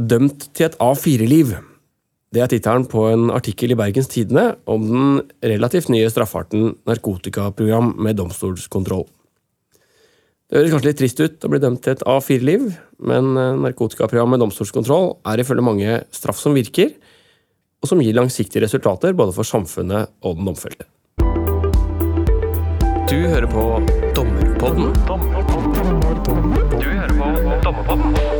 Dømt 0.00 0.46
til 0.56 0.64
et 0.70 0.78
A4-liv. 0.80 1.50
Det 2.32 2.40
er 2.40 2.48
tittelen 2.48 2.86
på 2.88 3.02
en 3.10 3.26
artikkel 3.34 3.74
i 3.74 3.76
Bergens 3.76 4.08
Tidende 4.08 4.54
om 4.70 4.84
den 4.86 5.18
relativt 5.44 5.90
nye 5.92 6.08
straffarten 6.08 6.70
narkotikaprogram 6.88 7.90
med 8.00 8.16
domstolskontroll. 8.16 9.04
Det 10.48 10.56
høres 10.56 10.72
kanskje 10.72 10.88
litt 10.88 11.00
trist 11.02 11.20
ut 11.20 11.44
å 11.44 11.50
bli 11.52 11.60
dømt 11.62 11.82
til 11.84 11.92
et 11.98 12.06
A4-liv, 12.08 12.64
men 13.10 13.28
eh, 13.36 13.58
narkotikaprogram 13.66 14.32
med 14.32 14.40
domstolskontroll 14.42 15.12
er 15.28 15.42
ifølge 15.44 15.66
mange 15.66 16.00
straff 16.16 16.40
som 16.40 16.56
virker, 16.56 16.94
og 17.82 17.92
som 17.92 18.00
gir 18.00 18.16
langsiktige 18.16 18.64
resultater 18.64 19.12
både 19.16 19.36
for 19.36 19.44
samfunnet 19.46 20.10
og 20.24 20.40
den 20.40 20.48
domfelte. 20.48 20.88
Du 23.10 23.18
hører 23.26 23.48
på 23.52 23.68
Dommerpodden. 24.16 24.94
Du 26.78 26.88
hører 26.88 27.14
på 27.20 27.26
Dommerpodden. 27.66 28.39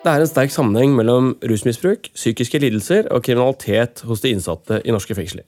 Det 0.00 0.08
er 0.08 0.22
en 0.22 0.28
sterk 0.30 0.48
sammenheng 0.48 0.94
mellom 0.96 1.34
rusmisbruk, 1.44 2.06
psykiske 2.16 2.56
lidelser 2.62 3.10
og 3.12 3.20
kriminalitet 3.26 4.00
hos 4.08 4.22
de 4.24 4.30
innsatte 4.32 4.78
i 4.80 4.94
norske 4.94 5.12
fengsler. 5.12 5.44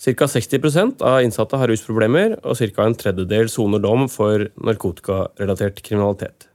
Ca. 0.00 0.24
60% 0.32 1.02
av 1.04 1.18
innsatte 1.20 1.58
har 1.60 1.68
rusproblemer, 1.68 2.38
og 2.40 2.56
ca. 2.56 2.86
en 2.86 2.96
tredjedel 2.96 3.50
soner 3.52 3.82
dom 3.84 4.06
for 4.08 4.46
narkotikarelatert 4.64 5.82
kriminalitet. 5.84 6.48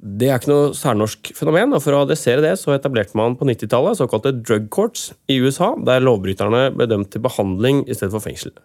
Det 0.00 0.30
er 0.30 0.40
ikke 0.40 0.54
noe 0.54 0.72
særnorsk 0.78 1.34
fenomen, 1.36 1.76
og 1.76 1.84
for 1.84 1.92
å 1.92 2.00
adressere 2.06 2.40
det 2.40 2.54
så 2.56 2.72
etablerte 2.72 3.18
man 3.18 3.36
på 3.36 3.44
90-tallet 3.50 4.00
såkalte 4.00 4.32
drug 4.40 4.70
courts 4.72 5.10
i 5.28 5.36
USA, 5.42 5.74
der 5.84 6.00
lovbryterne 6.00 6.70
ble 6.78 6.88
dømt 6.88 7.12
til 7.12 7.26
behandling 7.28 7.84
i 7.84 7.92
stedet 7.92 8.14
for 8.16 8.24
fengsel. 8.24 8.56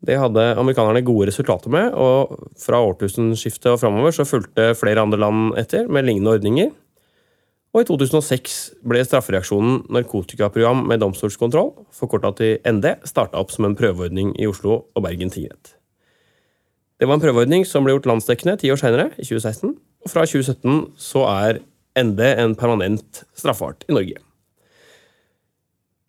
Det 0.00 0.16
hadde 0.16 0.44
amerikanerne 0.56 1.02
gode 1.04 1.28
resultater 1.28 1.72
med, 1.72 1.92
og 1.92 2.52
fra 2.60 2.80
årtusenskiftet 2.80 3.68
og 3.74 3.80
framover 3.82 4.14
så 4.16 4.24
fulgte 4.24 4.70
flere 4.78 5.02
andre 5.04 5.20
land 5.20 5.58
etter 5.60 5.90
med 5.92 6.06
lignende 6.08 6.38
ordninger. 6.38 6.70
Og 7.70 7.84
i 7.84 7.86
2006 7.86 8.54
ble 8.90 9.02
straffereaksjonen 9.06 9.84
narkotikaprogram 9.94 10.86
med 10.90 11.02
domstolskontroll, 11.04 11.74
forkorta 11.94 12.32
til 12.40 12.56
ND, 12.66 12.96
starta 13.06 13.38
opp 13.38 13.52
som 13.54 13.68
en 13.68 13.76
prøveordning 13.78 14.32
i 14.40 14.48
Oslo 14.50 14.80
og 14.96 15.04
Bergen 15.04 15.30
tingrett. 15.30 15.76
Det 17.00 17.08
var 17.08 17.16
en 17.16 17.22
prøveordning 17.22 17.62
som 17.68 17.84
ble 17.84 17.94
gjort 17.94 18.08
landsdekkende 18.10 18.58
ti 18.60 18.72
år 18.72 18.80
seinere, 18.80 19.12
i 19.20 19.24
2016. 19.28 19.76
Og 20.04 20.10
fra 20.10 20.24
2017 20.26 20.96
så 21.00 21.22
er 21.28 21.60
ND 22.00 22.20
en 22.40 22.56
permanent 22.58 23.22
straffart 23.36 23.86
i 23.88 23.94
Norge. 23.94 24.18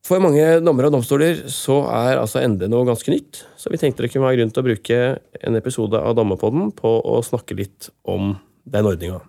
For 0.01 0.17
mange 0.17 0.41
dommere 0.65 0.89
og 0.89 0.95
domstoler 0.95 1.43
så 1.53 1.83
er 1.93 2.17
altså 2.17 2.41
ND 2.41 2.65
noe 2.71 2.87
ganske 2.87 3.11
nytt, 3.13 3.43
så 3.53 3.69
vi 3.69 3.77
tenkte 3.77 4.01
det 4.01 4.09
kunne 4.13 4.25
være 4.25 4.39
grunn 4.39 4.53
til 4.53 4.63
å 4.63 4.65
bruke 4.65 5.01
en 5.45 5.59
episode 5.59 5.99
av 5.99 6.15
Dommerpodden 6.17 6.71
på 6.77 6.93
å 7.05 7.19
snakke 7.25 7.57
litt 7.59 7.91
om 8.09 8.33
den 8.65 8.89
ordninga. 8.89 9.19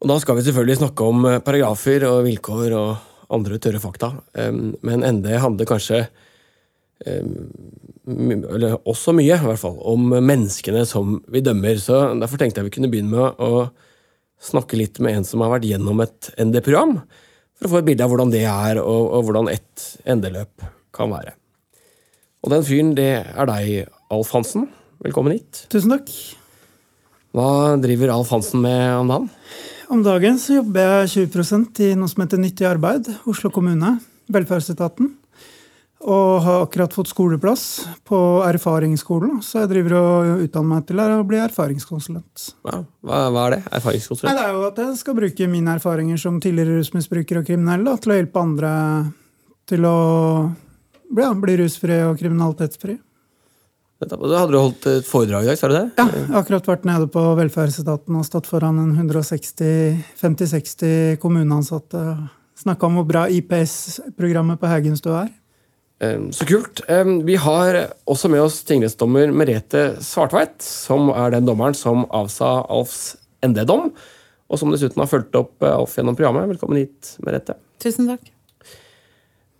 Og 0.00 0.08
da 0.10 0.16
skal 0.18 0.38
vi 0.38 0.46
selvfølgelig 0.48 0.80
snakke 0.80 1.06
om 1.06 1.28
paragrafer 1.46 2.08
og 2.08 2.24
vilkår 2.26 2.74
og 2.74 2.90
andre 3.30 3.60
tørre 3.62 3.82
fakta, 3.82 4.10
men 4.82 5.06
ND 5.06 5.30
handler 5.38 5.68
kanskje 5.70 6.08
eller 8.10 8.76
også 8.88 9.14
mye, 9.16 9.36
i 9.36 9.46
hvert 9.46 9.60
fall, 9.62 9.78
om 9.88 10.10
menneskene 10.10 10.82
som 10.88 11.20
vi 11.30 11.40
dømmer. 11.44 11.78
Så 11.80 12.00
derfor 12.18 12.40
tenkte 12.40 12.60
jeg 12.60 12.68
vi 12.68 12.74
kunne 12.74 12.90
begynne 12.92 13.14
med 13.14 13.40
å 13.40 13.70
snakke 14.42 14.76
litt 14.80 14.98
med 15.04 15.20
en 15.20 15.26
som 15.28 15.44
har 15.44 15.52
vært 15.54 15.68
gjennom 15.68 16.00
et 16.02 16.32
ND-program 16.40 16.98
for 17.60 17.68
å 17.68 17.74
få 17.74 17.80
et 17.82 17.88
bilde 17.90 18.04
av 18.04 18.12
hvordan 18.12 18.32
det 18.32 18.46
er, 18.48 18.80
og, 18.80 19.10
og 19.12 19.26
hvordan 19.28 19.50
et 19.52 19.86
endeløp 20.08 20.64
kan 20.96 21.12
være. 21.12 21.34
Og 22.40 22.54
den 22.54 22.64
fyren, 22.64 22.94
det 22.96 23.10
er 23.20 23.50
deg, 23.50 23.90
Alf 24.10 24.32
Hansen. 24.32 24.70
Velkommen 25.04 25.36
hit. 25.36 25.66
Tusen 25.72 25.92
takk. 25.92 26.08
Hva 27.36 27.76
driver 27.82 28.14
Alf 28.14 28.32
Hansen 28.32 28.64
med 28.64 28.84
om 28.96 29.12
dagen? 29.12 29.28
Om 29.92 30.04
dagen 30.06 30.40
så 30.40 30.60
jobber 30.60 31.04
jeg 31.04 31.28
20 31.28 31.84
i 31.84 31.92
noe 31.98 32.08
som 32.08 32.24
heter 32.24 32.40
Nyttig 32.40 32.64
arbeid, 32.68 33.10
Oslo 33.28 33.52
kommune, 33.52 33.98
velferdsetaten. 34.32 35.12
Og 36.00 36.40
har 36.40 36.62
akkurat 36.64 36.94
fått 36.96 37.10
skoleplass 37.10 37.64
på 38.08 38.18
erfaringsskolen, 38.46 39.42
så 39.44 39.58
jeg 39.62 39.68
driver 39.74 39.94
og 39.98 40.44
utdanner 40.46 40.70
meg 40.70 40.86
til 40.88 41.02
å 41.04 41.26
bli 41.28 41.38
erfaringskonsulent. 41.44 42.44
Hva, 42.64 42.78
hva, 43.04 43.42
er 43.42 43.50
det? 43.58 43.60
Erfaringskonsulent? 43.76 44.30
Nei, 44.30 44.38
det 44.38 44.46
er 44.46 44.52
jo 44.56 44.62
at 44.70 44.80
jeg 44.80 44.94
skal 45.02 45.18
bruke 45.18 45.48
mine 45.52 45.74
erfaringer 45.76 46.22
som 46.22 46.38
tidligere 46.40 46.78
rusmisbruker 46.80 47.42
og 47.42 47.46
kriminell 47.50 47.84
da, 47.84 47.92
til 48.00 48.14
å 48.14 48.16
hjelpe 48.16 48.40
andre 48.40 48.70
til 49.68 49.84
å 49.84 49.98
ja, 51.20 51.28
bli 51.36 51.54
rusfri 51.60 52.00
og 52.06 52.16
kriminalitetsfri. 52.20 52.94
Da 54.00 54.16
hadde 54.16 54.48
du 54.54 54.56
holdt 54.56 54.86
et 54.88 55.04
foredrag 55.04 55.44
i 55.44 55.50
dag, 55.50 55.58
sa 55.60 55.68
du 55.68 55.74
det? 55.76 55.92
Ja, 55.98 56.06
jeg 56.08 56.24
har 56.30 56.40
akkurat 56.40 56.64
vært 56.70 56.86
nede 56.88 57.04
på 57.12 57.20
velferdsetaten 57.36 58.16
og 58.16 58.24
stått 58.24 58.48
foran 58.48 58.80
en 58.80 58.96
160-50-60 58.96 61.20
kommuneansatte. 61.20 62.00
Snakka 62.62 62.86
om 62.88 62.94
hvor 62.96 63.04
bra 63.08 63.28
IPS-programmet 63.28 64.56
på 64.60 64.70
Haugenstua 64.72 65.26
er. 65.26 65.32
Så 66.00 66.46
kult. 66.48 66.80
Vi 67.28 67.34
har 67.36 67.76
også 68.08 68.30
med 68.32 68.40
oss 68.40 68.62
tingrettsdommer 68.64 69.34
Merete 69.36 69.82
Svartveit, 70.00 70.56
som 70.64 71.10
er 71.12 71.34
den 71.34 71.44
dommeren 71.44 71.76
som 71.76 72.06
avsa 72.08 72.54
Alfs 72.72 73.18
ND-dom, 73.44 73.90
og 74.50 74.58
som 74.60 74.72
dessuten 74.72 75.00
har 75.02 75.10
fulgt 75.10 75.36
opp 75.38 75.62
eh, 75.64 75.74
Alf 75.74 75.96
gjennom 75.98 76.16
programmet. 76.18 76.50
Velkommen 76.50 76.80
hit, 76.82 77.14
Merete. 77.24 77.56
Tusen 77.82 78.10
takk. 78.10 78.26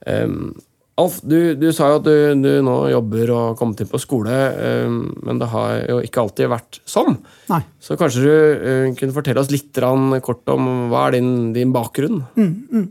Um, 0.06 0.52
Alf, 1.00 1.20
du, 1.24 1.54
du, 1.56 1.70
sa 1.72 1.88
jo 1.92 2.00
at 2.00 2.04
du, 2.04 2.14
du, 2.42 2.50
nå 2.64 2.74
jobber 2.92 3.30
og 3.32 3.40
har 3.40 3.56
kommet 3.56 3.80
inn 3.80 3.88
på 3.88 4.00
skole, 4.02 4.36
um, 4.84 4.98
men 5.24 5.40
det 5.40 5.48
har 5.52 5.76
jo 5.88 6.00
ikke 6.04 6.24
alltid 6.24 6.50
vært 6.52 6.80
sånn. 6.88 7.16
Nei. 7.48 7.62
Så 7.80 7.96
kanskje 8.00 8.24
du 8.26 8.32
uh, 8.32 8.88
kunne 8.98 9.16
fortelle 9.16 9.40
oss 9.40 9.52
litt 9.52 9.80
kort 10.26 10.52
om 10.52 10.90
hva 10.92 11.06
er 11.08 11.16
din, 11.16 11.32
din 11.56 11.72
bakgrunn? 11.76 12.24
Mm, 12.36 12.52
mm. 12.68 12.88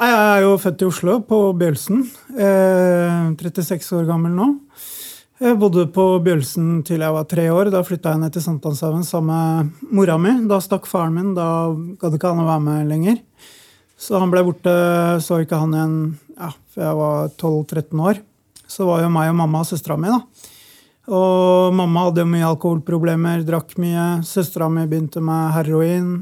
Jeg 0.00 0.16
er 0.16 0.42
jo 0.44 0.56
født 0.60 0.82
i 0.82 0.88
Oslo, 0.88 1.18
på 1.26 1.38
Bjølsen. 1.60 2.04
Eh, 2.36 3.30
36 3.36 4.00
år 4.00 4.08
gammel 4.08 4.32
nå. 4.36 4.48
Jeg 5.40 5.56
bodde 5.56 5.86
på 5.88 6.04
Bjølsen 6.20 6.82
til 6.84 7.00
jeg 7.00 7.14
var 7.16 7.24
tre 7.24 7.46
år. 7.48 7.70
Da 7.72 7.80
flytta 7.84 8.12
jeg 8.12 8.20
ned 8.20 8.34
til 8.34 8.44
Sankthanshaugen 8.44 9.06
sammen 9.08 9.30
med 9.32 9.92
mora 9.96 10.18
mi. 10.20 10.34
Da 10.48 10.58
stakk 10.60 10.88
faren 10.88 11.16
min. 11.16 11.30
Da 11.36 11.72
gadd 12.00 12.16
ikke 12.18 12.32
han 12.34 12.42
å 12.42 12.48
være 12.48 12.64
med 12.66 12.90
lenger. 12.90 13.20
Så 14.00 14.20
han 14.20 14.32
ble 14.32 14.44
borte. 14.44 14.74
Så 15.24 15.40
ikke 15.40 15.60
han 15.60 15.72
igjen 15.76 15.96
ja, 16.36 16.52
før 16.74 16.86
jeg 16.86 16.98
var 17.00 17.32
12-13 17.40 18.04
år. 18.10 18.20
Så 18.70 18.84
var 18.88 19.00
jo 19.04 19.12
meg 19.12 19.32
og 19.32 19.38
mamma 19.40 19.64
og 19.64 19.70
søstera 19.70 19.96
mi, 19.96 20.12
da. 20.12 20.20
Og 21.10 21.74
mamma 21.74 22.04
hadde 22.06 22.22
jo 22.22 22.30
mye 22.30 22.50
alkoholproblemer, 22.52 23.40
drakk 23.48 23.74
mye. 23.82 24.20
Søstera 24.28 24.68
mi 24.70 24.84
begynte 24.86 25.24
med 25.24 25.54
heroin. 25.56 26.12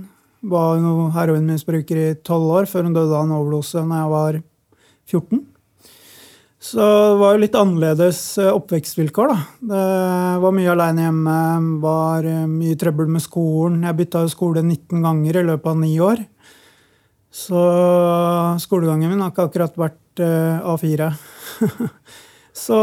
Var 0.47 0.83
heroinmisbruker 1.17 1.99
i 1.99 2.09
tolv 2.23 2.53
år 2.61 2.69
før 2.71 2.87
hun 2.87 2.95
døde 2.95 3.15
av 3.15 3.27
en 3.27 3.37
overdose 3.39 3.83
når 3.83 4.03
jeg 4.03 4.13
var 4.13 4.41
14. 5.09 5.47
Så 6.59 6.83
det 6.83 7.19
var 7.21 7.35
jo 7.35 7.43
litt 7.45 7.57
annerledes 7.59 8.21
eh, 8.43 8.51
oppvekstvilkår, 8.51 9.31
da. 9.31 9.37
Det 9.71 9.83
var 10.43 10.55
mye 10.57 10.73
aleine 10.73 11.05
hjemme, 11.05 11.37
var 11.83 12.27
eh, 12.27 12.49
mye 12.51 12.79
trøbbel 12.79 13.11
med 13.15 13.23
skolen. 13.23 13.85
Jeg 13.87 13.99
bytta 14.01 14.25
jo 14.25 14.33
skole 14.33 14.65
19 14.65 15.05
ganger 15.07 15.39
i 15.39 15.45
løpet 15.53 15.71
av 15.71 15.79
ni 15.79 15.93
år. 16.03 16.25
Så 17.31 17.63
skolegangen 18.65 19.13
min 19.13 19.23
har 19.23 19.31
ikke 19.31 19.47
akkurat 19.47 19.75
vært 19.79 20.23
uh, 20.25 20.75
A4. 20.75 21.11
så 22.67 22.79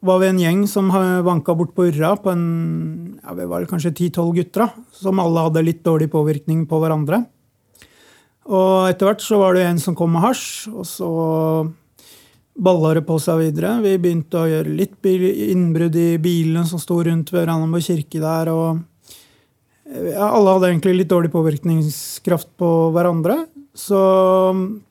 var 0.00 0.20
vi 0.22 0.28
en 0.28 0.40
gjeng 0.42 0.60
som 0.70 0.90
vanka 1.26 1.54
bort 1.58 1.74
på 1.74 1.88
Urra 1.90 2.12
på 2.20 2.30
en 2.30 2.44
ja, 3.22 3.34
vi 3.34 3.48
var 3.50 3.66
kanskje 3.68 3.92
10-12 3.92 4.34
gutter. 4.38 4.70
Som 4.94 5.20
alle 5.22 5.48
hadde 5.48 5.64
litt 5.66 5.82
dårlig 5.86 6.10
påvirkning 6.12 6.64
på 6.70 6.80
hverandre. 6.82 7.24
Og 8.48 8.88
etter 8.88 9.10
hvert 9.10 9.24
så 9.24 9.40
var 9.42 9.56
det 9.56 9.66
en 9.68 9.80
som 9.82 9.96
kom 9.96 10.14
med 10.14 10.24
hasj, 10.24 10.70
og 10.72 10.86
så 10.88 11.08
balla 12.58 12.94
det 12.96 13.04
på 13.06 13.18
seg 13.22 13.42
videre. 13.42 13.76
Vi 13.84 13.98
begynte 14.00 14.40
å 14.40 14.48
gjøre 14.48 14.76
litt 14.78 15.04
innbrudd 15.04 15.98
i 15.98 16.08
bilene 16.22 16.64
som 16.66 16.80
sto 16.82 16.96
rundt 17.04 17.32
ved 17.34 17.46
Ranenborg 17.46 17.84
kirke 17.84 18.22
der. 18.22 18.50
og 18.50 18.80
ja, 19.84 20.30
Alle 20.30 20.56
hadde 20.56 20.72
egentlig 20.72 20.96
litt 21.02 21.12
dårlig 21.12 21.30
påvirkningskraft 21.34 22.50
på 22.58 22.72
hverandre. 22.96 23.42
Så 23.78 24.00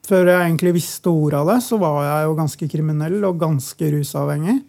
før 0.06 0.30
jeg 0.30 0.38
egentlig 0.38 0.78
visste 0.78 1.12
ordet 1.12 1.42
av 1.42 1.52
det, 1.52 1.58
så 1.66 1.76
var 1.82 2.00
jeg 2.06 2.28
jo 2.28 2.38
ganske 2.38 2.70
kriminell 2.72 3.18
og 3.28 3.42
ganske 3.42 3.90
rusavhengig. 3.98 4.60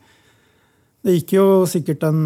Det 1.00 1.16
gikk 1.16 1.38
jo 1.38 1.46
sikkert 1.70 2.04
en 2.10 2.22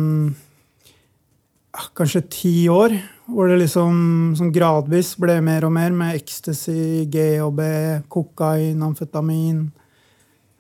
kanskje 1.97 2.21
ti 2.29 2.53
år, 2.69 2.93
hvor 3.29 3.49
det 3.49 3.59
liksom 3.61 4.33
sånn 4.37 4.53
gradvis 4.53 5.13
ble 5.21 5.39
mer 5.45 5.65
og 5.67 5.73
mer 5.75 5.93
med 5.93 6.17
ecstasy, 6.17 7.05
GHB, 7.13 7.61
kokain, 8.13 8.81
amfetamin. 8.85 9.67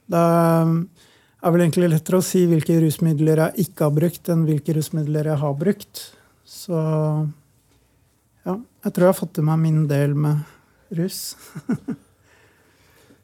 Det 0.09 0.23
er 0.23 1.53
vel 1.55 1.65
egentlig 1.65 1.91
lettere 1.93 2.21
å 2.21 2.25
si 2.25 2.45
hvilke 2.49 2.77
rusmidler 2.85 3.47
jeg 3.47 3.67
ikke 3.67 3.87
har 3.87 3.97
brukt, 3.97 4.29
enn 4.29 4.45
hvilke 4.47 4.77
rusmidler 4.77 5.33
jeg 5.33 5.41
har 5.41 5.57
brukt. 5.57 6.05
Så 6.45 6.77
ja, 8.45 8.57
jeg 8.57 8.93
tror 8.93 9.07
jeg 9.07 9.13
har 9.13 9.21
fått 9.23 9.37
til 9.39 9.49
meg 9.49 9.61
min 9.65 9.85
del 9.89 10.17
med 10.17 10.97
rus. 10.97 11.33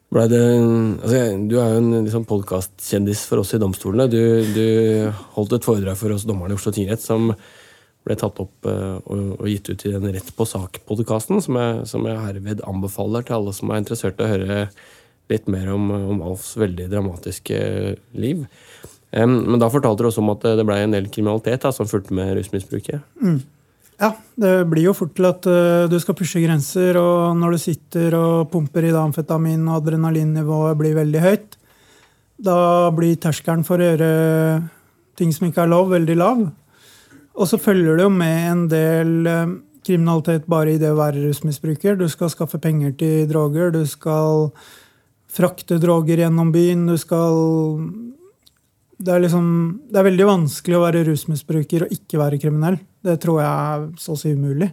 Ble 0.10 0.26
det, 0.26 0.42
altså, 0.42 1.18
du 1.46 1.56
er 1.62 1.76
jo 1.76 1.80
en 1.84 1.90
liksom, 2.08 2.26
podkastkjendis 2.30 3.28
for 3.30 3.44
oss 3.44 3.54
i 3.54 3.60
domstolene. 3.62 4.08
Du, 4.10 4.22
du, 4.56 5.10
holdt 5.36 5.54
et 5.54 5.68
foredrag 5.68 6.00
for 6.00 6.16
oss 6.16 6.26
dommerne 6.26 6.56
i 6.56 6.58
Oslo 6.58 6.74
tingrett 6.74 7.04
som 7.04 7.30
ble 8.08 8.16
tatt 8.18 8.40
opp 8.42 8.66
uh, 8.66 8.98
og, 9.04 9.36
og, 9.36 9.46
gitt 9.52 9.70
ut 9.70 9.86
i 9.86 9.92
den 9.94 10.10
Rett 10.16 10.32
på 10.34 10.48
sak-podkasten, 10.50 11.44
som, 11.46 11.60
som, 11.86 12.08
jeg 12.10 12.24
herved 12.24 12.64
anbefaler 12.66 13.28
til 13.28 13.38
alle 13.38 13.54
som 13.54 13.70
er 13.70 13.84
interessert 13.84 14.18
i 14.18 14.26
å 14.26 14.32
høre 14.32 14.60
litt 15.30 15.52
mer 15.52 15.70
om, 15.76 15.92
om 16.16 16.24
Alfs 16.32 16.56
veldig 16.58 16.88
dramatiske 16.90 17.60
liv. 18.18 18.48
Um, 19.14 19.36
men 19.46 19.62
da 19.62 19.70
fortalte 19.70 20.02
du 20.02 20.10
også 20.10 20.24
om 20.24 20.34
at 20.34 20.48
det 20.58 20.66
ble 20.66 20.80
en 20.88 20.98
del 20.98 21.12
kriminalitet 21.14 21.68
da, 21.68 21.76
som 21.76 21.90
fulgte 21.92 22.18
med 22.18 22.34
rusmisbruket. 22.40 23.06
Mm. 23.22 23.44
Ja, 24.00 24.14
det 24.40 24.54
blir 24.72 24.86
jo 24.88 24.96
fort 24.96 25.12
til 25.18 25.28
at 25.28 25.44
uh, 25.50 25.90
du 25.92 25.98
skal 26.00 26.16
pushe 26.16 26.40
grenser, 26.40 26.96
og 26.96 27.36
når 27.36 27.56
du 27.56 27.62
sitter 27.66 28.16
og 28.16 28.48
pumper 28.52 28.88
i 28.88 28.94
amfetamin 28.96 29.66
og 29.68 29.82
adrenalinnivået 29.82 30.80
blir 30.80 30.96
veldig 30.96 31.24
høyt, 31.24 31.58
da 32.40 32.56
blir 32.96 33.20
terskelen 33.20 33.66
for 33.68 33.82
å 33.82 33.90
gjøre 33.90 34.12
ting 35.20 35.34
som 35.36 35.50
ikke 35.50 35.66
er 35.66 35.74
lov, 35.74 35.92
veldig 35.92 36.16
lav. 36.16 36.46
Og 37.36 37.50
så 37.52 37.60
følger 37.60 38.00
det 38.00 38.06
jo 38.06 38.14
med 38.16 38.38
en 38.54 38.64
del 38.72 39.12
uh, 39.28 39.52
kriminalitet 39.84 40.48
bare 40.48 40.78
i 40.78 40.80
det 40.80 40.94
å 40.94 41.00
være 41.02 41.26
rusmisbruker. 41.26 42.00
Du 42.00 42.08
skal 42.08 42.32
skaffe 42.32 42.62
penger 42.64 42.96
til 42.96 43.28
droger, 43.28 43.76
du 43.76 43.84
skal 43.84 44.48
frakte 45.30 45.76
droger 45.84 46.24
gjennom 46.24 46.54
byen, 46.56 46.88
du 46.88 46.96
skal 46.96 47.36
det 49.00 49.14
er, 49.16 49.22
liksom, 49.24 49.50
det 49.88 50.00
er 50.02 50.08
veldig 50.10 50.26
vanskelig 50.28 50.76
å 50.76 50.84
være 50.84 51.06
rusmisbruker 51.08 51.86
og 51.86 51.92
ikke 51.96 52.20
være 52.20 52.40
kriminell. 52.42 52.76
Det 53.06 53.16
tror 53.24 53.38
jeg 53.40 53.50
er 53.50 53.86
så 54.02 54.16
å 54.16 54.20
si 54.20 54.34
umulig. 54.36 54.68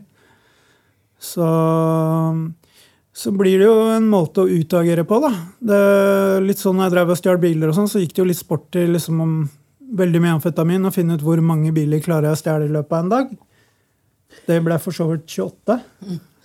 Så, 1.23 1.47
så 3.15 3.33
blir 3.33 3.61
det 3.63 3.69
jo 3.69 3.77
en 3.95 4.09
måte 4.11 4.43
å 4.43 4.51
utagere 4.51 5.07
på, 5.07 5.21
da. 5.23 5.31
Det, 5.71 5.79
litt 6.43 6.59
sånn 6.59 6.75
når 6.79 6.89
jeg 6.89 6.95
drev 6.97 7.13
og 7.15 7.21
stjal 7.21 7.39
biler, 7.43 7.71
og 7.71 7.79
sånn, 7.79 7.91
så 7.93 8.03
gikk 8.03 8.17
det 8.17 8.23
jo 8.25 8.29
litt 8.33 8.41
sport 8.43 8.67
til 8.75 8.97
liksom, 8.97 9.21
om 9.23 9.37
veldig 9.97 10.23
mye 10.23 10.37
amfetamin 10.41 10.89
og 10.89 10.95
finne 10.97 11.15
ut 11.15 11.23
hvor 11.23 11.39
mange 11.47 11.71
biler 11.75 12.03
klarer 12.03 12.33
jeg 12.33 12.39
å 12.39 12.41
stjele 12.41 12.67
i 12.67 12.73
løpet 12.75 12.97
av 12.97 13.05
en 13.05 13.13
dag. 13.13 13.37
Det 14.47 14.57
ble 14.65 14.79
for 14.83 14.97
så 14.97 15.07
vidt 15.13 15.31
28. 15.31 15.77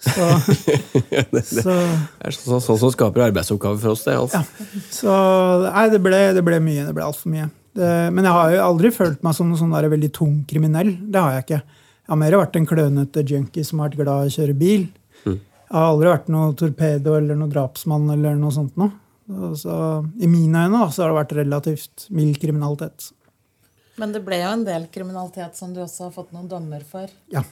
Så, 0.02 0.28
det, 1.10 1.24
det, 1.34 1.42
så, 1.50 1.74
det, 1.74 2.30
er 2.30 2.38
sånn, 2.38 2.62
sånn, 2.62 2.80
som 2.82 2.94
skaper 2.94 3.26
arbeidsoppgaver 3.28 3.82
for 3.82 3.96
oss. 3.96 4.06
det, 4.06 4.20
altså. 4.22 4.42
Ja, 4.46 4.86
så 4.94 5.18
nei, 5.66 5.88
det 5.94 6.02
ble, 6.06 6.22
det 6.38 6.46
ble 6.46 6.62
mye. 6.62 6.86
Det 6.86 6.96
ble 6.98 7.10
altfor 7.10 7.34
mye. 7.34 7.50
Det, 7.78 7.92
men 8.12 8.26
jeg 8.28 8.36
har 8.36 8.56
jo 8.56 8.64
aldri 8.66 8.92
følt 8.92 9.22
meg 9.24 9.36
som 9.38 9.48
noen 9.48 9.60
sånn 9.62 9.92
veldig 9.94 10.12
tung 10.16 10.42
kriminell. 10.48 10.92
Det 11.02 11.22
har 11.22 11.38
jeg 11.38 11.46
ikke. 11.46 11.62
Jeg 12.02 12.12
har 12.14 12.20
mer 12.20 12.38
vært 12.42 12.58
en 12.60 12.68
klønete 12.68 13.24
junkie 13.28 13.64
som 13.64 13.80
har 13.80 13.92
vært 13.92 14.02
glad 14.02 14.26
i 14.26 14.32
å 14.32 14.36
kjøre 14.36 14.58
bil. 14.60 14.90
Mm. 15.24 15.38
Jeg 15.40 15.78
har 15.78 15.88
aldri 15.94 16.12
vært 16.12 16.32
noe 16.34 16.52
torpedo 16.60 17.16
eller 17.16 17.40
noe 17.40 17.54
drapsmann 17.54 18.10
eller 18.12 18.36
noe 18.36 18.52
sånt 18.56 18.76
noe. 18.82 18.92
Så, 19.56 19.74
I 20.20 20.28
mine 20.28 20.66
øyne 20.66 20.82
da, 20.82 20.90
så 20.92 21.06
har 21.06 21.12
det 21.12 21.20
vært 21.22 21.36
relativt 21.38 22.08
mild 22.12 22.40
kriminalitet. 22.42 23.12
Men 24.02 24.12
det 24.16 24.24
ble 24.26 24.42
jo 24.42 24.50
en 24.52 24.66
del 24.68 24.88
kriminalitet 24.92 25.56
som 25.56 25.72
du 25.76 25.80
også 25.84 26.10
har 26.10 26.16
fått 26.16 26.34
noen 26.36 26.50
dommer 26.52 26.84
for? 26.88 27.08
Ja. 27.32 27.46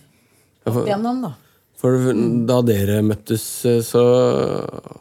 Opp 0.68 0.82
igjennom, 0.84 1.22
da. 1.24 1.36
For 1.80 2.12
da 2.50 2.60
dere 2.68 3.00
møttes, 3.06 3.46
eh, 3.70 3.80
så 3.86 4.04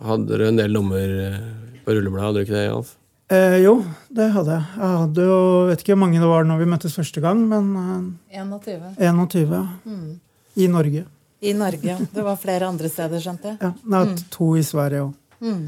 hadde 0.06 0.28
dere 0.30 0.52
en 0.52 0.60
del 0.60 0.78
dommer 0.78 1.14
eh, 1.24 1.38
på 1.82 1.96
rullebladet, 1.96 2.26
hadde 2.28 2.38
dere 2.38 2.46
ikke 2.46 2.58
det, 2.60 2.66
Alf? 2.76 2.92
Eh, 3.28 3.58
jo, 3.60 3.74
det 4.08 4.30
hadde 4.32 4.54
jeg. 4.56 4.66
Jeg 4.78 5.00
hadde 5.02 5.24
jo, 5.28 5.40
vet 5.68 5.82
ikke 5.84 5.92
hvor 5.92 6.00
mange 6.06 6.20
det 6.22 6.30
var 6.30 6.46
når 6.48 6.62
vi 6.62 6.68
møttes 6.70 6.94
første 6.96 7.20
gang, 7.20 7.42
men 7.50 7.66
eh, 7.76 8.38
21. 8.40 8.94
21 8.96 9.52
ja. 9.52 9.64
Mm. 9.84 10.14
I 10.56 10.68
Norge. 10.72 11.02
I 11.44 11.52
Norge, 11.54 11.84
ja. 11.86 11.98
Det 12.14 12.24
var 12.24 12.40
flere 12.40 12.70
andre 12.72 12.88
steder, 12.90 13.20
skjønte 13.22 13.52
jeg. 13.52 13.60
Ja, 13.60 13.74
er 14.00 14.08
mm. 14.08 14.16
To 14.32 14.48
i 14.56 14.64
Sverige 14.66 15.04
òg. 15.04 15.12
Mm. 15.44 15.60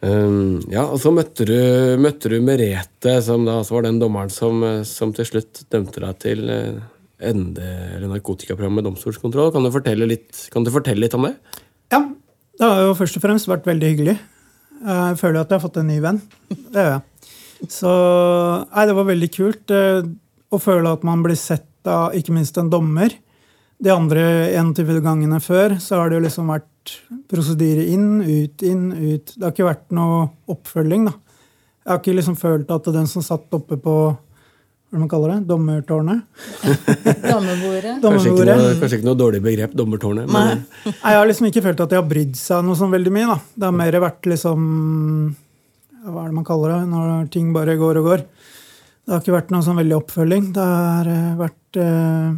Um, 0.00 0.62
ja, 0.72 0.86
og 0.86 0.96
så 1.02 1.10
møtte 1.12 1.44
du, 1.44 1.58
møtte 2.00 2.30
du 2.32 2.38
Merete, 2.40 3.18
som 3.20 3.42
da 3.44 3.58
var 3.66 3.84
den 3.84 3.98
dommeren 4.00 4.30
som, 4.32 4.62
som 4.88 5.10
til 5.12 5.28
slutt 5.28 5.66
dømte 5.74 6.00
deg 6.00 6.22
til 6.22 6.46
eh, 6.54 6.78
ND, 7.20 7.58
eller 7.98 8.08
narkotikaprogrammet 8.14 8.86
domstolskontroll. 8.86 9.50
Kan 9.52 9.66
du, 9.66 9.74
fortelle 9.74 10.08
litt, 10.08 10.46
kan 10.54 10.64
du 10.64 10.72
fortelle 10.72 11.02
litt 11.02 11.18
om 11.18 11.28
det? 11.28 11.34
Ja. 11.92 12.06
Det 12.60 12.68
har 12.68 12.86
jo 12.86 12.96
først 12.96 13.18
og 13.18 13.24
fremst 13.24 13.48
vært 13.50 13.68
veldig 13.68 13.90
hyggelig. 13.90 14.20
Jeg 14.80 15.16
føler 15.20 15.42
at 15.42 15.50
jeg 15.50 15.58
har 15.58 15.64
fått 15.64 15.80
en 15.80 15.90
ny 15.90 15.98
venn. 16.02 16.20
Det 16.48 16.84
gjør 16.84 16.94
jeg. 16.94 17.06
Så 17.68 17.90
nei, 18.70 18.84
det 18.88 18.94
var 18.96 19.08
veldig 19.10 19.28
kult 19.34 19.72
eh, 19.76 20.06
å 20.50 20.60
føle 20.60 20.94
at 20.96 21.02
man 21.04 21.24
blir 21.24 21.36
sett 21.36 21.68
av 21.88 22.16
ikke 22.16 22.32
minst 22.32 22.56
en 22.60 22.70
dommer. 22.72 23.12
De 23.80 23.92
andre 23.92 24.22
21 24.52 25.00
gangene 25.04 25.40
før 25.44 25.76
så 25.80 26.00
har 26.00 26.10
det 26.10 26.18
jo 26.18 26.24
liksom 26.26 26.48
vært 26.52 26.94
prosedyre 27.30 27.84
inn, 27.92 28.20
ut, 28.20 28.64
inn, 28.64 28.86
ut. 28.92 29.34
Det 29.36 29.44
har 29.44 29.52
ikke 29.54 29.68
vært 29.68 29.92
noe 29.96 30.26
oppfølging, 30.52 31.06
da. 31.08 31.14
Jeg 31.80 31.92
har 31.92 32.00
ikke 32.02 32.16
liksom 32.16 32.36
følt 32.40 32.72
at 32.72 32.90
den 32.92 33.08
som 33.08 33.24
satt 33.24 33.56
oppe 33.56 33.78
på 33.80 33.94
hva 34.90 34.98
man 34.98 35.10
kaller 35.10 35.36
det? 35.36 35.42
Dommertårnet? 35.46 36.22
Dommerbordet. 37.30 38.00
Kanskje, 38.02 38.32
kanskje 38.80 38.96
ikke 38.98 39.06
noe 39.06 39.18
dårlig 39.18 39.40
begrep, 39.44 39.74
dommertårnet. 39.78 40.26
Men... 40.26 40.64
Nei. 40.66 40.94
Jeg 41.04 41.20
har 41.20 41.28
liksom 41.30 41.46
ikke 41.46 41.62
følt 41.68 41.82
at 41.84 41.92
de 41.92 41.98
har 42.00 42.08
brydd 42.10 42.34
seg 42.38 42.64
noe 42.66 42.78
sånn 42.78 42.90
veldig 42.90 43.12
mye. 43.14 43.28
da. 43.30 43.36
Det 43.54 43.68
har 43.68 43.76
mer 43.78 43.98
vært 44.02 44.26
liksom 44.32 44.64
Hva 46.08 46.24
er 46.24 46.32
det 46.32 46.38
man 46.40 46.48
kaller 46.48 46.74
det? 46.74 46.80
Når 46.90 47.28
ting 47.30 47.52
bare 47.54 47.76
går 47.78 48.00
og 48.00 48.08
går. 48.10 48.24
Det 49.06 49.14
har 49.14 49.22
ikke 49.22 49.36
vært 49.36 49.52
noe 49.54 49.66
sånn 49.66 49.78
veldig 49.78 49.94
oppfølging. 50.00 50.48
Det 50.56 50.64
har 50.72 51.10
eh, 51.10 51.28
vært 51.38 51.78
eh... 51.82 52.30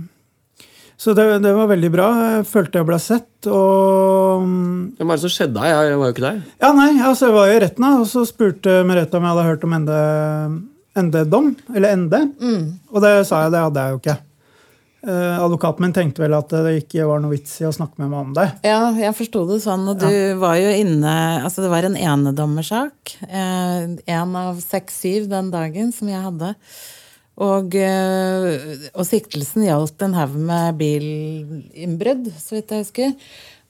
Så 1.03 1.17
det, 1.19 1.25
det, 1.43 1.55
var 1.57 1.71
veldig 1.71 1.91
bra. 1.91 2.09
Jeg 2.37 2.45
følte 2.51 2.83
jeg 2.83 2.89
ble 2.91 2.99
sett. 3.03 3.49
og... 3.49 4.45
Hva 4.99 5.09
var 5.09 5.17
det 5.17 5.25
som 5.25 5.33
skjedde? 5.33 5.65
Jeg 5.73 5.97
var 5.97 6.13
jo 6.13 6.15
ikke 6.15 6.27
der. 6.27 6.45
Ja, 6.61 6.71
nei, 6.77 6.91
altså 7.01 7.31
Jeg 7.31 7.37
var 7.39 7.55
i 7.55 7.57
retten, 7.65 7.89
og 7.97 8.05
så 8.13 8.27
spurte 8.29 8.77
Merete 8.87 9.17
om 9.17 9.25
jeg 9.25 9.35
hadde 9.35 9.49
hørt 9.49 9.67
om 9.67 9.75
ende 9.81 9.99
ND-dom, 10.99 11.55
eller 11.75 11.97
ND. 11.97 12.15
Mm. 12.41 12.69
Og 12.93 13.03
det 13.05 13.15
sa 13.29 13.47
jeg, 13.47 13.55
det 13.55 13.65
hadde 13.65 13.85
jeg 13.85 13.95
jo 13.95 14.03
ikke. 14.03 14.19
Eh, 15.03 15.45
advokaten 15.45 15.83
min 15.83 15.95
tenkte 15.95 16.23
vel 16.23 16.35
at 16.37 16.53
det 16.63 16.77
ikke 16.85 17.09
var 17.09 17.19
noe 17.19 17.33
vits 17.33 17.57
i 17.59 17.67
å 17.67 17.73
snakke 17.75 17.99
med 17.99 18.13
meg 18.13 18.21
om 18.21 18.35
det. 18.37 18.47
Ja, 18.63 18.93
jeg 18.95 19.17
forsto 19.19 19.43
det 19.49 19.59
sånn. 19.65 19.87
Og 19.91 19.99
du 19.99 20.07
ja. 20.07 20.37
var 20.39 20.61
jo 20.61 20.71
inne 20.79 21.15
Altså, 21.43 21.65
det 21.65 21.73
var 21.73 21.89
en 21.89 21.99
enedommersak. 21.99 23.17
Uh, 23.27 23.99
en 24.07 24.37
av 24.39 24.61
seks-syv 24.63 25.27
den 25.33 25.51
dagen 25.55 25.91
som 25.97 26.13
jeg 26.13 26.23
hadde. 26.23 26.53
Og, 27.43 27.75
uh, 27.75 28.87
og 28.93 29.09
siktelsen 29.09 29.67
gjaldt 29.67 30.07
en 30.07 30.15
haug 30.15 30.39
med 30.39 30.79
bilinnbrudd, 30.79 32.31
så 32.39 32.61
vidt 32.61 32.71
jeg 32.71 32.87
husker. 32.87 33.17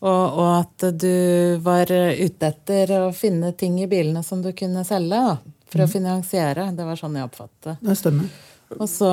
Og, 0.02 0.10
og, 0.10 0.46
at 0.58 0.88
du 0.98 1.16
var 1.64 1.88
ute 1.88 2.50
etter 2.50 2.92
å 2.98 3.02
finne 3.16 3.54
ting 3.56 3.78
i 3.80 3.88
bilene 3.88 4.20
som 4.26 4.42
du 4.44 4.50
kunne 4.58 4.84
selge. 4.84 5.16
Da 5.16 5.61
for 5.72 5.84
å 5.84 5.90
finansiere. 5.90 6.68
Det 6.76 6.86
var 6.86 7.00
sånn 7.00 7.18
jeg 7.18 7.28
oppfattet 7.28 7.70
det. 7.70 7.76
Det 7.88 7.98
stemmer. 7.98 8.30
Og 8.78 8.88
så 8.88 9.08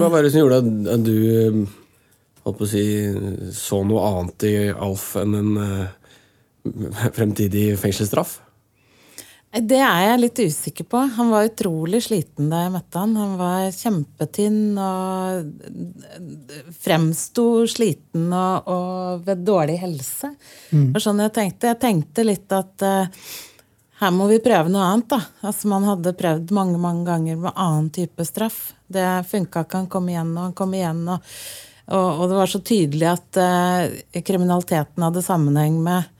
Hva 0.00 0.08
var 0.12 0.24
det 0.24 0.32
som 0.32 0.44
gjorde 0.44 0.60
at 0.94 1.04
du 1.04 1.66
holdt 2.44 2.60
på 2.60 2.66
å 2.66 2.70
si, 2.70 2.86
så 3.56 3.82
noe 3.88 4.06
annet 4.08 4.48
i 4.48 4.54
Alf 4.72 5.14
enn 5.20 5.36
en 5.40 5.52
uh, 5.60 7.12
fremtidig 7.16 7.72
fengselsstraff? 7.80 8.38
Det 9.54 9.78
er 9.78 10.00
jeg 10.08 10.18
litt 10.18 10.40
usikker 10.50 10.86
på. 10.90 11.00
Han 11.14 11.28
var 11.30 11.46
utrolig 11.46 12.00
sliten 12.02 12.48
da 12.50 12.64
jeg 12.64 12.72
møtte 12.74 12.98
han. 12.98 13.12
Han 13.14 13.36
var 13.38 13.68
kjempetynn 13.70 14.80
og 14.82 15.52
fremsto 16.82 17.44
sliten 17.70 18.32
og, 18.34 18.66
og, 18.66 19.22
ved 19.28 19.44
dårlig 19.46 19.76
helse. 19.84 20.32
Mm. 20.74 20.88
Og 20.90 20.98
sånn 21.04 21.22
jeg 21.22 21.34
tenkte. 21.38 21.70
Jeg 21.70 21.80
tenkte 21.84 22.26
litt 22.26 22.56
at 22.56 22.82
uh, 22.82 23.28
her 24.00 24.14
må 24.14 24.26
vi 24.30 24.40
prøve 24.42 24.72
noe 24.72 24.86
annet. 24.88 25.10
da. 25.12 25.20
Altså 25.46 25.68
Man 25.70 25.86
hadde 25.86 26.16
prøvd 26.18 26.54
mange 26.56 26.80
mange 26.82 27.04
ganger 27.06 27.38
med 27.46 27.54
annen 27.54 27.90
type 27.94 28.26
straff. 28.26 28.72
Det 28.90 29.06
funka 29.30 29.64
ikke. 29.64 29.84
Han 29.84 29.92
kom 29.92 30.08
igjen 30.10 30.32
og 30.34 30.48
han 30.48 30.56
kom 30.56 30.74
igjen. 30.74 31.04
Og, 31.14 31.36
og, 31.92 32.08
og 32.08 32.26
det 32.30 32.40
var 32.40 32.50
så 32.50 32.60
tydelig 32.64 33.08
at 33.12 33.40
eh, 33.40 34.20
kriminaliteten 34.26 35.06
hadde 35.06 35.22
sammenheng 35.22 35.78
med, 35.84 36.10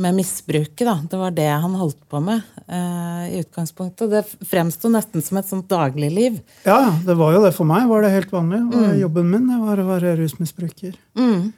med 0.00 0.16
misbruket. 0.16 0.86
da. 0.88 0.96
Det 1.04 1.20
var 1.20 1.36
det 1.36 1.50
han 1.52 1.76
holdt 1.76 2.00
på 2.08 2.22
med 2.24 2.40
eh, 2.64 3.24
i 3.28 3.44
utgangspunktet. 3.44 4.08
Det 4.08 4.48
fremsto 4.48 4.88
nesten 4.92 5.24
som 5.24 5.42
et 5.42 5.52
sånt 5.52 5.68
dagligliv. 5.70 6.40
Ja, 6.64 6.94
det 7.04 7.18
var 7.20 7.36
jo 7.36 7.44
det 7.44 7.52
for 7.58 7.68
meg. 7.68 7.90
var 7.92 8.06
det 8.06 8.16
helt 8.16 8.32
vanlig. 8.32 8.64
Mm. 8.72 9.00
Jobben 9.04 9.32
min 9.36 9.52
var 9.66 9.84
å 9.84 9.90
være 9.92 10.16
rusmisbruker. 10.24 10.96
Mm. 11.18 11.52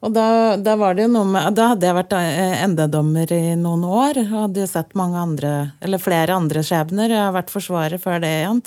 Og 0.00 0.12
da, 0.16 0.56
da, 0.56 0.74
var 0.80 0.96
det 0.96 1.04
jo 1.04 1.10
noe 1.12 1.28
med, 1.28 1.52
da 1.52 1.74
hadde 1.74 1.84
jeg 1.84 1.96
vært 1.98 2.14
endedommer 2.16 3.32
i 3.36 3.52
noen 3.60 3.82
år. 3.84 4.22
og 4.22 4.30
Hadde 4.46 4.62
jo 4.62 4.68
sett 4.70 4.94
mange 4.96 5.20
andre, 5.20 5.52
eller 5.84 6.00
flere 6.00 6.38
andre 6.40 6.62
skjebner. 6.64 7.12
Jeg 7.12 7.20
har 7.20 7.34
vært 7.36 7.52
forsvarer 7.52 8.00
før 8.00 8.22
det 8.22 8.30
igjen. 8.38 8.62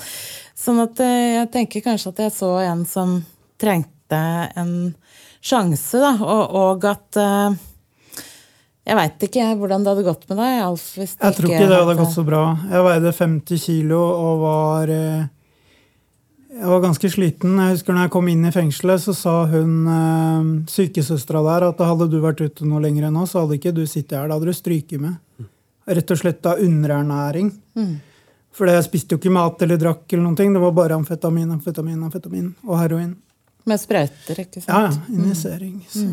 Sånn 0.64 0.84
at 0.84 1.02
eh, 1.02 1.40
jeg 1.40 1.50
tenker 1.56 1.86
kanskje 1.88 2.14
at 2.14 2.22
jeg 2.28 2.36
så 2.36 2.52
en 2.62 2.84
som 2.86 3.18
trengte 3.58 4.22
en 4.62 4.76
sjanse, 5.42 5.98
da. 5.98 6.14
Og, 6.22 6.54
og 6.60 6.86
at 6.92 7.18
eh, 7.18 7.62
Jeg 8.84 9.00
veit 9.00 9.26
ikke 9.26 9.50
hvordan 9.58 9.84
det 9.84 9.94
hadde 9.94 10.06
gått 10.06 10.30
med 10.30 10.38
deg, 10.44 10.62
Alf. 10.68 10.86
jeg 11.00 11.18
tror 11.18 11.50
ikke 11.50 11.70
det 11.72 11.82
hadde 11.82 11.98
gått 11.98 12.14
så 12.14 12.26
bra. 12.28 12.44
Jeg 12.70 12.86
veide 12.92 13.18
50 13.24 13.64
kilo 13.64 14.04
og 14.04 14.42
var 14.44 14.94
jeg 16.54 16.70
var 16.70 16.82
ganske 16.84 17.10
sliten. 17.10 17.58
Jeg 17.58 17.76
husker 17.76 17.96
når 17.96 18.08
jeg 18.08 18.14
kom 18.14 18.30
inn 18.30 18.46
i 18.46 18.54
fengselet, 18.54 19.02
så 19.02 19.16
sa 19.18 19.34
hun 19.50 19.74
øh, 19.90 20.48
sykesøstera 20.70 21.42
der 21.48 21.68
at 21.72 21.84
hadde 21.84 22.08
du 22.12 22.20
vært 22.24 22.44
ute 22.46 22.68
noe 22.70 22.84
lenger 22.84 23.10
enn 23.10 23.20
oss, 23.20 23.34
så 23.34 23.44
hadde 23.44 23.58
ikke 23.58 23.74
du 23.76 23.84
sittet 23.90 24.20
her. 24.20 24.30
Da 24.30 24.38
hadde 24.38 24.52
du 24.52 24.58
stryket 24.58 25.02
med. 25.02 25.48
Rett 25.90 26.14
og 26.14 26.20
slett 26.22 26.46
av 26.48 26.62
underernæring. 26.64 27.50
For 28.54 28.70
jeg 28.70 28.86
spiste 28.86 29.16
jo 29.16 29.20
ikke 29.22 29.34
mat 29.34 29.62
eller 29.66 29.82
drakk, 29.82 30.06
eller 30.12 30.24
noen 30.28 30.38
ting. 30.38 30.54
det 30.54 30.62
var 30.62 30.72
bare 30.78 30.96
amfetamin, 30.96 31.52
amfetamin, 31.58 32.02
amfetamin 32.06 32.50
og 32.68 32.78
heroin. 32.80 33.14
Med 33.66 33.80
sprøyter, 33.80 34.44
ikke 34.44 34.62
sant? 34.62 34.70
Ja, 34.70 34.92
ja. 34.92 35.16
Injisering. 35.18 35.78
Så. 35.90 36.08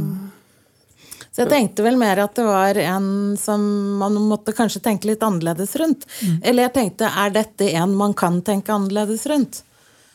Så 1.31 1.45
jeg 1.45 1.51
tenkte 1.53 1.85
vel 1.87 1.99
mer 2.01 2.19
at 2.25 2.35
det 2.35 2.45
var 2.47 2.79
en 2.81 3.37
som 3.39 3.63
man 4.01 4.17
måtte 4.25 4.55
kanskje 4.57 4.81
tenke 4.83 5.11
litt 5.11 5.23
annerledes 5.23 5.77
rundt. 5.79 6.07
Eller 6.43 6.67
jeg 6.67 6.75
tenkte, 6.79 7.11
er 7.11 7.35
dette 7.35 7.69
en 7.79 7.93
man 7.99 8.17
kan 8.19 8.41
tenke 8.47 8.73
annerledes 8.75 9.29
rundt? 9.31 9.63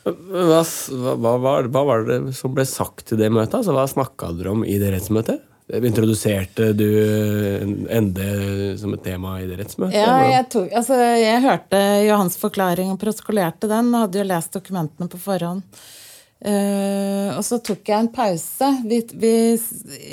Hva, 0.06 0.62
hva, 0.62 1.34
hva, 1.42 1.52
hva 1.66 1.82
var 1.88 2.06
det 2.06 2.20
som 2.38 2.54
ble 2.54 2.66
sagt 2.68 3.08
til 3.08 3.18
det 3.18 3.30
møtet? 3.34 3.58
Altså, 3.58 3.74
hva 3.74 3.86
snakka 3.90 4.30
dere 4.38 4.54
om 4.54 4.62
i 4.62 4.78
det 4.78 4.92
rettsmøtet? 4.94 5.42
Introduserte 5.66 6.68
du 6.78 6.86
ND 7.90 8.20
som 8.78 8.92
et 8.94 9.02
tema 9.02 9.40
i 9.42 9.48
det 9.50 9.58
rettsmøtet? 9.58 9.98
Ja, 9.98 10.20
jeg, 10.30 10.46
tok, 10.52 10.70
altså, 10.70 10.98
jeg 11.18 11.42
hørte 11.42 11.80
Johans 12.06 12.38
forklaring 12.38 12.92
og 12.94 13.00
protokollerte 13.02 13.70
den, 13.72 13.90
og 13.90 14.06
hadde 14.06 14.22
jo 14.22 14.28
lest 14.30 14.54
dokumentene 14.54 15.10
på 15.10 15.18
forhånd. 15.24 15.66
Uh, 16.36 17.32
og 17.32 17.40
så 17.48 17.56
tok 17.64 17.88
jeg 17.88 17.96
en 17.96 18.10
pause. 18.12 18.68
Vi, 18.86 19.00
vi, 19.18 19.32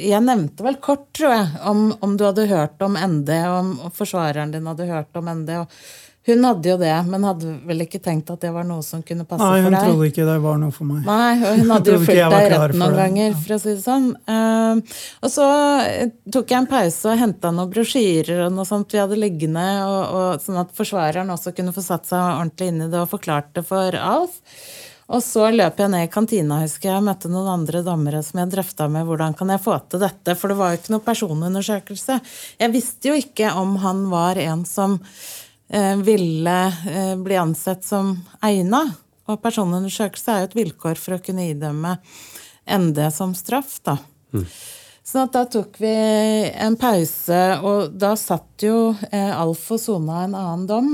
jeg 0.07 0.23
nevnte 0.25 0.65
vel 0.65 0.79
kort, 0.81 1.09
tror 1.13 1.35
jeg, 1.35 1.49
om, 1.69 1.89
om 2.01 2.15
du 2.17 2.23
hadde 2.25 2.47
hørt 2.49 2.81
om 2.81 2.95
ND, 2.97 3.29
og 3.43 3.57
om 3.59 3.93
forsvareren 3.93 4.55
din 4.55 4.69
hadde 4.71 4.89
hørt 4.89 5.21
om 5.21 5.29
ND. 5.43 5.51
Og 5.61 5.83
hun 6.23 6.45
hadde 6.47 6.69
jo 6.69 6.75
det, 6.79 6.93
men 7.11 7.25
hadde 7.27 7.53
vel 7.67 7.83
ikke 7.83 7.99
tenkt 7.99 8.29
at 8.31 8.39
det 8.45 8.53
var 8.55 8.63
noe 8.63 8.83
som 8.85 9.01
kunne 9.03 9.25
passe 9.27 9.43
Nei, 9.43 9.57
hun 9.59 9.65
for 9.65 9.75
deg. 9.75 9.87
trodde 9.89 10.05
ikke 10.07 10.27
det 10.29 10.35
var 10.45 10.61
noe 10.61 10.71
for 10.71 10.87
meg. 10.87 11.01
Nei, 11.03 11.33
og 11.41 11.57
hun 11.59 11.71
hadde 11.75 11.91
jo 11.91 11.97
fulgt 11.99 12.21
deg 12.35 12.47
rett 12.53 12.77
noen 12.79 12.95
det. 12.95 13.01
ganger, 13.01 13.35
for 13.41 13.55
å 13.55 13.57
si 13.59 13.73
det 13.73 13.83
sånn. 13.83 14.07
Uh, 14.23 15.01
og 15.19 15.33
så 15.33 15.49
eh, 15.83 16.13
tok 16.31 16.55
jeg 16.55 16.61
en 16.61 16.69
pause 16.71 17.11
og 17.11 17.19
henta 17.19 17.51
noen 17.51 17.73
brosjyrer 17.75 18.45
og 18.45 18.55
noe 18.55 18.69
sånt 18.69 18.95
vi 18.95 19.03
hadde 19.03 19.19
liggende, 19.19 19.67
og, 19.83 19.99
og, 20.15 20.45
sånn 20.45 20.61
at 20.63 20.71
forsvareren 20.79 21.35
også 21.35 21.51
kunne 21.57 21.75
få 21.75 21.83
satt 21.83 22.07
seg 22.07 22.23
ordentlig 22.23 22.71
inn 22.71 22.87
i 22.87 22.89
det 22.93 23.03
og 23.03 23.11
forklart 23.17 23.51
det 23.59 23.67
for 23.67 23.99
Alf. 23.99 24.39
Og 25.11 25.19
så 25.19 25.49
løp 25.51 25.81
jeg 25.83 25.91
ned 25.91 26.07
i 26.07 26.11
kantina, 26.11 26.63
husker 26.63 26.87
jeg, 26.87 27.01
og 27.01 27.07
møtte 27.09 27.29
noen 27.29 27.51
andre 27.51 27.83
dommere 27.83 28.23
som 28.23 28.39
jeg 28.39 28.53
drøfta 28.53 28.87
med 28.89 29.03
hvordan 29.09 29.35
kan 29.35 29.51
jeg 29.51 29.61
få 29.61 29.75
til 29.91 30.01
dette, 30.01 30.39
for 30.39 30.49
det 30.49 30.57
var 30.61 30.71
jo 30.71 30.79
ikke 30.79 30.95
noe 30.95 31.03
personundersøkelse. 31.03 32.19
Jeg 32.63 32.73
visste 32.73 33.11
jo 33.11 33.19
ikke 33.19 33.51
om 33.59 33.75
han 33.83 34.05
var 34.13 34.39
en 34.39 34.63
som 34.63 35.01
ville 36.03 36.57
eh, 36.89 37.15
bli 37.17 37.39
ansett 37.39 37.85
som 37.85 38.15
egna. 38.43 38.83
Og 39.31 39.39
personundersøkelse 39.41 40.31
er 40.31 40.43
jo 40.43 40.49
et 40.49 40.57
vilkår 40.57 40.99
for 40.99 41.15
å 41.15 41.23
kunne 41.23 41.47
idømme 41.53 41.95
ND 42.67 42.99
som 43.15 43.35
straff, 43.37 43.77
da. 43.83 43.97
Sånn 45.03 45.25
at 45.25 45.33
da 45.35 45.43
tok 45.51 45.79
vi 45.83 45.93
en 46.63 46.75
pause, 46.79 47.39
og 47.59 47.95
da 47.99 48.13
satt 48.19 48.63
jo 48.63 48.93
eh, 49.11 49.31
Alf 49.35 49.65
og 49.75 49.81
sona 49.83 50.23
en 50.23 50.35
annen 50.39 50.67
dom. 50.67 50.91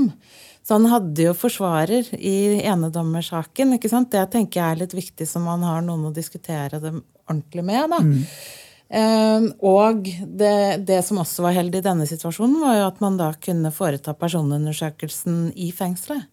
Så 0.66 0.76
han 0.76 0.86
hadde 0.90 1.24
jo 1.28 1.34
forsvarer 1.34 2.10
i 2.14 2.60
enedommersaken. 2.62 3.74
ikke 3.74 3.90
sant? 3.90 4.10
Det 4.12 4.26
tenker 4.30 4.60
jeg 4.60 4.76
er 4.76 4.80
litt 4.84 4.94
viktig, 4.94 5.26
så 5.26 5.42
man 5.42 5.62
har 5.66 5.82
noen 5.82 6.10
å 6.10 6.14
diskutere 6.14 6.78
det 6.82 6.92
ordentlig 7.26 7.64
med. 7.66 7.90
da. 7.90 8.00
Eh, 8.02 8.59
og 8.90 10.08
det, 10.26 10.82
det 10.82 10.98
som 11.06 11.20
også 11.22 11.44
var 11.44 11.54
heldig 11.54 11.78
i 11.78 11.84
denne 11.84 12.06
situasjonen, 12.10 12.58
var 12.58 12.78
jo 12.78 12.88
at 12.88 12.98
man 13.04 13.18
da 13.20 13.28
kunne 13.38 13.70
foreta 13.74 14.16
personundersøkelsen 14.18 15.52
i 15.54 15.70
fengselet. 15.74 16.26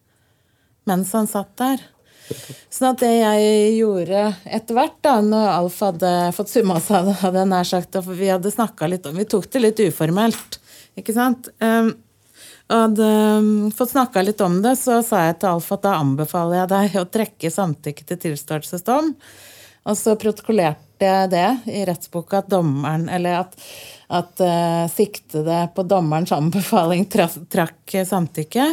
Mens 0.88 1.12
han 1.14 1.28
satt 1.30 1.52
der. 1.60 1.84
Sånn 2.68 2.90
at 2.90 3.00
det 3.00 3.12
jeg 3.12 3.76
gjorde 3.78 4.24
etter 4.44 4.76
hvert, 4.76 4.98
da 5.04 5.14
når 5.24 5.46
Alf 5.52 5.78
hadde 5.84 6.10
fått 6.36 6.52
summa 6.52 6.80
seg, 6.82 7.12
hadde 7.22 7.44
jeg 7.44 7.50
nær 7.52 7.68
sagt, 7.68 7.96
og 8.00 8.10
vi 8.10 8.28
hadde 8.28 8.52
snakket 8.52 8.92
litt 8.92 9.08
om 9.08 9.16
Vi 9.16 9.28
tok 9.28 9.48
det 9.52 9.64
litt 9.64 9.82
uformelt, 9.88 10.58
ikke 10.98 11.14
sant? 11.16 11.48
Um, 11.62 11.94
og 12.68 12.82
hadde 12.82 13.08
um, 13.40 13.52
fått 13.72 13.94
snakka 13.94 14.22
litt 14.26 14.42
om 14.44 14.58
det, 14.64 14.74
så 14.76 14.98
sa 15.04 15.28
jeg 15.28 15.38
til 15.40 15.54
Alf 15.54 15.70
at 15.72 15.86
da 15.86 15.94
anbefaler 16.02 16.62
jeg 16.62 16.72
deg 16.74 16.98
å 17.00 17.06
trekke 17.16 17.52
samtykke 17.52 18.04
til 18.10 18.20
tilståelsesdom. 18.26 19.14
Og 19.88 19.96
så 19.96 20.16
protokollerte 20.20 21.06
jeg 21.06 21.30
det 21.32 21.48
i 21.72 21.84
rettsboka 21.88 22.42
at 22.42 22.50
dommeren, 22.52 23.06
eller 23.12 23.44
at, 23.44 23.54
at 24.12 24.42
uh, 24.42 24.84
siktede 24.92 25.62
på 25.74 25.84
dommerens 25.88 26.34
anbefaling 26.36 27.06
tra 27.12 27.28
trakk 27.28 27.96
samtykke. 28.08 28.66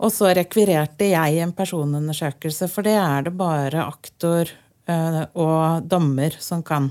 Og 0.00 0.14
så 0.14 0.32
rekvirerte 0.34 1.10
jeg 1.10 1.42
en 1.44 1.52
personundersøkelse, 1.54 2.70
for 2.72 2.88
det 2.88 2.96
er 2.98 3.28
det 3.28 3.36
bare 3.38 3.84
aktor 3.84 4.50
uh, 4.90 5.22
og 5.38 5.86
dommer 5.86 6.34
som 6.42 6.64
kan. 6.66 6.90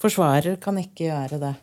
Forsvarer 0.00 0.56
kan 0.62 0.78
ikke 0.80 1.08
gjøre 1.10 1.42
det. 1.42 1.54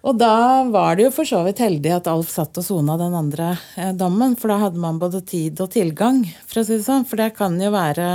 Og 0.00 0.16
da 0.16 0.64
var 0.72 0.96
det 0.96 1.04
jo 1.04 1.12
for 1.12 1.28
så 1.28 1.42
vidt 1.44 1.60
heldig 1.60 1.92
at 1.92 2.08
Alf 2.08 2.30
satt 2.32 2.56
og 2.56 2.64
sona 2.64 2.96
den 2.96 3.12
andre 3.16 3.50
eh, 3.76 3.90
dommen, 3.92 4.32
for 4.40 4.48
da 4.48 4.56
hadde 4.62 4.80
man 4.80 5.00
både 5.00 5.20
tid 5.28 5.60
og 5.60 5.74
tilgang, 5.74 6.22
for 6.48 6.62
å 6.62 6.64
si 6.64 6.78
det 6.78 6.86
sånn. 6.86 7.04
For 7.08 7.20
det 7.20 7.34
kan 7.36 7.58
jo 7.60 7.68
være 7.74 8.06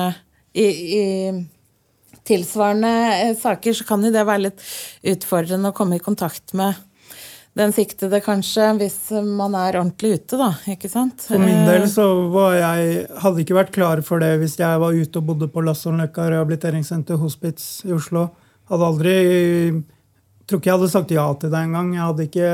i, 0.57 0.65
i 0.65 1.03
tilsvarende 2.27 2.91
eh, 3.21 3.37
saker 3.39 3.77
så 3.77 3.87
kan 3.87 4.03
jo 4.05 4.11
det 4.13 4.25
være 4.27 4.47
litt 4.47 4.67
utfordrende 5.15 5.71
å 5.71 5.77
komme 5.77 5.99
i 5.99 6.03
kontakt 6.03 6.55
med 6.57 6.75
den 7.55 7.71
siktede, 7.71 8.19
kanskje, 8.19 8.67
hvis 8.81 8.97
man 9.23 9.53
er 9.55 9.77
ordentlig 9.79 10.17
ute, 10.17 10.35
da. 10.35 10.49
Ikke 10.67 10.89
sant? 10.91 11.23
For 11.23 11.39
min 11.39 11.63
del 11.63 11.85
Eh, 11.85 11.91
så 11.91 12.03
var 12.33 12.57
jeg, 12.57 13.05
hadde 13.23 13.43
ikke 13.45 13.55
vært 13.55 13.71
klar 13.75 14.01
for 14.03 14.19
det 14.19 14.33
hvis 14.41 14.57
jeg 14.59 14.81
var 14.81 14.95
ute 14.95 15.21
og 15.21 15.29
bodde 15.29 15.47
på 15.51 15.63
Lassonløkka 15.63 16.27
rehabiliteringssenter 16.33 17.21
hospits 17.21 17.85
i 17.87 17.93
Oslo. 17.95 18.27
Hadde 18.71 18.89
aldri 18.91 19.15
Tror 20.45 20.59
ikke 20.59 20.69
jeg 20.69 20.77
hadde 20.77 20.91
sagt 20.93 21.11
ja 21.15 21.23
til 21.41 21.49
det 21.49 21.57
engang. 21.57 21.87
Jeg 21.95 22.05
hadde 22.05 22.25
ikke 22.27 22.49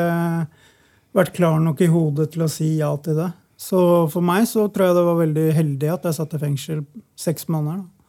vært 1.18 1.34
klar 1.36 1.58
nok 1.60 1.82
i 1.84 1.90
hodet 1.92 2.30
til 2.32 2.46
å 2.46 2.52
si 2.52 2.70
ja 2.78 2.92
til 3.04 3.18
det. 3.20 3.32
Så 3.60 3.82
for 4.14 4.24
meg 4.24 4.46
så 4.48 4.70
tror 4.72 4.88
jeg 4.88 4.96
det 4.96 5.04
var 5.10 5.18
veldig 5.20 5.48
heldig 5.58 5.90
at 5.92 6.08
jeg 6.08 6.18
satt 6.18 6.38
i 6.38 6.40
fengsel 6.40 6.86
seks 7.20 7.50
måneder. 7.52 7.82
Da. 7.82 8.01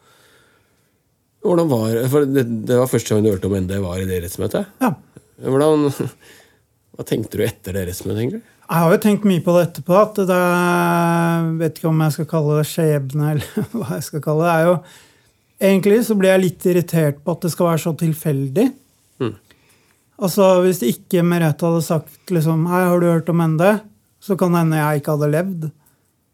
Hvordan 1.42 1.70
var, 1.70 1.96
for 2.12 2.26
det, 2.28 2.44
det 2.68 2.78
var 2.78 2.90
første 2.90 3.14
gang 3.14 3.24
du 3.24 3.32
hørte 3.32 3.48
om 3.50 3.56
ND 3.58 3.74
var 3.82 3.98
i 3.98 4.06
det 4.06 4.20
rettsmøtet? 4.22 4.68
Ja. 4.82 4.92
Hvordan, 5.42 5.88
hva 6.94 7.06
tenkte 7.08 7.40
du 7.40 7.44
etter 7.46 7.74
det 7.74 7.86
rettsmøtet? 7.88 8.20
egentlig? 8.20 8.42
Jeg 8.72 8.80
har 8.80 8.92
jo 8.94 9.00
tenkt 9.02 9.24
mye 9.28 9.42
på 9.44 9.54
det 9.56 9.62
etterpå. 9.66 9.96
at 9.98 10.20
det 10.28 10.36
er, 10.38 11.48
Vet 11.60 11.80
ikke 11.80 11.90
om 11.90 12.04
jeg 12.04 12.14
skal 12.14 12.28
kalle 12.30 12.58
det 12.60 12.68
skjebne, 12.70 13.30
eller 13.34 13.72
hva 13.74 13.96
jeg 13.96 14.06
skal 14.06 14.22
kalle 14.24 14.44
det. 14.44 14.52
det 14.52 14.54
er 14.54 14.68
jo, 14.68 14.76
egentlig 15.70 15.98
så 16.06 16.16
blir 16.18 16.32
jeg 16.32 16.44
litt 16.44 16.68
irritert 16.70 17.18
på 17.24 17.34
at 17.34 17.46
det 17.46 17.52
skal 17.52 17.70
være 17.72 17.82
så 17.82 17.94
tilfeldig. 18.04 18.68
Mm. 19.22 19.34
Altså, 20.22 20.48
Hvis 20.62 20.84
ikke 20.86 21.24
Merete 21.26 21.66
hadde 21.66 21.82
sagt 21.84 22.30
liksom, 22.32 22.68
hei, 22.70 22.84
har 22.86 23.02
du 23.02 23.10
hørt 23.10 23.32
om 23.32 23.42
ND, 23.42 23.66
så 24.22 24.38
kan 24.38 24.54
det 24.54 24.62
hende 24.62 24.78
jeg 24.78 25.02
ikke 25.02 25.16
hadde 25.16 25.32
levd. 25.34 25.66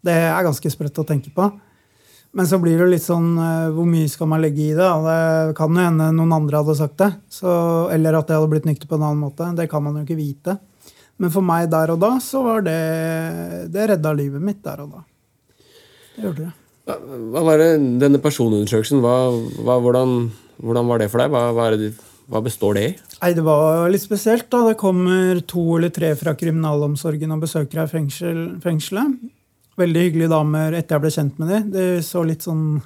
Det 0.04 0.14
er 0.28 0.44
ganske 0.46 0.72
sprøtt 0.76 1.00
å 1.00 1.08
tenke 1.08 1.32
på. 1.34 1.48
Men 2.37 2.47
så 2.47 2.58
blir 2.61 2.76
det 2.78 2.90
litt 2.92 3.04
sånn 3.04 3.30
eh, 3.40 3.70
Hvor 3.73 3.87
mye 3.88 4.08
skal 4.11 4.28
man 4.30 4.42
legge 4.44 4.66
i 4.66 4.76
det? 4.76 4.88
Det 5.06 5.56
kan 5.58 5.75
jo 5.75 5.85
hende 5.85 6.11
noen 6.14 6.35
andre 6.37 6.61
hadde 6.61 6.76
sagt 6.78 6.99
det. 7.00 7.12
Så, 7.32 7.50
eller 7.94 8.18
at 8.18 8.28
det 8.28 8.37
hadde 8.37 8.50
blitt 8.52 8.68
nykter 8.68 8.90
på 8.90 8.99
en 8.99 9.06
annen 9.08 9.23
måte. 9.23 9.49
Det 9.56 9.68
kan 9.70 9.85
man 9.85 9.97
jo 9.97 10.04
ikke 10.04 10.18
vite. 10.18 10.58
Men 11.18 11.32
for 11.35 11.42
meg 11.42 11.70
der 11.73 11.94
og 11.94 12.02
da, 12.02 12.12
så 12.23 12.44
var 12.44 12.62
det 12.66 12.78
Det 13.75 13.88
redda 13.90 14.12
livet 14.14 14.44
mitt 14.44 14.61
der 14.66 14.85
og 14.85 14.99
da. 14.99 15.04
Det 16.14 16.26
gjorde 16.26 16.44
det. 16.44 16.52
Hva, 16.88 17.42
var 17.44 17.61
det, 17.61 17.73
Denne 18.00 18.20
personundersøkelsen, 18.23 19.02
hva, 19.04 19.16
hva, 19.61 19.76
hvordan, 19.85 20.14
hvordan 20.62 20.88
var 20.88 21.02
det 21.02 21.11
for 21.12 21.20
deg? 21.20 21.35
Hva, 21.35 21.66
det, 21.76 21.90
hva 22.28 22.40
består 22.44 22.78
det 22.78 22.85
i? 22.87 22.92
Nei, 23.18 23.32
Det 23.37 23.44
var 23.44 23.88
litt 23.92 24.04
spesielt. 24.04 24.49
da. 24.52 24.62
Det 24.70 24.78
kommer 24.80 25.42
to 25.49 25.64
eller 25.76 25.92
tre 25.94 26.14
fra 26.16 26.37
kriminalomsorgen 26.38 27.35
og 27.35 27.44
besøker 27.44 27.82
her 27.82 27.90
fengsel, 27.90 28.44
fengselet. 28.64 29.18
Veldig 29.78 30.06
hyggelige 30.06 30.32
damer 30.32 30.75
etter 30.78 30.97
jeg 30.97 31.04
ble 31.04 31.12
kjent 31.14 31.37
med 31.38 31.52
dem. 31.52 31.68
De 31.75 31.85
så 32.04 32.25
litt 32.26 32.47
sånn 32.47 32.80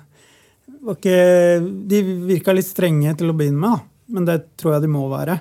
ikke, 0.93 1.17
De 1.89 2.03
virka 2.27 2.55
litt 2.55 2.69
strenge 2.69 3.15
til 3.19 3.31
å 3.31 3.37
begynne 3.39 3.63
med, 3.63 3.79
da. 3.79 4.17
men 4.17 4.29
det 4.29 4.37
tror 4.61 4.77
jeg 4.77 4.85
de 4.85 4.93
må 4.93 5.07
være. 5.13 5.39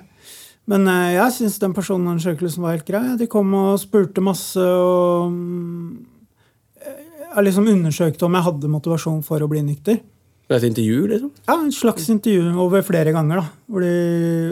Men 0.70 0.86
eh, 0.86 1.16
jeg 1.16 1.34
syns 1.36 1.58
den 1.62 1.74
personundersøkelsen 1.74 2.62
var 2.62 2.76
helt 2.76 2.88
grei. 2.88 3.02
De 3.18 3.28
kom 3.30 3.50
og 3.58 3.80
spurte 3.82 4.22
masse 4.24 4.62
og 4.62 5.32
mm, 5.34 5.90
Jeg 7.32 7.46
liksom 7.48 7.68
undersøkte 7.72 8.28
om 8.28 8.38
jeg 8.38 8.46
hadde 8.46 8.70
motivasjon 8.70 9.22
for 9.26 9.42
å 9.42 9.50
bli 9.50 9.64
nykter. 9.66 10.02
Det 10.52 10.58
er 10.58 10.60
et 10.60 10.68
intervju, 10.68 11.04
liksom? 11.08 11.30
Ja, 11.48 11.54
en 11.56 11.72
slags 11.72 12.08
intervju 12.12 12.50
over 12.60 12.82
flere 12.84 13.12
ganger. 13.14 13.40
da. 13.40 13.76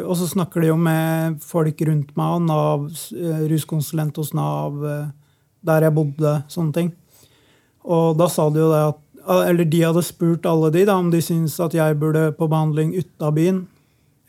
Og 0.07 0.15
så 0.17 0.29
snakker 0.31 0.63
de 0.63 0.71
jo 0.71 0.77
med 0.81 1.41
folk 1.45 1.83
rundt 1.87 2.15
meg, 2.17 2.37
og 2.39 2.47
Nav, 2.47 2.87
eh, 3.13 3.43
ruskonsulent 3.51 4.17
hos 4.17 4.33
Nav, 4.33 4.79
eh, 4.81 5.11
der 5.67 5.87
jeg 5.87 5.97
bodde, 5.97 6.35
sånne 6.53 6.77
ting. 6.77 6.91
Og 7.85 8.17
da 8.19 8.29
sa 8.31 8.49
de 8.53 8.61
jo 8.63 8.73
det 8.73 8.83
at 8.91 9.07
Eller 9.31 9.67
de 9.69 9.83
hadde 9.85 10.03
spurt 10.03 10.47
alle 10.49 10.71
de 10.73 10.87
da, 10.89 10.95
om 10.97 11.11
de 11.13 11.21
syntes 11.23 11.59
at 11.61 11.75
jeg 11.77 11.99
burde 12.01 12.31
på 12.39 12.49
behandling 12.49 12.95
ut 12.97 13.23
av 13.23 13.35
byen 13.37 13.67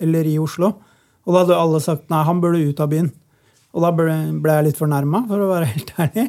eller 0.03 0.27
i 0.27 0.35
Oslo. 0.37 0.73
Og 1.23 1.33
da 1.33 1.43
hadde 1.45 1.59
alle 1.61 1.79
sagt 1.81 2.09
nei, 2.11 2.19
han 2.27 2.41
burde 2.43 2.59
ut 2.59 2.81
av 2.83 2.89
byen. 2.91 3.07
Og 3.71 3.85
da 3.85 3.91
ble, 3.95 4.15
ble 4.43 4.57
jeg 4.57 4.67
litt 4.67 4.81
fornærma, 4.81 5.23
for 5.29 5.39
å 5.39 5.47
være 5.53 5.69
helt 5.71 5.93
ærlig. 5.95 6.27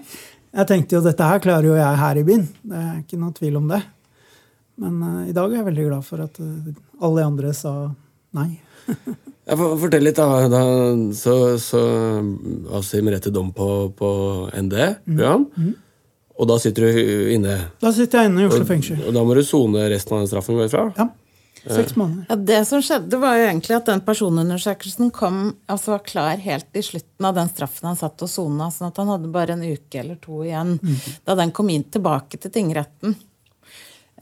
Jeg 0.53 0.69
tenkte 0.69 0.97
jo 0.97 1.03
dette 1.05 1.27
her 1.27 1.43
klarer 1.43 1.69
jo 1.71 1.75
jeg 1.79 2.01
her 2.03 2.21
i 2.21 2.25
byen. 2.29 2.47
Det 2.63 2.79
er 2.85 2.95
ikke 3.01 3.19
noe 3.19 3.35
tvil 3.37 3.59
om 3.59 3.69
det. 3.73 3.81
Men 4.83 5.03
uh, 5.03 5.23
i 5.29 5.35
dag 5.35 5.49
er 5.49 5.59
jeg 5.59 5.69
veldig 5.73 5.89
glad 5.89 6.07
for 6.07 6.25
at 6.25 6.39
uh, 6.45 6.73
alle 7.03 7.27
andre 7.27 7.53
sa 7.57 7.75
nei. 8.37 8.51
Ja, 9.49 9.57
for- 9.59 9.77
Fortell 9.83 10.05
litt, 10.07 10.17
da. 10.17 10.49
da 10.49 10.61
så 11.19 11.59
så 11.59 11.81
avsier 12.79 13.03
Merete 13.03 13.33
dom 13.35 13.53
på, 13.53 13.71
på 13.99 14.11
ND-program. 14.55 15.49
Og 16.39 16.49
da 16.49 16.57
sitter 16.63 16.87
du 16.89 17.33
inne. 17.35 17.57
Da 17.83 17.91
sitter 17.95 18.23
jeg 18.23 18.31
inne 18.31 18.45
i 18.45 18.47
Oslo 18.49 18.63
Og, 18.65 18.69
fengsel. 18.71 19.03
og 19.07 19.13
da 19.15 19.25
må 19.27 19.35
du 19.37 19.43
sone 19.47 19.83
resten 19.93 20.15
av 20.17 20.23
den 20.23 20.31
straffen 20.31 20.57
går 20.59 20.71
fra? 20.73 20.85
Ja. 20.97 21.09
Seks 21.63 21.95
måneder. 21.95 22.25
Ja, 22.31 22.37
Det 22.37 22.61
som 22.67 22.81
skjedde, 22.83 23.19
var 23.23 23.37
jo 23.39 23.45
egentlig 23.47 23.77
at 23.77 23.87
den 23.87 24.01
personundersøkelsen 24.03 25.13
kom, 25.15 25.37
altså 25.71 25.93
var 25.93 26.01
klar 26.09 26.41
helt 26.43 26.67
i 26.75 26.83
slutten 26.83 27.29
av 27.29 27.37
den 27.37 27.51
straffen 27.53 27.87
han 27.87 27.97
satt 28.01 28.23
og 28.25 28.31
sona. 28.33 28.67
Sånn 28.75 28.89
at 28.89 28.97
han 28.99 29.07
hadde 29.13 29.31
bare 29.31 29.55
en 29.55 29.63
uke 29.63 30.01
eller 30.01 30.17
to 30.23 30.41
igjen 30.43 30.73
da 31.27 31.37
den 31.39 31.53
kom 31.55 31.71
inn 31.71 31.85
tilbake 31.85 32.41
til 32.43 32.51
tingretten. 32.51 33.15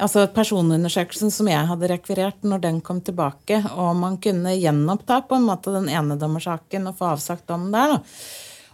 Altså 0.00 0.24
Personundersøkelsen 0.32 1.32
som 1.34 1.48
jeg 1.50 1.68
hadde 1.68 1.88
rekvirert 1.90 2.46
når 2.46 2.62
den 2.64 2.78
kom 2.84 3.02
tilbake, 3.04 3.58
og 3.74 3.98
man 4.00 4.16
kunne 4.22 4.54
gjenoppta 4.56 5.20
på 5.28 5.36
en 5.36 5.48
måte 5.48 5.74
den 5.74 5.90
enedommersaken 5.92 6.88
og 6.88 6.96
få 6.96 7.10
avsagt 7.14 7.50
dom 7.50 7.68
der. 7.74 7.96
da. 7.96 8.00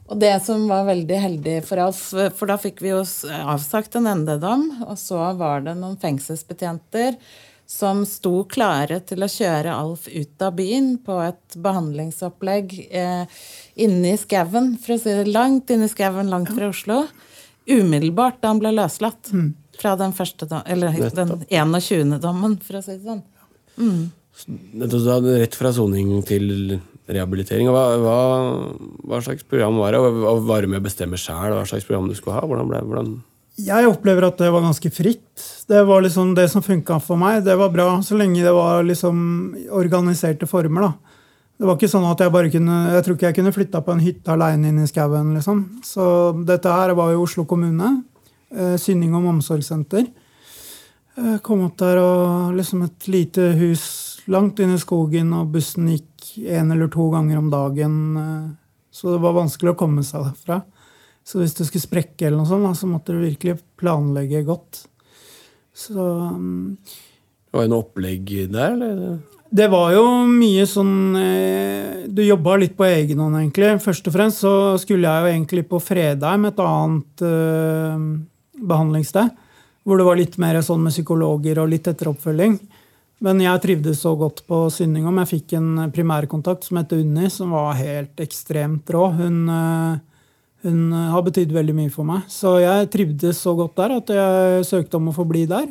Og 0.06 0.20
det 0.22 0.36
som 0.46 0.68
var 0.70 0.86
veldig 0.86 1.18
heldig 1.18 1.56
for 1.66 1.82
oss, 1.82 2.04
for 2.38 2.46
da 2.46 2.54
fikk 2.62 2.78
vi 2.84 2.92
jo 2.92 3.02
avsagt 3.42 3.98
en 3.98 4.06
ND-dom, 4.20 4.68
og 4.86 4.94
så 5.02 5.18
var 5.38 5.66
det 5.66 5.74
noen 5.80 5.98
fengselsbetjenter 5.98 7.18
som 7.66 8.04
sto 8.06 8.44
klare 8.46 9.00
til 9.02 9.26
å 9.26 9.30
kjøre 9.30 9.74
Alf 9.74 10.06
ut 10.06 10.42
av 10.46 10.54
byen 10.54 10.92
på 11.02 11.18
et 11.24 11.56
behandlingsopplegg 11.58 12.76
eh, 12.86 13.40
inne 13.82 14.12
i 14.12 14.20
skauen, 14.20 14.76
for 14.78 14.94
å 14.94 15.00
si 15.02 15.10
det 15.10 15.34
langt 15.34 15.74
inne 15.74 15.90
i 15.90 15.90
skauen, 15.90 16.30
langt 16.30 16.54
fra 16.54 16.70
Oslo. 16.70 17.02
Umiddelbart 17.66 18.38
da 18.38 18.52
han 18.52 18.62
ble 18.62 18.70
løslatt 18.76 19.32
fra 19.80 19.94
den 20.00 20.12
første 20.16 20.48
eller 20.66 20.92
den 21.16 21.34
21. 21.48 22.18
dommen, 22.22 22.58
for 22.62 22.78
å 22.78 22.82
si 22.84 22.96
det 22.96 23.04
sånn. 23.06 23.22
Nettopp, 23.76 25.00
Du 25.02 25.10
hadde 25.10 25.38
rett 25.40 25.56
fra 25.56 25.72
soning 25.72 26.10
til 26.28 26.78
rehabilitering. 27.08 27.70
Hva, 27.72 27.84
hva, 28.02 28.18
hva 29.06 29.22
slags 29.24 29.46
program 29.46 29.78
var 29.80 29.94
det? 29.94 30.02
Og 30.02 30.44
var 30.48 30.64
du 30.64 30.72
med 30.72 30.82
å 30.82 30.86
bestemme 30.86 31.18
sjæl 31.20 31.54
hva 31.54 31.64
slags 31.68 31.86
program 31.88 32.10
du 32.10 32.16
skulle 32.18 32.36
ha? 32.38 32.44
Hvordan 32.46 32.70
ble, 32.70 32.82
hvordan 32.88 33.12
Jeg 33.62 33.88
opplever 33.88 34.26
at 34.28 34.40
det 34.42 34.50
var 34.52 34.64
ganske 34.66 34.90
fritt. 34.92 35.46
Det 35.70 35.82
var 35.88 36.04
liksom 36.04 36.34
det 36.36 36.48
som 36.52 36.64
funka 36.64 36.98
for 37.02 37.20
meg. 37.20 37.44
Det 37.46 37.56
var 37.56 37.72
bra, 37.72 37.88
så 38.04 38.18
lenge 38.18 38.44
det 38.44 38.52
var 38.54 38.84
liksom 38.84 39.16
organiserte 39.72 40.48
former. 40.50 40.90
da. 40.90 41.16
Det 41.56 41.64
var 41.64 41.78
ikke 41.78 41.88
sånn 41.88 42.04
at 42.04 42.20
Jeg 42.20 42.32
bare 42.34 42.50
kunne, 42.52 42.74
jeg 42.92 43.04
tror 43.04 43.16
ikke 43.16 43.30
jeg 43.30 43.36
kunne 43.38 43.54
flytta 43.56 43.80
på 43.80 43.94
en 43.94 44.02
hytte 44.04 44.34
aleine 44.34 44.68
inn 44.68 44.82
i 44.82 44.90
skauen. 44.90 45.32
Liksom. 45.38 45.62
Så 45.86 46.04
dette 46.44 46.68
her 46.68 46.92
var 46.98 47.14
jo 47.14 47.24
Oslo 47.24 47.46
kommune. 47.48 48.02
Eh, 48.54 48.76
Synning 48.78 49.14
om 49.14 49.26
omsorgssenter. 49.26 50.06
Eh, 51.16 51.38
kom 51.42 51.64
opp 51.66 51.76
der 51.80 51.98
og 51.98 52.54
liksom 52.58 52.84
et 52.86 53.08
lite 53.10 53.50
hus 53.58 53.86
langt 54.30 54.60
inne 54.62 54.76
i 54.76 54.82
skogen, 54.82 55.32
og 55.34 55.50
bussen 55.54 55.88
gikk 55.90 56.36
en 56.52 56.70
eller 56.74 56.90
to 56.92 57.08
ganger 57.10 57.38
om 57.38 57.50
dagen. 57.50 57.96
eh, 58.16 58.48
Så 58.92 59.12
det 59.12 59.20
var 59.20 59.34
vanskelig 59.36 59.74
å 59.74 59.76
komme 59.78 60.02
seg 60.04 60.22
derfra. 60.24 60.62
Så 61.24 61.40
hvis 61.40 61.54
du 61.58 61.64
skulle 61.64 61.82
sprekke, 61.84 62.26
eller 62.26 62.38
noe 62.38 62.46
sånt, 62.46 62.76
så 62.78 62.86
måtte 62.86 63.12
du 63.12 63.18
virkelig 63.20 63.58
planlegge 63.76 64.44
godt. 64.46 64.86
Så 65.74 65.94
Det 65.96 67.52
Var 67.52 67.62
det 67.62 67.70
noe 67.70 67.82
opplegg 67.82 68.50
der, 68.52 68.72
eller? 68.72 69.18
det 69.52 69.70
var 69.70 69.92
jo 69.92 70.26
mye 70.26 70.64
sånn 70.66 71.14
Du 72.12 72.22
jobba 72.22 72.56
litt 72.58 72.76
på 72.76 72.84
egen 72.84 73.18
hånd, 73.18 73.36
egentlig. 73.36 73.80
Først 73.82 74.06
og 74.06 74.12
fremst 74.12 74.40
så 74.40 74.78
skulle 74.78 75.02
jeg 75.08 75.22
jo 75.22 75.32
egentlig 75.34 75.68
på 75.68 75.80
Fredheim, 75.82 76.44
et 76.46 76.56
annet 76.58 77.22
behandlingssted. 78.60 79.30
Hvor 79.86 80.00
det 80.00 80.06
var 80.08 80.18
litt 80.18 80.36
mer 80.42 80.58
sånn 80.66 80.82
med 80.82 80.94
psykologer 80.94 81.60
og 81.62 81.70
litt 81.70 81.86
etteroppfølging. 81.86 82.58
Men 83.24 83.40
jeg 83.40 83.62
trivdes 83.62 84.02
så 84.02 84.12
godt 84.18 84.42
på 84.48 84.66
Synningom. 84.72 85.22
Jeg 85.22 85.30
fikk 85.30 85.54
en 85.56 85.86
primærkontakt 85.94 86.66
som 86.66 86.80
het 86.80 86.92
Unni, 86.92 87.30
som 87.32 87.54
var 87.56 87.78
helt 87.78 88.20
ekstremt 88.20 88.90
rå. 88.92 89.06
Hun, 89.16 89.38
eh, 89.48 90.26
hun 90.66 90.92
har 90.92 91.22
betydd 91.22 91.54
veldig 91.54 91.76
mye 91.78 91.92
for 91.92 92.04
meg. 92.04 92.26
Så 92.28 92.58
jeg 92.60 92.90
trivdes 92.90 93.40
så 93.40 93.54
godt 93.56 93.76
der 93.76 93.96
at 93.96 94.12
jeg 94.12 94.68
søkte 94.68 95.00
om 95.00 95.08
å 95.08 95.16
få 95.16 95.24
bli 95.24 95.46
der. 95.46 95.70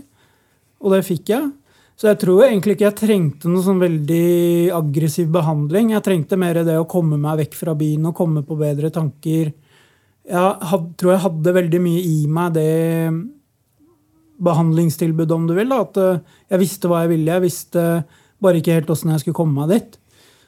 Og 0.82 0.92
det 0.96 1.06
fikk 1.06 1.30
jeg. 1.30 1.52
Så 1.96 2.10
jeg 2.10 2.20
tror 2.20 2.44
egentlig 2.44 2.76
ikke 2.76 2.90
jeg 2.90 3.00
trengte 3.00 3.48
noe 3.48 3.64
sånn 3.64 3.80
veldig 3.80 4.72
aggressiv 4.76 5.30
behandling. 5.32 5.94
Jeg 5.94 6.04
trengte 6.04 6.40
mer 6.40 6.60
det 6.68 6.76
å 6.76 6.88
komme 6.90 7.20
meg 7.22 7.46
vekk 7.46 7.56
fra 7.56 7.76
byen 7.78 8.10
og 8.10 8.18
komme 8.18 8.44
på 8.44 8.58
bedre 8.60 8.92
tanker. 8.92 9.54
Jeg 10.26 10.70
had, 10.72 10.86
tror 10.98 11.14
jeg 11.14 11.24
hadde 11.26 11.58
veldig 11.60 11.82
mye 11.84 12.02
i 12.02 12.20
meg 12.32 12.56
det 12.56 12.70
behandlingstilbudet, 14.46 15.32
om 15.36 15.46
du 15.48 15.54
vil. 15.58 15.70
Da. 15.72 15.84
At 15.86 16.00
eh, 16.02 16.24
jeg 16.54 16.64
visste 16.64 16.90
hva 16.92 17.04
jeg 17.04 17.14
ville. 17.14 17.36
Jeg 17.38 17.46
visste 17.46 17.84
bare 18.44 18.60
ikke 18.60 18.76
helt 18.76 18.92
åssen 18.92 19.14
jeg 19.14 19.24
skulle 19.24 19.38
komme 19.38 19.62
meg 19.62 19.76
dit. 19.76 20.00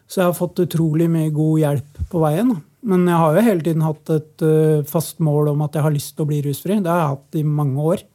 Så 0.08 0.22
jeg 0.22 0.30
har 0.30 0.38
fått 0.38 0.64
utrolig 0.64 1.10
mye 1.12 1.34
god 1.36 1.62
hjelp 1.62 2.02
på 2.12 2.22
veien. 2.24 2.56
Men 2.88 3.08
jeg 3.10 3.20
har 3.20 3.36
jo 3.36 3.46
hele 3.48 3.66
tiden 3.66 3.84
hatt 3.86 4.14
et 4.14 4.46
eh, 4.46 4.86
fast 4.88 5.22
mål 5.24 5.54
om 5.54 5.66
at 5.66 5.76
jeg 5.76 5.86
har 5.86 5.96
lyst 5.96 6.16
til 6.16 6.26
å 6.26 6.30
bli 6.30 6.42
rusfri. 6.46 6.80
Det 6.80 6.92
har 6.92 7.04
jeg 7.04 7.14
hatt 7.16 7.40
i 7.40 7.44
mange 7.48 7.92
år. 7.94 8.06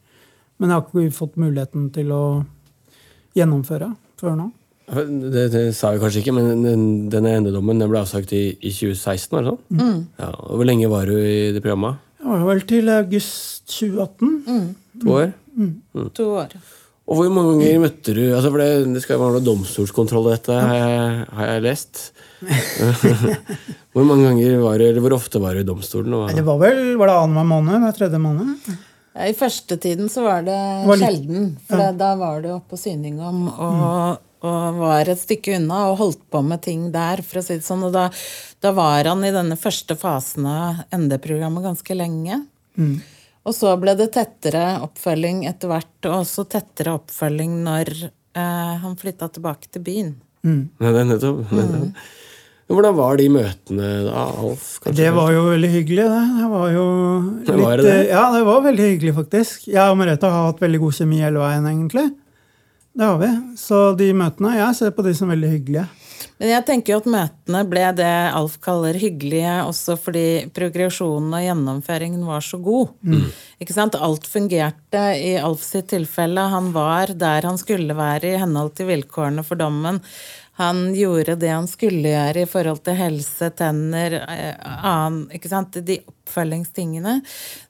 Men 0.58 0.70
jeg 0.70 0.78
har 0.78 0.88
ikke 0.88 1.18
fått 1.18 1.38
muligheten 1.42 1.88
til 1.94 2.12
å 2.14 2.24
gjennomføre 3.36 3.94
før 4.20 4.36
nå. 4.38 4.50
Det, 4.92 5.46
det 5.54 5.62
sa 5.76 5.94
jeg 5.94 6.02
kanskje 6.02 6.20
ikke, 6.20 6.34
men 6.36 6.64
den, 6.66 6.82
denne 7.12 7.30
endedommen 7.38 7.78
den 7.80 7.88
ble 7.88 8.02
avsagt 8.02 8.34
i, 8.36 8.42
i 8.60 8.72
2016? 8.74 9.32
var 9.32 9.46
det 9.46 9.54
sånn? 9.54 10.02
Ja, 10.20 10.28
og 10.36 10.58
Hvor 10.60 10.68
lenge 10.68 10.90
var 10.92 11.08
du 11.08 11.16
i 11.16 11.52
det 11.54 11.62
programmet? 11.64 12.02
Det 12.20 12.28
var 12.28 12.44
vel 12.50 12.60
til 12.68 12.92
august 12.92 13.72
2018. 13.72 14.68
To 15.02 15.16
år? 15.16 15.32
To 16.18 16.28
år. 16.42 16.54
Og 17.10 17.18
hvor 17.18 17.32
mange 17.34 17.56
ganger 17.58 17.80
møtte 17.82 18.12
du 18.14 18.20
altså 18.30 18.52
for 18.52 18.60
det, 18.62 18.68
det 18.94 19.00
skal 19.02 19.18
være 19.18 19.34
noe 19.34 19.44
domstolskontroll 19.44 20.28
i 20.28 20.34
dette, 20.36 20.54
har 20.54 20.76
jeg, 20.78 21.24
har 21.38 21.48
jeg 21.50 21.64
lest. 21.66 22.02
hvor 23.92 24.06
mange 24.06 24.28
ganger 24.28 24.60
var 24.62 24.78
du, 24.78 24.86
eller 24.86 25.02
hvor 25.04 25.16
ofte 25.18 25.40
var 25.42 25.56
du 25.56 25.62
i 25.64 25.66
domstolen? 25.66 26.14
Og, 26.14 26.30
Det 26.36 26.44
var 26.46 26.60
vel 26.62 26.82
var 27.00 27.10
det 27.10 27.16
annenhver 27.24 27.48
måned? 27.50 27.82
Hver 27.84 27.96
tredje 27.98 28.20
måned? 28.22 28.52
Ja, 29.12 29.26
I 29.28 29.34
første 29.36 29.76
tiden 29.82 30.08
så 30.12 30.24
var 30.24 30.44
det, 30.46 30.58
var 30.88 31.00
litt- 31.00 31.08
sjelden. 31.10 31.50
For 31.68 31.82
ja. 31.82 31.90
da 31.96 32.12
var 32.20 32.40
du 32.44 32.52
oppe 32.54 32.72
på 32.76 32.80
Syningom 32.80 33.42
og, 33.50 34.22
og 34.42 34.78
var 34.80 35.06
et 35.12 35.20
stykke 35.20 35.56
unna 35.60 35.84
og 35.92 35.98
holdt 36.00 36.22
på 36.32 36.40
med 36.44 36.62
ting 36.64 36.88
der. 36.94 37.22
for 37.22 37.38
å 37.38 37.44
si 37.46 37.54
det 37.60 37.66
sånn. 37.66 37.84
Og 37.86 37.92
da, 37.94 38.08
da 38.64 38.72
var 38.74 39.04
han 39.06 39.22
i 39.24 39.30
denne 39.34 39.54
første 39.60 39.94
fasen 39.98 40.46
av 40.50 40.82
ND-programmet 40.94 41.62
ganske 41.62 41.94
lenge. 41.94 42.40
Og 43.42 43.54
så 43.54 43.72
ble 43.78 43.94
det 43.98 44.10
tettere 44.14 44.78
oppfølging 44.84 45.44
etter 45.50 45.70
hvert, 45.70 45.94
og 46.06 46.20
også 46.22 46.44
tettere 46.50 46.94
oppfølging 46.94 47.56
når 47.66 47.90
eh, 48.06 48.74
han 48.82 48.98
flytta 48.98 49.28
tilbake 49.34 49.70
til 49.74 49.82
byen. 49.86 50.12
Nei, 50.46 50.66
det 50.78 51.00
er 51.02 51.08
nettopp. 51.10 51.46
nettopp. 51.50 51.94
Men 51.94 51.94
Hvordan 52.72 52.94
var 52.96 53.18
de 53.20 53.26
møtene 53.28 53.88
da, 54.06 54.22
Alf? 54.40 54.78
kanskje? 54.80 54.94
Det 55.02 55.10
var 55.12 55.32
jo 55.34 55.42
veldig 55.50 55.70
hyggelig, 55.74 56.04
det. 56.08 56.22
Det 56.38 56.46
var 56.54 56.68
jo 56.72 56.84
Det 57.46 57.56
var 57.58 57.76
det 57.76 57.84
det? 57.84 57.96
eh, 58.06 58.12
Ja, 58.14 58.22
det 58.32 58.44
var 58.46 58.62
veldig 58.64 58.86
hyggelig, 58.92 59.14
faktisk. 59.18 59.66
Jeg 59.68 59.90
og 59.90 59.98
Merete 60.00 60.30
har 60.30 60.46
hatt 60.48 60.62
veldig 60.62 60.80
god 60.86 60.94
kjemi 61.02 61.18
hele 61.20 61.42
veien, 61.42 61.66
egentlig. 61.68 62.06
Det 62.92 63.04
har 63.08 63.18
vi. 63.18 63.30
Så 63.56 63.92
de 63.96 64.12
møtene 64.16 64.56
Jeg 64.58 64.76
ser 64.76 64.94
på 64.94 65.04
de 65.06 65.14
som 65.16 65.32
veldig 65.32 65.52
hyggelige. 65.54 65.88
Men 66.38 66.50
jeg 66.50 66.64
tenker 66.66 66.92
jo 66.92 66.98
at 67.00 67.08
møtene 67.10 67.62
ble 67.70 67.84
det 67.98 68.10
Alf 68.34 68.56
kaller 68.62 68.96
hyggelige, 68.98 69.54
også 69.62 69.96
fordi 70.00 70.26
progresjonen 70.54 71.34
og 71.38 71.44
gjennomføringen 71.44 72.24
var 72.26 72.44
så 72.44 72.58
god. 72.62 72.92
Ikke 73.62 73.74
sant? 73.76 73.94
Alt 73.94 74.26
fungerte 74.30 75.02
i 75.18 75.36
Alf 75.38 75.62
sitt 75.62 75.90
tilfelle. 75.92 76.48
Han 76.52 76.72
var 76.74 77.14
der 77.14 77.46
han 77.46 77.58
skulle 77.60 77.94
være 77.94 78.32
i 78.34 78.40
henhold 78.42 78.74
til 78.78 78.90
vilkårene 78.90 79.44
for 79.46 79.60
dommen. 79.60 80.02
Han 80.60 80.94
gjorde 80.94 81.38
det 81.40 81.48
han 81.48 81.68
skulle 81.70 82.10
gjøre 82.12 82.42
i 82.44 82.48
forhold 82.48 82.82
til 82.84 82.98
helse, 82.98 83.48
tenner, 83.56 84.18
eh, 84.20 84.66
annen, 84.84 85.24
ikke 85.32 85.48
sant? 85.48 85.78
de 85.80 85.96
oppfølgingstingene. 86.04 87.14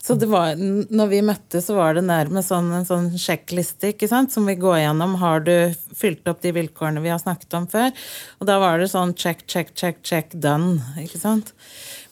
Så 0.03 0.17
det 0.19 0.27
var, 0.27 0.59
når 0.59 1.13
vi 1.13 1.21
møttes, 1.23 1.69
så 1.69 1.77
var 1.77 1.95
det 1.95 2.03
nærmest 2.09 2.51
sånn, 2.51 2.73
en 2.75 2.89
sånn 2.89 3.09
sjekkliste 3.15 3.93
ikke 3.93 4.11
sant? 4.11 4.35
som 4.35 4.51
vi 4.51 4.57
går 4.59 4.81
gjennom. 4.83 5.15
Har 5.23 5.47
du 5.47 5.55
fylt 5.95 6.27
opp 6.27 6.43
de 6.43 6.53
vilkårene 6.59 7.05
vi 7.05 7.13
har 7.13 7.23
snakket 7.23 7.55
om 7.55 7.71
før? 7.71 7.95
Og 8.43 8.51
da 8.51 8.59
var 8.63 8.83
det 8.83 8.91
sånn 8.91 9.15
check, 9.15 9.47
check, 9.47 9.71
check, 9.79 10.03
check, 10.03 10.35
done. 10.35 10.83
ikke 11.05 11.23
sant? 11.23 11.55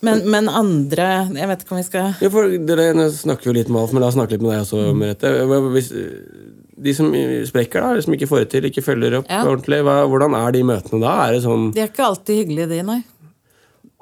Men, 0.00 0.22
men 0.32 0.46
andre 0.48 1.06
Jeg 1.36 1.48
vet 1.50 1.60
ikke 1.60 1.74
om 1.74 1.78
vi 1.80 1.84
skal 1.84 2.14
Ja, 2.24 2.30
for 2.32 2.48
dere 2.48 3.10
snakker 3.12 3.50
jo 3.50 3.56
litt 3.58 3.68
med 3.68 3.82
Alf, 3.82 3.92
men 3.92 4.00
la 4.00 4.08
oss 4.08 4.16
snakke 4.16 4.32
litt 4.38 4.44
med 4.44 4.54
deg 4.54 4.62
også, 4.64 4.94
Merete. 4.96 5.34
Hvis, 5.74 5.90
de 6.82 6.94
som 6.96 7.08
sprekker, 7.48 7.84
da, 7.84 8.02
som 8.04 8.14
ikke 8.16 8.28
får 8.30 8.44
det 8.44 8.50
til, 8.54 8.68
ikke 8.70 8.84
følger 8.84 9.18
opp 9.20 9.30
Ja. 9.30 9.42
ordentlig, 9.44 9.82
hva, 9.86 9.96
hvordan 10.08 10.36
er 10.38 10.52
de 10.56 10.62
møtene 10.66 11.00
da? 11.02 11.14
Er 11.26 11.36
det 11.36 11.42
sånn 11.44 11.70
De 11.76 11.82
er 11.84 11.90
ikke 11.92 12.06
alltid 12.06 12.40
hyggelige, 12.42 12.68
de, 12.74 12.82
nei. 12.88 13.00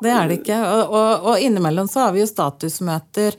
Det 0.02 0.12
er 0.14 0.28
det 0.30 0.36
ikke. 0.40 0.58
Og, 0.62 0.92
og, 0.94 1.26
og 1.32 1.40
innimellom 1.42 1.88
så 1.90 2.04
har 2.06 2.12
vi 2.14 2.22
jo 2.22 2.28
statusmøter 2.30 3.34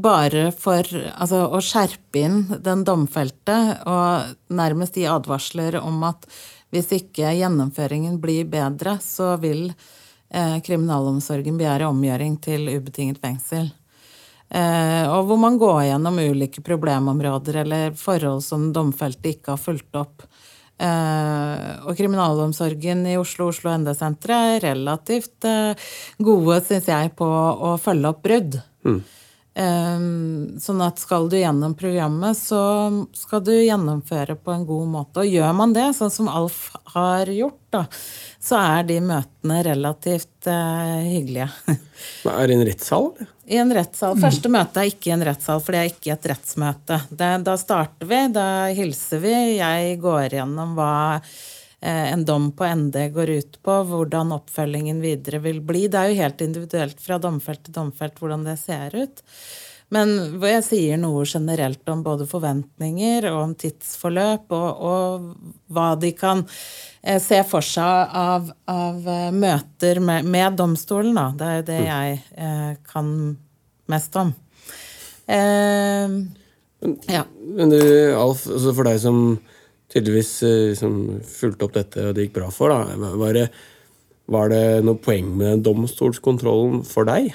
bare 0.00 0.46
for 0.56 0.86
altså, 1.12 1.42
å 1.50 1.60
skjerpe 1.60 2.22
inn 2.22 2.38
den 2.64 2.84
domfelte, 2.88 3.56
og 3.84 4.54
nærmest 4.56 4.96
gi 4.96 5.04
advarsler 5.10 5.76
om 5.82 6.00
at 6.08 6.24
hvis 6.70 6.92
ikke 6.94 7.32
gjennomføringen 7.34 8.20
blir 8.22 8.46
bedre, 8.48 8.96
så 9.02 9.34
vil 9.42 9.66
eh, 10.30 10.56
kriminalomsorgen 10.64 11.58
begjære 11.58 11.88
omgjøring 11.90 12.38
til 12.40 12.68
ubetinget 12.70 13.18
fengsel. 13.20 13.68
Eh, 14.50 15.04
og 15.06 15.28
hvor 15.28 15.38
man 15.38 15.58
går 15.60 15.84
gjennom 15.92 16.18
ulike 16.18 16.62
problemområder 16.66 17.60
eller 17.62 17.94
forhold 17.98 18.42
som 18.42 18.70
domfelte 18.74 19.30
ikke 19.30 19.54
har 19.54 19.62
fulgt 19.62 19.98
opp. 19.98 20.26
Eh, 20.80 21.86
og 21.86 21.94
kriminalomsorgen 21.94 23.04
i 23.12 23.18
Oslo, 23.20 23.50
Oslo 23.52 23.70
ND-senteret 23.78 24.56
er 24.56 24.66
relativt 24.72 25.46
eh, 25.46 25.88
gode, 26.18 26.58
syns 26.66 26.90
jeg, 26.90 27.14
på 27.18 27.30
å 27.30 27.76
følge 27.80 28.10
opp 28.10 28.22
brudd. 28.26 28.60
Mm. 28.86 29.00
Sånn 29.60 30.78
at 30.80 31.00
skal 31.02 31.26
du 31.28 31.34
gjennom 31.36 31.74
programmet, 31.76 32.38
så 32.38 32.60
skal 33.18 33.42
du 33.44 33.50
gjennomføre 33.50 34.38
på 34.40 34.54
en 34.54 34.62
god 34.64 34.86
måte. 34.88 35.24
Og 35.24 35.34
gjør 35.34 35.50
man 35.58 35.74
det, 35.76 35.88
sånn 35.98 36.12
som 36.14 36.30
Alf 36.32 36.70
har 36.94 37.28
gjort, 37.28 37.58
da, 37.74 37.82
så 38.40 38.56
er 38.62 38.86
de 38.88 39.00
møtene 39.04 39.58
relativt 39.66 40.48
hyggelige. 40.48 41.50
Er 42.30 42.48
det 42.48 42.56
en 42.56 42.64
rettssal? 42.70 43.10
I 43.50 43.56
en 43.58 43.72
rettssal. 43.74 44.14
Første 44.22 44.50
møte 44.52 44.78
er 44.78 44.92
ikke 44.92 45.10
i 45.10 45.14
en 45.16 45.24
rettssal, 45.26 45.58
for 45.58 45.74
det 45.74 45.80
er 45.80 45.88
ikke 45.90 46.12
et 46.14 46.26
rettsmøte. 46.30 47.00
Det, 47.10 47.30
da 47.46 47.56
starter 47.58 48.06
vi, 48.06 48.20
da 48.30 48.44
hilser 48.76 49.22
vi. 49.24 49.32
Jeg 49.56 49.96
går 50.04 50.36
gjennom 50.36 50.76
hva 50.78 50.92
eh, 51.16 52.12
en 52.12 52.22
dom 52.28 52.52
på 52.54 52.68
ND 52.78 53.00
går 53.16 53.32
ut 53.40 53.58
på, 53.66 53.80
hvordan 53.88 54.36
oppfølgingen 54.36 55.02
videre 55.02 55.42
vil 55.42 55.58
bli. 55.66 55.88
Det 55.90 55.98
er 55.98 56.12
jo 56.12 56.20
helt 56.22 56.46
individuelt 56.46 57.02
fra 57.02 57.18
domfelt 57.18 57.64
til 57.66 57.74
domfelt 57.80 58.22
hvordan 58.22 58.46
det 58.46 58.54
ser 58.62 58.94
ut. 58.94 59.24
Men 59.94 60.12
hvor 60.38 60.50
jeg 60.52 60.62
sier 60.62 60.98
noe 61.02 61.24
generelt 61.26 61.88
om 61.90 62.04
både 62.06 62.26
forventninger 62.30 63.26
og 63.32 63.38
om 63.40 63.54
tidsforløp, 63.58 64.52
og, 64.54 64.84
og 64.86 65.72
hva 65.74 65.88
de 65.98 66.12
kan 66.14 66.44
eh, 67.02 67.18
se 67.22 67.40
for 67.48 67.66
seg 67.66 68.14
av, 68.20 68.52
av 68.70 69.08
eh, 69.10 69.30
møter 69.34 69.98
med, 70.04 70.28
med 70.30 70.60
domstolen, 70.60 71.18
da. 71.18 71.26
Det 71.34 71.48
er 71.48 71.58
jo 71.58 71.66
det 71.72 71.80
jeg 71.88 72.20
eh, 72.38 72.70
kan 72.92 73.10
mest 73.90 74.20
om. 74.22 74.32
Eh, 75.26 76.16
ja. 77.10 77.26
Men 77.58 77.74
du, 77.74 77.82
Alf, 78.14 78.46
altså 78.46 78.76
for 78.76 78.86
deg 78.86 79.02
som 79.02 79.20
tydeligvis 79.90 80.32
liksom, 80.70 80.96
fulgte 81.26 81.66
opp 81.66 81.74
dette 81.74 82.06
og 82.06 82.14
det 82.14 82.28
gikk 82.28 82.38
bra 82.38 82.54
for, 82.54 82.70
da, 82.70 83.10
var 83.18 83.34
det, 83.34 83.48
var 84.30 84.54
det 84.54 84.64
noe 84.86 85.02
poeng 85.02 85.34
med 85.34 85.48
den 85.48 85.64
domstolskontrollen 85.66 86.84
for 86.86 87.10
deg? 87.10 87.32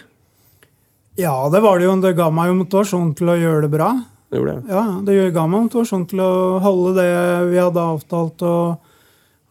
Ja, 1.16 1.50
det 1.52 1.62
var 1.64 1.80
det 1.80 1.88
jo. 1.88 1.96
Det 2.04 2.16
ga 2.18 2.28
meg 2.34 2.52
jo 2.52 2.60
motivasjon 2.60 3.14
til 3.16 3.32
å 3.32 3.38
gjøre 3.40 3.66
det 3.66 3.72
bra. 3.72 3.94
Det 4.30 4.40
gjorde 4.40 4.58
det. 4.58 4.74
Ja, 4.74 4.84
det 5.08 5.16
ga 5.36 5.46
meg 5.48 5.68
motivasjon 5.68 6.06
til 6.12 6.22
å 6.26 6.34
holde 6.64 6.96
det 6.98 7.10
vi 7.54 7.62
hadde 7.62 7.88
avtalt, 7.96 8.44
og, 8.44 8.92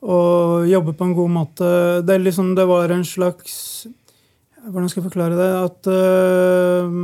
og 0.04 0.68
jobbe 0.68 0.96
på 0.98 1.08
en 1.08 1.16
god 1.16 1.34
måte. 1.38 1.72
Det, 2.04 2.18
liksom, 2.20 2.52
det 2.58 2.68
var 2.70 2.92
en 2.92 3.06
slags 3.08 3.58
Hvordan 4.64 4.88
skal 4.88 5.02
jeg 5.02 5.10
forklare 5.10 5.36
det? 5.36 5.48
At 5.60 5.88
uh, 5.92 6.94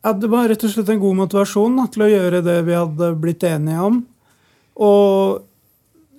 ja, 0.00 0.14
Det 0.16 0.30
var 0.32 0.48
rett 0.48 0.62
og 0.64 0.72
slett 0.72 0.88
en 0.94 1.02
god 1.02 1.18
motivasjon 1.18 1.76
da, 1.76 1.84
til 1.92 2.06
å 2.06 2.08
gjøre 2.08 2.40
det 2.46 2.56
vi 2.64 2.76
hadde 2.76 3.10
blitt 3.20 3.44
enige 3.44 3.84
om. 3.84 3.98
Og 4.80 5.42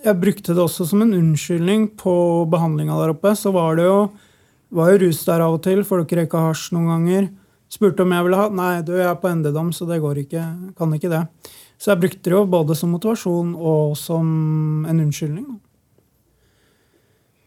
jeg 0.05 0.19
brukte 0.21 0.53
det 0.53 0.61
også 0.61 0.85
som 0.89 1.01
en 1.01 1.15
unnskyldning 1.17 1.87
på 1.97 2.13
behandlinga 2.51 2.97
der 3.01 3.13
oppe. 3.15 3.33
Så 3.37 3.53
var 3.53 3.77
det 3.77 3.87
jo, 3.87 3.97
var 4.71 4.91
jo 4.93 5.01
rus 5.05 5.21
der 5.27 5.43
av 5.45 5.57
og 5.57 5.63
til. 5.65 5.83
Folk 5.87 6.11
røyka 6.15 6.45
hasj 6.47 6.71
noen 6.75 6.91
ganger. 6.93 7.31
Spurte 7.71 8.03
om 8.03 8.13
jeg 8.15 8.27
ville 8.27 8.39
ha. 8.39 8.51
Nei, 8.51 8.71
du, 8.87 8.93
jeg 8.97 9.07
er 9.07 9.19
på 9.19 9.31
ND-dom, 9.31 9.71
så 9.75 9.87
det 9.87 10.01
går 10.03 10.23
ikke. 10.25 10.45
Kan 10.79 10.95
ikke 10.95 11.11
det. 11.11 11.25
Så 11.81 11.93
jeg 11.93 12.01
brukte 12.03 12.27
det 12.27 12.35
jo 12.35 12.45
både 12.51 12.77
som 12.77 12.91
motivasjon 12.93 13.53
og 13.57 13.93
som 13.97 14.25
en 14.87 15.03
unnskyldning. 15.05 15.45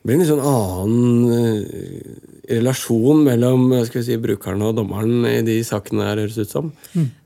Det 0.04 0.08
blir 0.08 0.16
en 0.18 0.22
litt 0.24 0.30
sånn 0.32 0.48
annen 0.48 1.28
eh, 1.32 2.16
relasjon 2.50 3.22
mellom 3.24 3.70
skal 3.86 4.02
vi 4.02 4.06
si, 4.08 4.18
brukeren 4.20 4.64
og 4.66 4.74
dommeren 4.76 5.24
i 5.30 5.38
de 5.46 5.54
sakene 5.64 6.08
her, 6.08 6.20
høres 6.24 6.36
ut 6.36 6.50
som. 6.50 6.72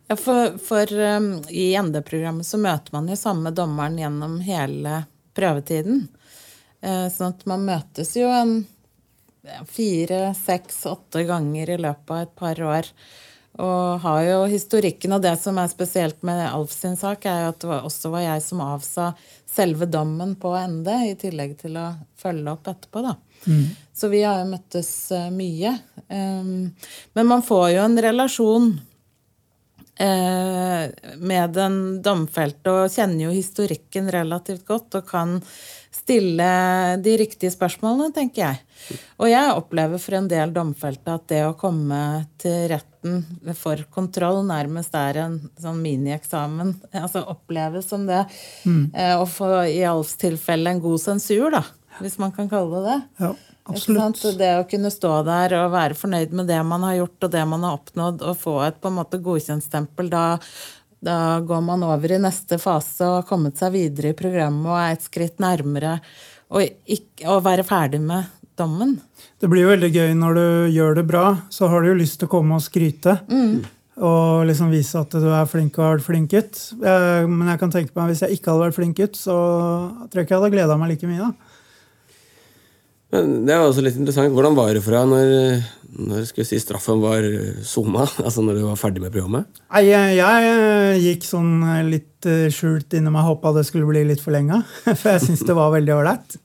Ja, 0.08 0.16
for, 0.16 0.54
for 0.62 0.92
um, 1.16 1.32
I 1.50 1.72
ND-programmet 1.80 2.46
så 2.46 2.60
møter 2.60 2.94
man 2.94 3.10
jo 3.10 3.18
samme 3.18 3.50
dommeren 3.56 3.98
gjennom 3.98 4.38
hele 4.46 5.02
prøvetiden. 5.36 6.06
Uh, 6.84 7.08
sånn 7.10 7.34
at 7.34 7.42
man 7.50 7.66
møtes 7.66 8.14
jo 8.16 8.30
en 8.30 8.60
fire, 9.70 10.34
seks, 10.34 10.84
åtte 10.86 11.24
ganger 11.28 11.70
i 11.70 11.80
løpet 11.80 12.14
av 12.14 12.22
et 12.24 12.36
par 12.38 12.62
år. 12.62 12.90
Og 13.58 14.02
har 14.04 14.20
jo 14.22 14.42
historikken, 14.52 15.16
og 15.16 15.22
det 15.24 15.34
som 15.42 15.58
er 15.58 15.70
spesielt 15.70 16.20
med 16.26 16.44
Alf 16.46 16.70
sin 16.74 16.94
sak, 16.98 17.26
er 17.26 17.42
jo 17.42 17.52
at 17.54 17.64
det 17.64 17.78
også 17.78 18.12
var 18.12 18.22
jeg 18.22 18.44
som 18.44 18.62
avsa 18.62 19.08
selve 19.48 19.88
dommen 19.90 20.36
på 20.38 20.52
ND, 20.54 20.92
i 21.10 21.16
tillegg 21.18 21.56
til 21.62 21.78
å 21.80 21.88
følge 22.20 22.52
opp 22.52 22.70
etterpå, 22.70 23.02
da. 23.08 23.16
Så 23.94 24.08
vi 24.12 24.22
har 24.22 24.42
jo 24.42 24.52
møttes 24.52 24.90
eh, 25.14 25.30
mye. 25.34 25.74
Um, 26.08 26.70
men 27.14 27.26
man 27.26 27.42
får 27.42 27.70
jo 27.74 27.82
en 27.82 27.98
relasjon 28.02 28.70
eh, 29.98 30.84
med 31.18 31.56
den 31.56 31.78
domfelte 32.02 32.74
og 32.74 32.94
kjenner 32.94 33.26
jo 33.26 33.34
historikken 33.34 34.10
relativt 34.12 34.66
godt 34.68 35.00
og 35.00 35.10
kan 35.10 35.38
stille 35.94 36.48
de 37.04 37.16
riktige 37.20 37.52
spørsmålene, 37.52 38.12
tenker 38.14 38.44
jeg. 38.44 38.98
Og 39.18 39.30
jeg 39.30 39.56
opplever 39.56 40.00
for 40.00 40.18
en 40.18 40.28
del 40.30 40.52
domfelte 40.54 41.16
at 41.16 41.26
det 41.30 41.42
å 41.46 41.56
komme 41.58 42.00
til 42.40 42.68
retten 42.72 43.22
for 43.58 43.80
kontroll 43.94 44.40
nærmest 44.46 44.94
er 44.98 45.22
en 45.24 45.38
sånn 45.60 45.82
minieksamen. 45.84 46.76
Altså 47.02 47.22
oppleves 47.30 47.88
som 47.90 48.06
det. 48.08 48.24
Mm. 48.64 48.90
og 49.20 49.28
få 49.30 49.50
i 49.70 49.82
Alfs 49.86 50.16
tilfelle 50.20 50.72
en 50.72 50.82
god 50.82 51.00
sensur, 51.02 51.50
da. 51.54 51.62
Hvis 52.02 52.18
man 52.20 52.32
kan 52.34 52.48
kalle 52.50 52.82
det 52.82 52.88
det. 52.88 52.98
Ja, 53.24 53.30
absolutt. 53.70 54.22
Det 54.38 54.50
å 54.60 54.66
kunne 54.70 54.90
stå 54.94 55.12
der 55.26 55.54
og 55.60 55.72
være 55.74 55.98
fornøyd 55.98 56.34
med 56.36 56.50
det 56.50 56.58
man 56.66 56.84
har 56.86 56.98
gjort 57.00 57.26
og 57.26 57.32
det 57.34 57.44
man 57.50 57.66
har 57.66 57.78
oppnådd, 57.78 58.22
og 58.22 58.38
få 58.38 58.56
et 58.66 58.78
på 58.82 58.90
en 58.90 58.98
måte 59.00 59.20
godkjentstempel, 59.24 60.10
da, 60.12 60.24
da 61.04 61.38
går 61.46 61.62
man 61.62 61.84
over 61.86 62.12
i 62.16 62.18
neste 62.22 62.58
fase 62.58 63.06
og 63.06 63.20
har 63.20 63.28
kommet 63.28 63.58
seg 63.60 63.72
videre 63.76 64.10
i 64.12 64.18
programmet 64.18 64.66
og 64.66 64.78
er 64.80 64.96
et 64.96 65.04
skritt 65.06 65.38
nærmere 65.42 65.98
å 66.50 67.38
være 67.44 67.64
ferdig 67.68 68.00
med 68.02 68.26
dommen. 68.58 68.96
Det 69.38 69.46
blir 69.50 69.62
jo 69.66 69.72
veldig 69.74 69.90
gøy 69.94 70.14
når 70.18 70.38
du 70.38 70.46
gjør 70.74 70.96
det 70.98 71.06
bra, 71.06 71.24
så 71.54 71.68
har 71.70 71.84
du 71.84 71.92
jo 71.92 71.98
lyst 72.00 72.18
til 72.18 72.26
å 72.26 72.32
komme 72.32 72.56
og 72.58 72.64
skryte. 72.64 73.18
Og 73.98 74.46
liksom 74.46 74.70
vise 74.70 74.98
at 75.00 75.10
du 75.10 75.26
er 75.26 75.46
flink 75.50 75.78
og 75.78 75.84
har 75.84 75.96
vært 75.96 76.06
flink 76.06 76.30
gutt. 76.30 76.58
Eh, 76.78 77.26
Men 77.26 77.48
jeg 77.50 77.58
kan 77.58 77.72
tenke 77.74 77.94
meg 77.98 78.12
hvis 78.12 78.22
jeg 78.22 78.38
ikke 78.38 78.52
hadde 78.52 78.66
vært 78.68 78.76
flink 78.78 78.96
gutt, 78.98 79.18
så 79.18 79.34
tror 80.06 80.20
jeg 80.22 80.26
ikke 80.28 80.34
jeg 80.36 80.42
hadde 80.42 80.54
gleda 80.54 80.76
meg 80.78 80.92
like 80.92 81.06
mye. 81.10 81.18
da. 81.18 81.32
Men 83.14 83.30
det 83.48 83.54
er 83.54 83.62
også 83.64 83.82
litt 83.84 83.96
interessant. 83.96 84.34
Hvordan 84.36 84.56
var 84.58 84.74
det 84.76 84.82
for 84.84 84.92
deg 84.92 85.08
når, 85.08 85.30
når 86.10 86.26
si, 86.28 86.58
straffen 86.60 87.00
var 87.00 87.24
sona? 87.64 88.04
Altså 88.26 88.44
når 88.44 88.60
du 88.60 88.66
var 88.66 88.80
ferdig 88.80 89.02
med 89.04 89.14
programmet? 89.14 89.48
Nei, 89.72 89.86
jeg, 89.88 90.18
jeg 90.18 90.50
eh, 90.50 91.00
gikk 91.06 91.24
sånn 91.28 91.54
eh, 91.64 91.86
litt 91.88 92.28
eh, 92.28 92.50
skjult 92.52 92.98
inni 92.98 93.12
meg, 93.14 93.24
håpa 93.24 93.54
det 93.56 93.64
skulle 93.68 93.88
bli 93.88 94.04
litt 94.10 94.24
forlenga. 94.24 94.60
For 95.00 95.14
jeg 95.14 95.24
syns 95.24 95.46
det 95.48 95.56
var 95.56 95.72
veldig 95.76 95.96
ålreit. 95.96 96.38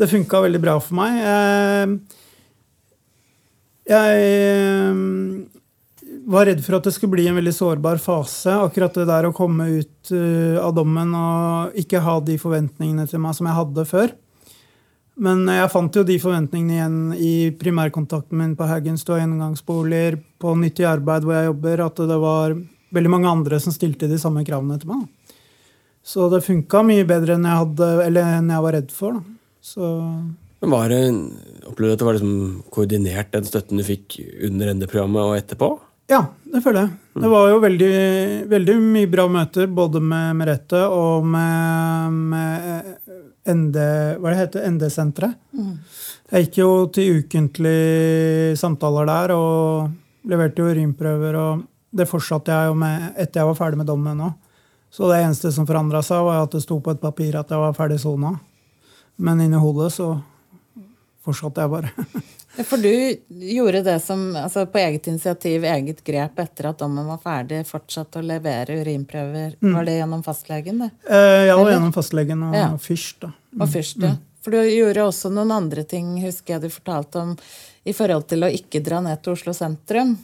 Det 0.00 0.08
funka 0.08 0.40
veldig 0.46 0.60
bra 0.62 0.78
for 0.80 0.96
meg. 0.96 1.18
Jeg, 1.20 1.98
Jeg 3.92 4.22
eh, 4.32 5.02
var 6.32 6.46
redd 6.48 6.62
for 6.64 6.78
at 6.78 6.86
det 6.86 6.94
skulle 6.94 7.12
bli 7.16 7.26
en 7.28 7.36
veldig 7.36 7.52
sårbar 7.54 8.00
fase. 8.02 8.54
Akkurat 8.54 8.96
det 8.96 9.06
der 9.10 9.28
å 9.28 9.34
komme 9.36 9.68
ut 9.76 10.12
eh, 10.14 10.56
av 10.56 10.72
dommen 10.76 11.12
og 11.18 11.78
ikke 11.78 12.02
ha 12.04 12.18
de 12.24 12.38
forventningene 12.40 13.04
til 13.10 13.22
meg 13.22 13.36
som 13.36 13.48
jeg 13.48 13.58
hadde 13.58 13.86
før. 13.88 14.16
Men 15.22 15.44
jeg 15.46 15.70
fant 15.70 15.94
jo 15.94 16.02
de 16.06 16.18
forventningene 16.18 16.74
igjen 16.74 16.96
i 17.14 17.34
primærkontakten 17.58 18.38
min 18.40 18.56
på 18.58 18.66
Haugenstua 18.66 19.20
gjennomgangsboliger, 19.20 20.18
på 20.42 20.54
nyttig 20.58 20.86
arbeid 20.88 21.26
hvor 21.26 21.36
jeg 21.36 21.50
jobber, 21.50 21.84
at 21.84 22.02
det 22.10 22.18
var 22.24 22.56
veldig 22.92 23.12
mange 23.12 23.30
andre 23.30 23.60
som 23.62 23.74
stilte 23.74 24.10
de 24.10 24.18
samme 24.20 24.42
kravene 24.46 24.80
til 24.82 24.90
meg. 24.90 25.04
Så 26.02 26.26
det 26.32 26.42
funka 26.42 26.82
mye 26.82 27.06
bedre 27.06 27.36
enn 27.36 27.46
jeg, 27.46 27.60
hadde, 27.60 27.90
eller 28.08 28.32
enn 28.40 28.50
jeg 28.50 28.64
var 28.64 28.76
redd 28.78 28.90
for. 28.96 29.20
Men 30.62 30.74
var 30.74 30.90
det, 30.90 31.02
Opplevde 31.70 31.92
du 31.92 31.94
at 31.94 32.02
det 32.02 32.08
var 32.08 32.18
liksom 32.18 32.36
koordinert, 32.74 33.30
den 33.30 33.46
støtten 33.46 33.78
du 33.78 33.86
fikk 33.86 34.18
under 34.48 34.74
ND-programmet 34.74 35.22
og 35.22 35.38
etterpå? 35.38 35.70
ja, 36.12 36.20
det 36.52 36.60
føler 36.64 36.84
jeg. 36.84 36.92
Det 37.22 37.30
var 37.30 37.48
jo 37.50 37.58
veldig, 37.62 37.92
veldig 38.50 38.76
mye 38.80 39.08
bra 39.10 39.26
møter, 39.30 39.68
både 39.68 40.00
med 40.04 40.38
Merete 40.38 40.80
og 40.92 41.26
med, 41.28 42.16
med 42.32 43.01
ND-senteret. 43.48 45.34
Jeg 46.32 46.46
gikk 46.46 46.58
jo 46.62 46.68
til 46.94 47.18
ukentlige 47.20 48.56
samtaler 48.56 49.08
der 49.08 49.34
og 49.34 49.90
leverte 50.28 50.62
jo 50.62 50.70
urinprøver. 50.70 51.36
og 51.36 51.62
Det 51.90 52.08
fortsatte 52.08 52.52
jeg 52.52 52.70
jo 52.70 52.74
med 52.78 53.12
etter 53.16 53.40
jeg 53.40 53.50
var 53.50 53.58
ferdig 53.58 53.78
med 53.82 53.86
dommen 53.90 54.20
òg. 54.28 54.32
Så 54.92 55.08
det 55.08 55.22
eneste 55.24 55.52
som 55.52 55.66
forandra 55.66 56.02
seg, 56.04 56.20
var 56.20 56.42
at 56.42 56.52
det 56.52 56.62
sto 56.62 56.76
på 56.80 56.92
et 56.92 57.00
papir 57.00 57.36
at 57.38 57.48
jeg 57.50 57.58
var 57.58 57.72
ferdig 57.72 57.98
sona. 58.00 58.34
Men 59.16 59.40
inni 59.40 59.56
hodet 59.56 59.88
så 59.94 60.20
fortsatte 61.24 61.64
jeg 61.64 61.72
bare. 61.72 61.92
Ja, 62.56 62.64
For 62.68 62.76
du 62.76 63.16
gjorde 63.28 63.80
det 63.86 63.94
som 64.04 64.34
altså 64.36 64.66
på 64.68 64.78
eget 64.82 65.06
initiativ, 65.08 65.64
eget 65.64 66.02
grep, 66.04 66.38
etter 66.42 66.68
at 66.68 66.78
dommen 66.82 67.06
var 67.08 67.18
ferdig, 67.22 67.62
fortsatte 67.68 68.20
å 68.20 68.26
levere 68.26 68.76
urinprøver. 68.82 69.54
Var 69.60 69.84
det 69.88 69.94
gjennom 70.00 70.22
fastlegen, 70.26 70.82
det? 70.84 70.90
Eh, 71.08 71.46
ja, 71.48 71.56
Eller? 71.58 71.72
gjennom 71.78 71.92
fastlegen 71.96 72.42
og 72.50 72.54
Ja. 72.54 72.68
fyrst. 72.76 73.20
da. 73.20 73.32
Og 73.60 73.68
først, 73.68 74.02
ja. 74.02 74.16
For 74.42 74.50
du 74.50 74.58
gjorde 74.58 75.04
også 75.06 75.30
noen 75.32 75.50
andre 75.52 75.84
ting, 75.84 76.16
husker 76.20 76.54
jeg 76.54 76.62
du 76.62 76.68
fortalte 76.68 77.16
om, 77.22 77.36
i 77.86 77.92
forhold 77.92 78.26
til 78.28 78.40
å 78.42 78.50
ikke 78.52 78.82
dra 78.84 79.00
ned 79.00 79.22
til 79.22 79.32
Oslo 79.32 79.52
sentrum. 79.52 80.18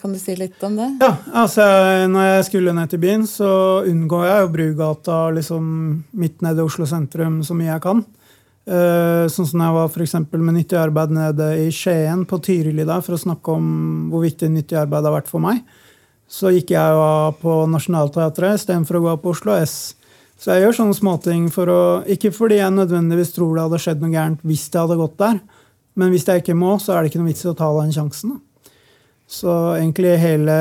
Kan 0.00 0.12
du 0.12 0.18
si 0.18 0.34
litt 0.36 0.62
om 0.62 0.76
det? 0.76 0.88
Ja, 1.00 1.16
altså 1.34 1.62
Når 2.08 2.36
jeg 2.36 2.44
skulle 2.46 2.72
ned 2.72 2.88
til 2.90 3.00
byen, 3.02 3.24
så 3.26 3.82
unngår 3.84 4.26
jeg 4.28 4.40
jo 4.44 4.48
Brugata 4.54 5.16
liksom 5.34 6.04
midt 6.14 6.40
nede 6.40 6.58
i 6.62 6.62
Oslo 6.62 6.86
sentrum 6.86 7.40
så 7.42 7.54
mye 7.58 7.72
jeg 7.72 7.82
kan. 7.82 8.04
Uh, 8.62 9.26
sånn 9.26 9.48
som 9.48 9.62
jeg 9.64 9.74
var 9.74 9.88
for 9.90 10.38
med 10.38 10.54
nyttig 10.54 10.78
arbeid 10.78 11.10
nede 11.10 11.48
i 11.64 11.70
Skien, 11.74 12.22
på 12.30 12.38
Tyrili 12.38 12.84
der, 12.86 13.02
for 13.02 13.16
å 13.16 13.22
snakke 13.22 13.56
om 13.56 13.64
hvor 14.12 14.22
viktig 14.22 14.52
nyttig 14.52 14.78
arbeid 14.78 15.08
har 15.08 15.16
vært 15.16 15.30
for 15.30 15.42
meg. 15.42 15.64
Så 16.30 16.52
gikk 16.54 16.70
jeg 16.72 16.94
jo 16.94 17.32
på 17.42 17.56
Nationaltheatret 17.68 18.60
istedenfor 18.60 19.00
å 19.00 19.02
gå 19.08 19.16
på 19.24 19.34
Oslo 19.34 19.56
S. 19.58 19.96
Så 20.38 20.54
jeg 20.54 20.64
gjør 20.64 20.78
sånne 20.78 20.96
småting 20.96 21.50
for 21.54 21.70
å 21.70 21.82
Ikke 22.10 22.32
fordi 22.34 22.56
jeg 22.58 22.74
nødvendigvis 22.74 23.34
tror 23.34 23.52
det 23.54 23.66
hadde 23.66 23.82
skjedd 23.82 24.00
noe 24.02 24.14
gærent 24.14 24.46
hvis 24.46 24.64
det 24.72 24.80
hadde 24.80 24.98
gått 24.98 25.18
der, 25.20 25.42
men 25.98 26.14
hvis 26.14 26.24
jeg 26.26 26.40
ikke 26.40 26.56
må, 26.56 26.78
så 26.80 26.94
er 26.94 27.02
det 27.02 27.12
ikke 27.12 27.20
noe 27.20 27.30
vits 27.30 27.44
i 27.44 27.50
å 27.50 27.58
ta 27.58 27.68
den 27.76 27.92
sjansen. 27.94 28.38
Så 29.32 29.52
egentlig 29.76 30.16
hele 30.20 30.56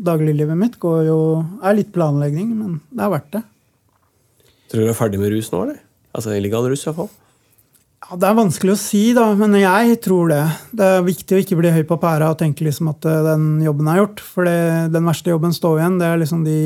dagliglivet 0.00 0.58
mitt 0.58 0.78
går 0.82 1.04
jo, 1.08 1.20
er 1.62 1.76
litt 1.78 1.92
planlegging, 1.94 2.50
men 2.56 2.80
det 2.90 3.04
er 3.04 3.12
verdt 3.12 3.30
det. 3.36 3.42
Tror 4.70 4.84
du 4.84 4.86
du 4.86 4.92
er 4.92 4.98
ferdig 4.98 5.20
med 5.22 5.32
rus 5.34 5.50
nå, 5.52 5.64
eller? 5.66 5.78
Altså 6.16 6.34
illegal 6.34 6.66
hvert 6.66 6.86
iallfall. 6.86 7.10
Ja, 8.00 8.16
Det 8.16 8.26
er 8.26 8.38
vanskelig 8.38 8.74
å 8.74 8.80
si, 8.80 9.02
da, 9.14 9.28
men 9.38 9.54
jeg 9.60 10.00
tror 10.02 10.32
det. 10.32 10.42
Det 10.74 10.86
er 10.86 11.06
viktig 11.06 11.36
å 11.36 11.40
ikke 11.44 11.58
bli 11.60 11.72
høy 11.74 11.82
på 11.86 11.98
pæra 12.00 12.32
og 12.32 12.40
tenke 12.40 12.64
liksom 12.66 12.90
at 12.90 13.06
eh, 13.06 13.22
den 13.28 13.60
jobben 13.62 13.90
er 13.92 14.00
gjort. 14.00 14.22
For 14.24 14.48
det, 14.48 14.90
den 14.94 15.06
verste 15.06 15.30
jobben 15.30 15.54
står 15.54 15.78
igjen. 15.78 15.98
Det 16.00 16.08
er 16.08 16.22
liksom 16.22 16.44
de 16.46 16.58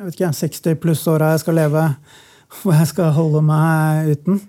jeg 0.00 0.06
vet 0.06 0.16
ikke, 0.16 0.32
60 0.32 0.78
pluss 0.80 1.02
åra 1.12 1.34
jeg 1.34 1.42
skal 1.42 1.58
leve 1.60 1.84
hvor 2.60 2.76
jeg 2.76 2.88
skal 2.88 3.14
holde 3.16 3.42
meg 3.44 4.10
uten. 4.14 4.40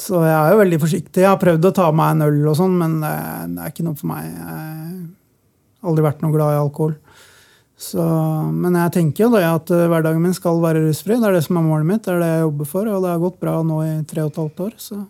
Så 0.00 0.22
jeg 0.24 0.34
er 0.34 0.54
jo 0.54 0.60
veldig 0.62 0.80
forsiktig. 0.80 1.22
Jeg 1.22 1.28
har 1.28 1.40
prøvd 1.40 1.68
å 1.68 1.74
ta 1.76 1.90
meg 1.92 2.14
en 2.14 2.26
øl, 2.28 2.40
og 2.48 2.56
sånn, 2.56 2.76
men 2.80 3.00
det 3.02 3.10
er 3.64 3.72
ikke 3.72 3.84
noe 3.84 3.98
for 3.98 4.08
meg. 4.08 4.30
Jeg 4.30 4.46
har 4.48 5.90
aldri 5.90 6.06
vært 6.06 6.22
noe 6.24 6.34
glad 6.34 6.54
i 6.54 6.60
alkohol. 6.60 6.94
Så, 7.80 8.02
men 8.52 8.76
jeg 8.76 8.92
tenker 8.92 9.24
jo 9.24 9.30
det 9.32 9.46
at 9.48 9.70
eh, 9.72 9.86
hverdagen 9.88 10.20
min 10.20 10.36
skal 10.36 10.60
være 10.60 10.82
rusfri. 10.84 11.16
Det 11.16 11.30
er 11.30 11.38
det 11.38 11.46
som 11.46 11.56
er 11.56 11.64
målet 11.64 11.88
mitt. 11.88 12.02
Det 12.04 12.12
er 12.12 12.20
det 12.20 12.28
jeg 12.28 12.42
jobber 12.44 12.68
for, 12.68 12.90
og 12.92 13.00
det 13.00 13.14
har 13.14 13.22
gått 13.22 13.40
bra 13.40 13.54
nå 13.64 13.78
i 13.86 13.94
tre 14.10 14.26
og 14.26 14.34
et 14.34 14.44
halvt 14.44 14.62
år. 14.66 14.76
så... 14.76 15.00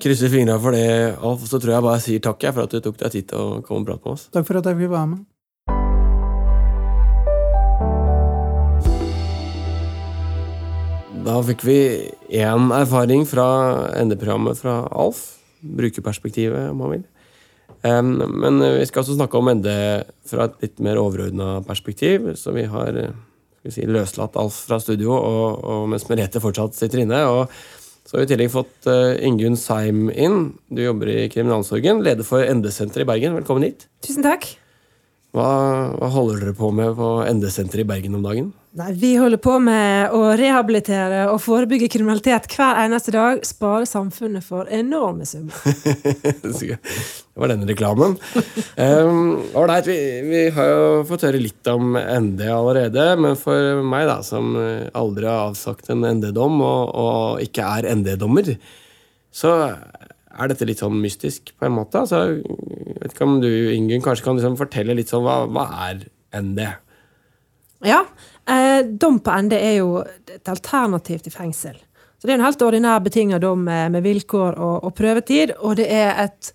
Krysser 0.00 0.32
fingra 0.32 0.56
for 0.58 0.74
det, 0.74 0.88
Alf. 1.22 1.44
Så 1.46 1.60
tror 1.62 1.76
jeg 1.76 1.84
bare 1.84 2.00
sier 2.02 2.24
takk 2.24 2.40
for 2.48 2.64
at 2.64 2.72
du 2.72 2.80
tok 2.82 2.96
deg 3.04 3.12
tid 3.14 3.28
til 3.30 3.38
å 3.38 3.60
komme 3.62 3.84
og 3.84 3.92
prate 3.92 4.02
med 4.02 4.16
oss. 4.16 4.26
Takk 4.34 4.48
for 4.48 4.58
at 4.58 4.66
jeg 4.66 4.80
fikk 4.80 4.90
være 4.90 5.12
med. 5.12 5.22
Da 11.24 11.38
fikk 11.46 11.62
vi 11.68 11.78
én 12.40 12.72
erfaring 12.74 13.22
fra 13.28 13.46
ND-programmet 14.02 14.58
fra 14.58 14.82
Alf. 14.90 15.22
Brukerperspektivet, 15.64 16.72
om 16.72 16.82
man 16.82 16.96
vil. 16.96 17.04
Men 17.84 18.62
vi 18.62 18.84
skal 18.88 19.02
også 19.02 19.18
snakke 19.18 19.36
om 19.36 19.50
ND 19.58 19.68
fra 20.24 20.46
et 20.48 20.62
litt 20.64 20.78
mer 20.80 20.96
overordna 20.96 21.58
perspektiv. 21.66 22.30
Så 22.40 22.54
vi 22.56 22.64
har 22.70 22.96
vi 22.96 23.72
si, 23.72 23.84
løslatt 23.84 24.38
Alf 24.40 24.56
fra 24.68 24.78
studio, 24.80 25.12
og, 25.12 25.60
og 25.60 25.88
mens 25.92 26.08
Merete 26.08 26.40
fortsatt 26.40 26.76
sitter 26.78 27.04
inne. 27.04 27.20
og 27.28 27.52
så 28.04 28.16
har 28.16 28.22
vi 28.22 28.26
i 28.26 28.32
tillegg 28.34 28.52
fått 28.52 28.88
Ingunn 29.24 29.56
Seim 29.56 30.10
inn. 30.12 30.54
Du 30.68 30.82
jobber 30.84 31.08
i 31.08 31.28
kriminalomsorgen, 31.32 32.02
leder 32.04 32.26
for 32.26 32.44
ND-senteret 32.44 33.06
i 33.06 33.08
Bergen. 33.08 33.36
Velkommen 33.38 33.64
hit. 33.64 33.86
Tusen 34.04 34.26
takk. 34.26 34.44
Hva, 35.34 35.46
hva 35.96 36.10
holder 36.12 36.44
dere 36.44 36.56
på 36.58 36.68
med 36.70 36.92
på 36.98 37.08
ND-senteret 37.26 37.82
i 37.82 37.88
Bergen 37.88 38.18
om 38.18 38.26
dagen? 38.26 38.52
Nei, 38.74 38.88
Vi 38.98 39.12
holder 39.14 39.38
på 39.38 39.52
med 39.62 40.10
å 40.18 40.32
rehabilitere 40.34 41.28
og 41.30 41.38
forebygge 41.44 41.86
kriminalitet 41.94 42.48
hver 42.50 42.80
eneste 42.82 43.12
dag. 43.14 43.44
Spare 43.46 43.86
samfunnet 43.86 44.42
for 44.42 44.66
enorme 44.66 45.22
summer. 45.30 45.54
det 46.42 46.80
var 47.38 47.52
denne 47.52 47.68
reklamen. 47.70 48.16
um, 48.74 49.44
vi, 49.86 49.98
vi, 50.26 50.42
har 50.56 50.72
jo 50.72 50.88
fått 51.06 51.28
høre 51.28 51.44
litt 51.44 51.70
om 51.70 51.94
ND 51.94 52.42
allerede, 52.50 53.06
men 53.14 53.38
for 53.38 53.84
meg, 53.86 54.08
da, 54.10 54.18
som 54.26 54.56
aldri 54.58 55.30
har 55.30 55.52
avsagt 55.52 55.94
en 55.94 56.02
ND-dom 56.10 56.58
og, 56.58 56.90
og, 56.90 57.46
ikke 57.46 57.70
er 57.78 57.92
ND-dommer, 57.94 58.56
så 59.30 59.54
er 59.70 60.50
dette 60.50 60.66
litt 60.66 60.82
sånn 60.82 60.98
mystisk 60.98 61.54
på 61.54 61.70
en 61.70 61.78
måte. 61.78 62.02
Altså, 62.02 62.26
jeg 62.42 62.98
vet 63.04 63.14
ikke 63.14 63.30
om 63.30 63.38
du, 63.38 63.52
Ingunn, 63.78 64.02
kanskje 64.02 64.26
kan 64.26 64.42
liksom 64.42 64.58
fortelle 64.58 64.98
litt 64.98 65.14
sånn 65.14 65.22
hva, 65.22 65.44
hva 65.46 65.70
er 65.92 66.08
ND? 66.42 66.72
Ja, 67.84 68.02
dom 68.82 69.20
på 69.20 69.32
ende 69.34 69.58
er 69.58 69.78
jo 69.78 70.02
et 70.02 70.48
alternativ 70.48 71.24
til 71.24 71.32
fengsel. 71.32 71.76
Så 72.18 72.26
Det 72.26 72.32
er 72.32 72.38
en 72.38 72.46
helt 72.46 72.62
ordinær 72.62 73.00
betinget 73.04 73.42
dom 73.42 73.64
med 73.64 74.02
vilkår 74.02 74.58
og, 74.58 74.84
og, 74.84 74.94
prøvetid. 74.96 75.52
Og 75.60 75.76
det 75.76 75.90
er 75.92 76.22
et 76.24 76.52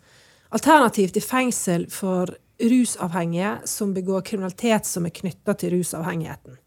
alternativ 0.51 1.12
til 1.13 1.21
fengsel 1.21 1.86
for 1.93 2.32
rusavhengige 2.60 3.51
som 3.69 3.93
begår 3.93 4.25
kriminalitet 4.25 4.89
som 4.89 5.05
er 5.05 5.13
knytta 5.15 5.53
til 5.53 5.77
rusavhengigheten. 5.77 6.58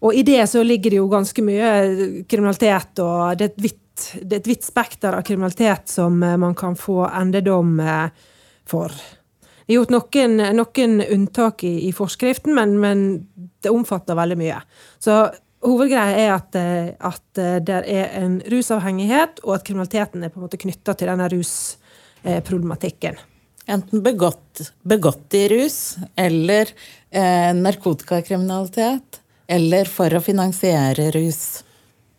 Og 0.00 0.16
i 0.16 0.24
det 0.24 0.40
så 0.48 0.62
ligger 0.64 0.90
det 0.90 1.00
jo 1.02 1.08
ganske 1.12 1.44
mye 1.44 1.70
kriminalitet, 2.28 3.02
og 3.04 3.36
det 3.36 3.44
er 3.44 3.52
et 3.52 3.62
vidt, 3.62 4.06
er 4.24 4.36
et 4.38 4.48
vidt 4.48 4.64
spekter 4.64 5.16
av 5.18 5.24
kriminalitet 5.26 5.92
som 5.92 6.22
eh, 6.24 6.38
man 6.40 6.56
kan 6.56 6.76
få 6.78 7.02
endedom 7.10 7.76
eh, 7.84 8.28
for. 8.68 8.94
Det 9.66 9.74
er 9.74 9.78
gjort 9.78 9.94
noen, 9.94 10.40
noen 10.56 11.04
unntak 11.04 11.64
i, 11.68 11.74
i 11.88 11.92
forskriften, 11.94 12.54
men, 12.56 12.78
men, 12.82 13.06
det 13.60 13.70
omfatter 13.70 14.16
veldig 14.16 14.38
mye. 14.40 14.56
Så 15.04 15.14
hovedgreia 15.66 16.16
er 16.16 16.30
at, 16.32 16.56
eh, 16.56 16.92
at 16.96 17.40
eh, 17.40 17.58
det 17.60 17.80
er 17.92 18.14
en 18.22 18.38
rusavhengighet, 18.48 19.42
og 19.44 19.58
at 19.58 19.66
kriminaliteten 19.66 20.24
er 20.24 20.32
på 20.32 20.40
en 20.40 20.46
måte 20.46 20.60
knytta 20.60 20.94
til 20.96 21.10
denne 21.12 21.28
rusproblematikken. 21.34 23.20
Enten 23.70 24.02
begått, 24.02 24.72
begått, 24.82 25.28
i 25.36 25.44
rus, 25.52 25.98
eller 26.18 26.72
eh, 27.12 27.52
narkotikakriminalitet, 27.54 29.20
eller 29.50 29.90
for 29.90 30.16
å 30.16 30.22
finansiere 30.24 31.10
rus. 31.14 31.42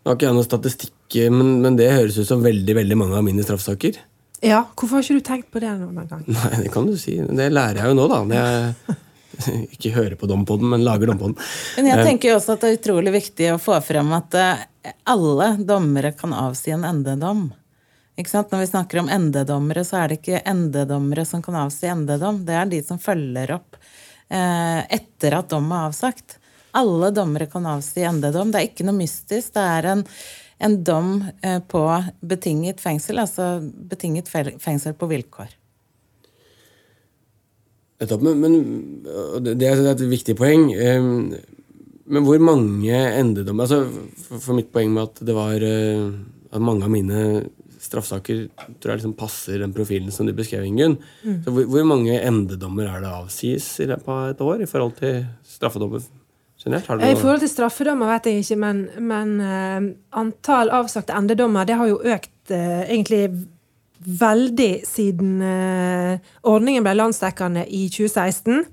Nå 0.01 0.11
har 0.11 0.17
ikke 0.19 0.29
jeg 0.29 0.37
noe 0.37 0.47
statistikk, 0.47 0.95
men, 1.33 1.57
men 1.65 1.75
det 1.79 1.91
høres 1.91 2.21
ut 2.21 2.29
som 2.29 2.45
veldig 2.45 2.77
veldig 2.77 2.97
mange 3.01 3.17
av 3.17 3.25
mine 3.25 3.43
straffesaker. 3.43 3.97
Ja, 4.41 4.63
Hvorfor 4.73 4.97
har 4.97 5.05
ikke 5.05 5.19
du 5.19 5.25
tenkt 5.25 5.51
på 5.53 5.61
det 5.61 5.71
noen 5.77 6.07
gang? 6.09 6.25
Nei, 6.35 6.63
Det 6.63 6.73
kan 6.73 6.89
du 6.89 6.97
si. 6.99 7.19
Det 7.21 7.47
lærer 7.53 7.83
jeg 7.83 7.93
jo 7.93 7.97
nå, 7.97 8.07
da. 8.09 8.21
Når 8.25 8.41
jeg 8.41 9.69
ikke 9.77 9.93
hører 9.95 10.17
på 10.17 10.29
Dompoden, 10.29 10.69
men 10.73 10.85
lager 10.85 11.11
Dompoden. 11.11 11.37
Men 11.77 11.89
jeg 11.91 12.01
eh, 12.01 12.05
tenker 12.09 12.31
jo 12.31 12.37
også 12.39 12.57
at 12.57 12.65
det 12.65 12.71
er 12.71 12.79
utrolig 12.79 13.15
viktig 13.19 13.51
å 13.53 13.61
få 13.61 13.77
frem 13.85 14.11
at 14.17 14.37
eh, 14.41 14.93
alle 15.13 15.53
dommere 15.61 16.13
kan 16.17 16.33
avsi 16.33 16.73
en 16.73 16.87
endedom. 16.89 17.47
Ikke 18.19 18.33
sant? 18.33 18.51
Når 18.51 18.65
vi 18.65 18.71
snakker 18.73 19.01
om 19.01 19.09
endedommere, 19.13 19.85
så 19.87 20.01
er 20.01 20.11
det 20.11 20.19
ikke 20.19 20.43
endedommere 20.49 21.25
som 21.25 21.41
kan 21.45 21.61
avsi 21.63 21.89
endedom. 21.93 22.41
Det 22.45 22.57
er 22.57 22.69
de 22.73 22.81
som 22.85 22.99
følger 23.01 23.55
opp 23.55 23.77
eh, 23.77 24.81
etter 24.97 25.37
at 25.37 25.53
dom 25.53 25.69
er 25.71 25.87
avsagt. 25.91 26.37
Alle 26.77 27.11
dommere 27.13 27.49
kan 27.51 27.65
avsi 27.67 28.03
endedom. 28.07 28.51
Det 28.51 28.59
er 28.59 28.69
ikke 28.69 28.87
noe 28.87 28.97
mystisk. 28.99 29.53
Det 29.55 29.63
er 29.77 29.89
en 29.93 30.03
en 30.61 30.77
dom 30.85 31.15
eh, 31.43 31.59
på 31.59 31.81
betinget 32.21 32.81
fengsel, 32.83 33.21
altså 33.21 33.57
betinget 33.61 34.29
fengsel 34.31 34.95
på 34.97 35.09
vilkår. 35.11 35.57
Men, 38.01 38.39
men, 38.41 38.53
det 39.45 39.67
er 39.67 39.83
et 39.91 40.03
viktig 40.09 40.33
poeng. 40.39 40.71
Men 42.11 42.25
hvor 42.25 42.41
mange 42.43 42.97
endedommer 42.97 43.67
altså 43.67 43.85
For 44.41 44.57
mitt 44.57 44.71
poeng 44.73 44.89
med 44.95 45.03
at 45.05 45.21
det 45.27 45.35
var 45.37 45.63
eh, 45.63 46.07
at 46.51 46.63
mange 46.63 46.87
av 46.87 46.91
mine 46.91 47.19
straffesaker 47.81 48.43
tror 48.81 48.91
jeg 48.91 49.01
liksom 49.01 49.13
passer 49.17 49.61
den 49.61 49.73
profilen 49.73 50.11
som 50.13 50.27
du 50.27 50.33
beskrev, 50.37 50.65
Ingunn. 50.67 50.97
Mm. 51.23 51.39
hvor, 51.47 51.63
hvor, 51.71 51.85
mange 51.87 52.17
endedommer 52.19 52.89
er 52.89 53.01
det 53.01 53.13
avsies 53.15 53.67
i 53.81 53.87
løpet 53.89 54.11
av 54.11 54.33
et 54.33 54.43
år 54.45 54.65
i 54.65 54.69
forhold 54.69 54.97
til 54.99 55.23
straffedommer 55.47 56.03
generelt? 56.63 57.03
I 57.03 57.15
forhold 57.17 57.41
til 57.43 57.51
straffedommer 57.51 58.09
vet 58.13 58.29
jeg 58.29 58.43
ikke, 58.43 58.59
men, 58.61 58.83
men 58.99 59.33
uh, 59.41 59.87
antall 60.21 60.71
avsagte 60.81 61.15
endedommer 61.17 61.67
det 61.67 61.77
har 61.79 61.89
jo 61.89 62.01
økt 62.01 62.53
uh, 62.53 62.83
egentlig 62.85 63.23
veldig 64.01 64.71
siden 64.87 65.41
uh, 65.45 66.33
ordningen 66.49 66.85
ble 66.85 66.97
landsdekkende 66.97 67.67
i 67.69 67.87
2016. 67.93 68.65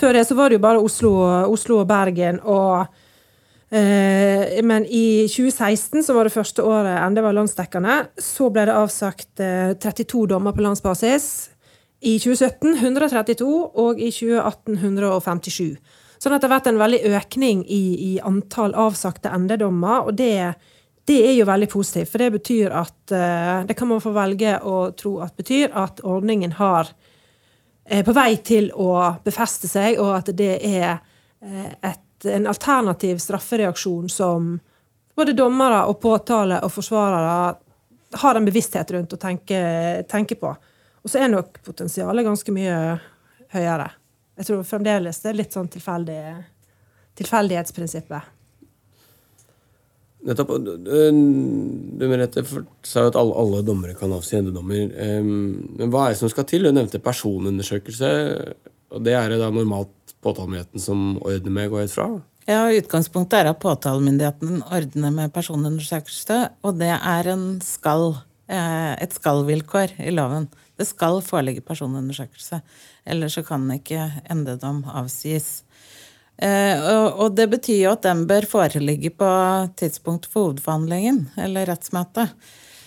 Før 0.00 0.16
det 0.16 0.26
så 0.28 0.36
var 0.36 0.50
det 0.50 0.58
jo 0.58 0.64
bare 0.64 0.82
Oslo, 0.82 1.12
Oslo 1.52 1.82
og 1.82 1.88
Bergen. 1.88 2.40
og 2.42 2.98
men 3.72 4.84
i 4.84 5.24
2016, 5.32 6.02
som 6.04 6.18
var 6.18 6.28
det 6.28 6.34
første 6.34 6.60
året 6.60 7.06
ND 7.08 7.22
var 7.24 7.32
landsdekkende, 7.32 7.94
så 8.20 8.50
ble 8.52 8.66
det 8.68 8.74
avsagt 8.76 9.40
32 9.40 10.26
dommer 10.28 10.52
på 10.52 10.60
landsbasis. 10.60 11.28
I 12.04 12.18
2017 12.20 12.74
132, 12.82 13.48
og 13.72 13.96
i 13.96 14.10
2018 14.12 14.76
157. 14.76 15.80
Sånn 16.22 16.36
at 16.36 16.42
det 16.42 16.46
har 16.46 16.54
vært 16.60 16.68
en 16.70 16.78
veldig 16.78 17.00
økning 17.18 17.64
i, 17.66 17.82
i 18.06 18.20
antall 18.22 18.76
avsagte 18.78 19.32
endedommer. 19.34 20.06
Og 20.06 20.14
det, 20.14 20.54
det, 21.08 21.16
er 21.18 21.34
jo 21.34 21.48
veldig 21.48 21.66
positivt, 21.72 22.12
for 22.12 22.22
det 22.22 22.28
betyr 22.36 22.74
at 22.78 23.14
uh, 23.14 23.64
Det 23.66 23.74
kan 23.78 23.90
man 23.90 24.02
få 24.04 24.12
velge 24.14 24.54
å 24.62 24.92
tro 24.94 25.16
at 25.24 25.34
betyr 25.36 25.74
at 25.74 26.04
ordningen 26.06 26.54
har 26.60 26.92
er 27.82 28.04
på 28.06 28.14
vei 28.14 28.36
til 28.46 28.68
å 28.78 28.92
befeste 29.24 29.66
seg, 29.66 29.98
og 29.98 30.12
at 30.20 30.30
det 30.38 30.52
er 30.62 30.92
uh, 30.94 31.72
et, 31.90 32.28
en 32.30 32.46
alternativ 32.46 33.18
straffereaksjon 33.18 34.06
som 34.12 34.52
både 35.18 35.34
dommere 35.34 35.82
og 35.90 35.98
påtale 36.00 36.60
og 36.62 36.70
forsvarere 36.70 37.34
har 38.22 38.38
en 38.38 38.46
bevissthet 38.46 38.94
rundt 38.94 39.16
å 39.16 39.18
tenke, 39.18 39.58
tenke 40.06 40.38
på. 40.38 40.54
Og 41.02 41.10
så 41.10 41.18
er 41.18 41.34
nok 41.34 41.58
potensialet 41.66 42.28
ganske 42.28 42.54
mye 42.54 42.78
høyere. 43.56 43.90
Jeg 44.38 44.48
tror 44.48 44.62
fremdeles 44.64 45.20
det 45.22 45.30
er 45.30 45.38
litt 45.38 45.54
sånn 45.54 45.68
tilfeldig, 45.72 46.20
tilfeldighetsprinsippet. 47.20 48.30
Nettopp. 50.22 50.52
Du 50.62 52.04
Merete, 52.06 52.44
sa 52.86 53.08
at 53.08 53.18
alle, 53.18 53.34
alle, 53.38 53.62
dommere 53.66 53.96
kan 53.98 54.12
avsi 54.14 54.38
endedommer. 54.38 54.92
Men 55.22 55.90
hva 55.90 56.06
er 56.06 56.14
det 56.14 56.20
som 56.20 56.30
skal 56.30 56.46
til? 56.48 56.68
Du 56.68 56.74
nevnte 56.74 57.02
personundersøkelse. 57.02 58.10
og 58.94 59.02
Det 59.02 59.16
er 59.18 59.32
det 59.32 59.40
da 59.42 59.50
normalt 59.50 60.14
påtalemyndigheten 60.22 60.82
som 60.82 61.16
ordner 61.18 61.56
med, 61.56 61.70
går 61.72 61.88
ut 61.88 61.96
fra? 61.96 62.06
Ja, 62.46 62.64
Utgangspunktet 62.74 63.38
er 63.38 63.50
at 63.50 63.60
påtalemyndigheten 63.62 64.62
ordner 64.62 65.14
med 65.14 65.34
personundersøkelse, 65.34 66.38
og 66.66 66.78
det 66.78 66.90
er 66.94 67.30
skal, 67.62 68.16
eh, 68.48 68.94
et 69.02 69.12
skal-vilkår 69.12 69.98
i 69.98 70.10
loven. 70.10 70.48
Det 70.78 70.88
skal 70.88 71.20
foreligge 71.24 71.64
personundersøkelse. 71.66 72.62
Ellers 73.04 73.36
så 73.36 73.44
kan 73.46 73.68
ikke 73.74 74.08
endedom 74.32 74.82
avsies. 74.88 75.62
Eh, 76.42 76.80
og 77.12 77.36
det 77.36 77.48
betyr 77.52 77.80
jo 77.84 77.94
at 77.94 78.04
den 78.06 78.24
bør 78.26 78.48
foreligge 78.48 79.12
på 79.14 79.30
tidspunkt 79.78 80.26
for 80.30 80.48
hovedforhandlingen, 80.48 81.26
eller 81.36 81.68
rettsmøtet. 81.68 82.32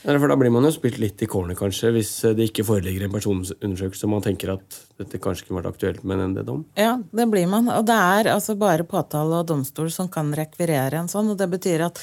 Ja, 0.06 0.20
for 0.20 0.30
Da 0.30 0.36
blir 0.38 0.52
man 0.54 0.66
jo 0.68 0.70
spilt 0.70 1.00
litt 1.02 1.22
i 1.26 1.28
kårene, 1.30 1.56
kanskje, 1.58 1.90
hvis 1.96 2.12
det 2.38 2.52
ikke 2.52 2.66
foreligger 2.68 3.08
en 3.08 3.14
personundersøkelse 3.16 4.06
og 4.06 4.12
man 4.12 4.26
tenker 4.26 4.52
at 4.54 4.78
dette 5.02 5.18
kanskje 5.22 5.48
kunne 5.48 5.64
vært 5.64 5.72
aktuelt 5.72 6.04
med 6.06 6.20
en 6.20 6.36
ND-dom? 6.36 6.62
Ja, 6.78 6.92
det 7.02 7.26
blir 7.32 7.50
man. 7.50 7.72
Og 7.74 7.88
det 7.90 7.96
er 7.98 8.30
altså 8.36 8.54
bare 8.60 8.86
påtale 8.86 9.42
og 9.42 9.50
domstol 9.50 9.90
som 9.94 10.12
kan 10.14 10.30
rekvirere 10.38 11.02
en 11.02 11.10
sånn. 11.10 11.32
Og 11.34 11.40
det 11.40 11.50
betyr 11.50 11.88
at 11.88 12.02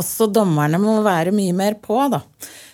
også 0.00 0.30
dommerne 0.32 0.80
må 0.80 0.96
være 1.04 1.34
mye 1.36 1.52
mer 1.56 1.76
på, 1.84 2.00
da. 2.14 2.22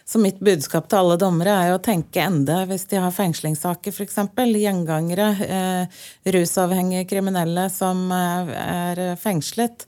Så 0.09 0.17
mitt 0.19 0.39
budskap 0.41 0.87
til 0.89 1.03
alle 1.03 1.19
dommere 1.21 1.53
er 1.67 1.75
å 1.75 1.81
tenke 1.85 2.23
ende 2.25 2.63
hvis 2.71 2.87
de 2.89 2.97
har 2.97 3.13
fengslingssaker, 3.13 3.93
f.eks. 3.93 4.17
Gjengangere, 4.57 5.27
eh, 5.45 6.05
rusavhengige 6.33 7.05
kriminelle 7.11 7.67
som 7.69 8.07
eh, 8.17 8.55
er 8.57 9.03
fengslet. 9.21 9.85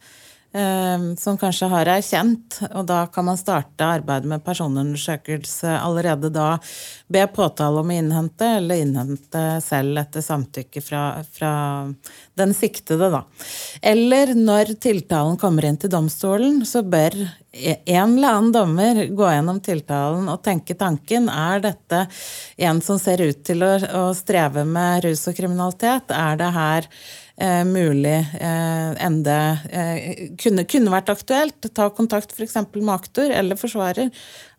Ehm, 0.53 1.17
som 1.17 1.37
kanskje 1.39 1.69
har 1.71 1.87
erkjent, 1.87 2.57
og 2.75 2.89
da 2.89 3.05
kan 3.15 3.29
man 3.29 3.39
starte 3.39 3.87
arbeidet 3.87 4.27
med 4.27 4.43
personundersøkelse 4.43 5.77
allerede 5.79 6.33
da. 6.35 6.57
Be 7.07 7.23
påtale 7.31 7.79
om 7.85 7.93
å 7.93 7.95
innhente, 7.95 8.49
eller 8.59 8.83
innhente 8.83 9.45
selv 9.63 10.01
etter 10.03 10.25
samtykke 10.27 10.83
fra, 10.83 11.05
fra 11.31 11.53
den 12.35 12.57
siktede, 12.59 13.13
da. 13.15 13.23
Eller 13.79 14.35
når 14.35 14.75
tiltalen 14.83 15.39
kommer 15.39 15.69
inn 15.71 15.79
til 15.79 15.95
domstolen, 15.95 16.65
så 16.67 16.83
bør 16.83 17.15
en 17.53 18.19
eller 18.19 18.35
annen 18.35 18.53
dommer 18.55 19.05
gå 19.07 19.31
gjennom 19.31 19.63
tiltalen 19.63 20.27
og 20.31 20.43
tenke 20.43 20.75
tanken. 20.75 21.31
Er 21.31 21.63
dette 21.63 22.05
en 22.59 22.83
som 22.83 22.99
ser 22.99 23.23
ut 23.23 23.47
til 23.47 23.63
å, 23.67 23.73
å 23.79 24.05
streve 24.19 24.67
med 24.67 25.07
rus 25.07 25.29
og 25.31 25.39
kriminalitet? 25.39 26.11
Er 26.11 26.39
det 26.43 26.55
her 26.59 26.91
eh, 27.41 27.65
mulig 27.65 28.19
eh, 28.41 29.05
ende 29.07 29.37
eh, 29.71 30.37
kunne, 30.39 30.65
kunne, 30.65 30.93
vært 30.93 31.13
aktuelt. 31.13 31.71
Ta 31.75 31.89
kontakt 31.95 32.35
f.eks. 32.37 32.59
med 32.75 32.93
aktor 32.95 33.33
eller 33.35 33.59
forsvarer. 33.61 34.11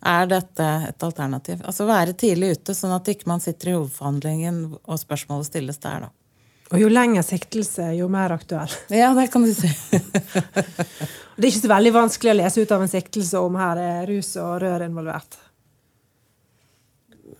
Er 0.01 0.31
dette 0.31 0.69
et 0.89 1.05
alternativ? 1.05 1.61
Altså 1.65 1.87
Være 1.89 2.17
tidlig 2.17 2.55
ute, 2.57 2.75
sånn 2.77 2.95
at 2.95 3.11
ikke 3.11 3.29
man 3.29 3.43
sitter 3.43 3.71
i 3.71 3.77
hovedforhandlingen 3.77 4.63
og 4.81 4.99
spørsmålet 5.01 5.51
stilles 5.51 5.79
der. 5.83 6.07
da. 6.07 6.11
Og 6.71 6.79
jo 6.79 6.87
lenger 6.87 7.25
siktelse, 7.27 7.91
jo 7.99 8.07
mer 8.11 8.33
aktuell. 8.37 8.71
Ja, 9.01 9.11
det 9.17 9.27
kan 9.33 9.45
du 9.45 9.53
si. 9.53 9.69
det 11.37 11.45
er 11.45 11.49
ikke 11.51 11.61
så 11.61 11.73
veldig 11.75 11.95
vanskelig 11.99 12.33
å 12.33 12.39
lese 12.41 12.63
ut 12.63 12.75
av 12.75 12.85
en 12.85 12.91
siktelse 12.91 13.39
om 13.43 13.57
her 13.59 13.81
er 13.83 14.05
rus 14.09 14.33
og 14.41 14.61
rør 14.63 14.87
involvert. 14.87 15.39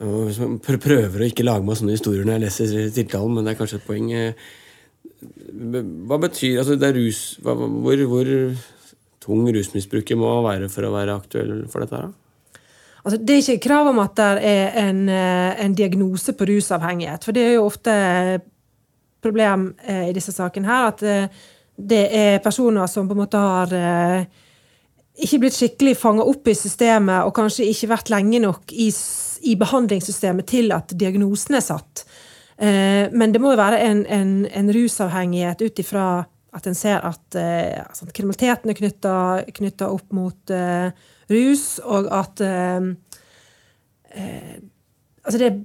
Hvis 0.01 0.39
man 0.41 0.57
prøver 0.63 1.21
å 1.21 1.27
ikke 1.29 1.45
lage 1.45 1.65
meg 1.65 1.77
sånne 1.77 1.93
historier 1.93 2.25
når 2.25 2.39
jeg 2.39 2.43
leser 2.43 2.91
tiltalen, 2.95 3.35
men 3.37 3.45
det 3.45 3.53
er 3.53 3.59
kanskje 3.59 3.77
et 3.77 3.85
poeng. 3.85 4.07
Hva 5.21 6.17
betyr 6.21 6.61
altså 6.61 6.77
det 6.79 6.87
er 6.89 6.97
rus, 6.97 7.21
hva, 7.45 7.53
hvor, 7.53 8.05
hvor, 8.09 8.31
tung 9.21 9.45
rusmisbruket 9.53 10.17
må 10.17 10.31
være 10.47 10.69
for 10.73 10.87
å 10.87 10.95
være 10.95 11.17
aktuell 11.21 11.53
for 11.69 11.83
dette? 11.83 11.99
her? 11.99 12.61
Altså, 13.01 13.17
det 13.17 13.35
er 13.35 13.41
ikke 13.41 13.65
krav 13.67 13.89
om 13.91 14.01
at 14.01 14.15
det 14.17 14.29
er 14.49 14.79
en, 14.83 15.03
eh, 15.09 15.61
en, 15.65 15.75
diagnose 15.77 16.33
på 16.37 16.47
rusavhengighet. 16.49 17.25
For 17.25 17.37
det 17.37 17.45
er 17.45 17.55
jo 17.55 17.67
ofte 17.67 17.93
problem 19.21 19.71
eh, 19.85 20.09
i 20.09 20.13
disse 20.13 20.33
sakene 20.35 20.69
her. 20.69 20.89
At 20.91 21.03
eh, 21.05 21.41
det 21.77 22.03
er 22.13 22.43
personer 22.43 22.89
som 22.89 23.09
på 23.09 23.17
en 23.17 23.23
måte 23.23 23.41
har 23.41 23.73
eh, 23.73 24.25
ikke 25.21 25.41
blitt 25.43 25.57
skikkelig 25.57 25.95
fanga 25.99 26.25
opp 26.27 26.47
i 26.49 26.57
systemet, 26.57 27.25
og 27.25 27.35
kanskje 27.35 27.69
ikke 27.69 27.91
vært 27.91 28.13
lenge 28.13 28.41
nok 28.43 28.73
i, 28.73 28.89
i 29.49 29.57
behandlingssystemet 29.59 30.49
til 30.49 30.73
at 30.75 30.93
diagnosen 30.97 31.57
er 31.57 31.65
satt. 31.65 32.05
Eh, 32.61 33.09
men 33.11 33.33
det 33.33 33.41
må 33.41 33.55
jo 33.55 33.59
være 33.59 33.79
en, 33.87 34.03
en, 34.05 34.33
en 34.45 34.69
rusavhengighet 34.75 35.63
ut 35.65 35.81
ifra 35.81 36.05
at 36.53 36.67
en 36.67 36.75
ser 36.77 36.99
at 37.07 37.37
eh, 37.39 37.79
altså, 37.81 38.05
kriminaliteten 38.13 38.69
er 38.69 39.49
knytta 39.55 39.87
opp 39.87 40.11
mot 40.13 40.51
uh, 40.51 40.91
rus, 41.31 41.79
og 41.79 42.09
at 42.11 42.43
uh, 42.43 42.91
uh, 44.17 44.59
Altså, 45.21 45.37
det 45.37 45.47
er 45.47 45.57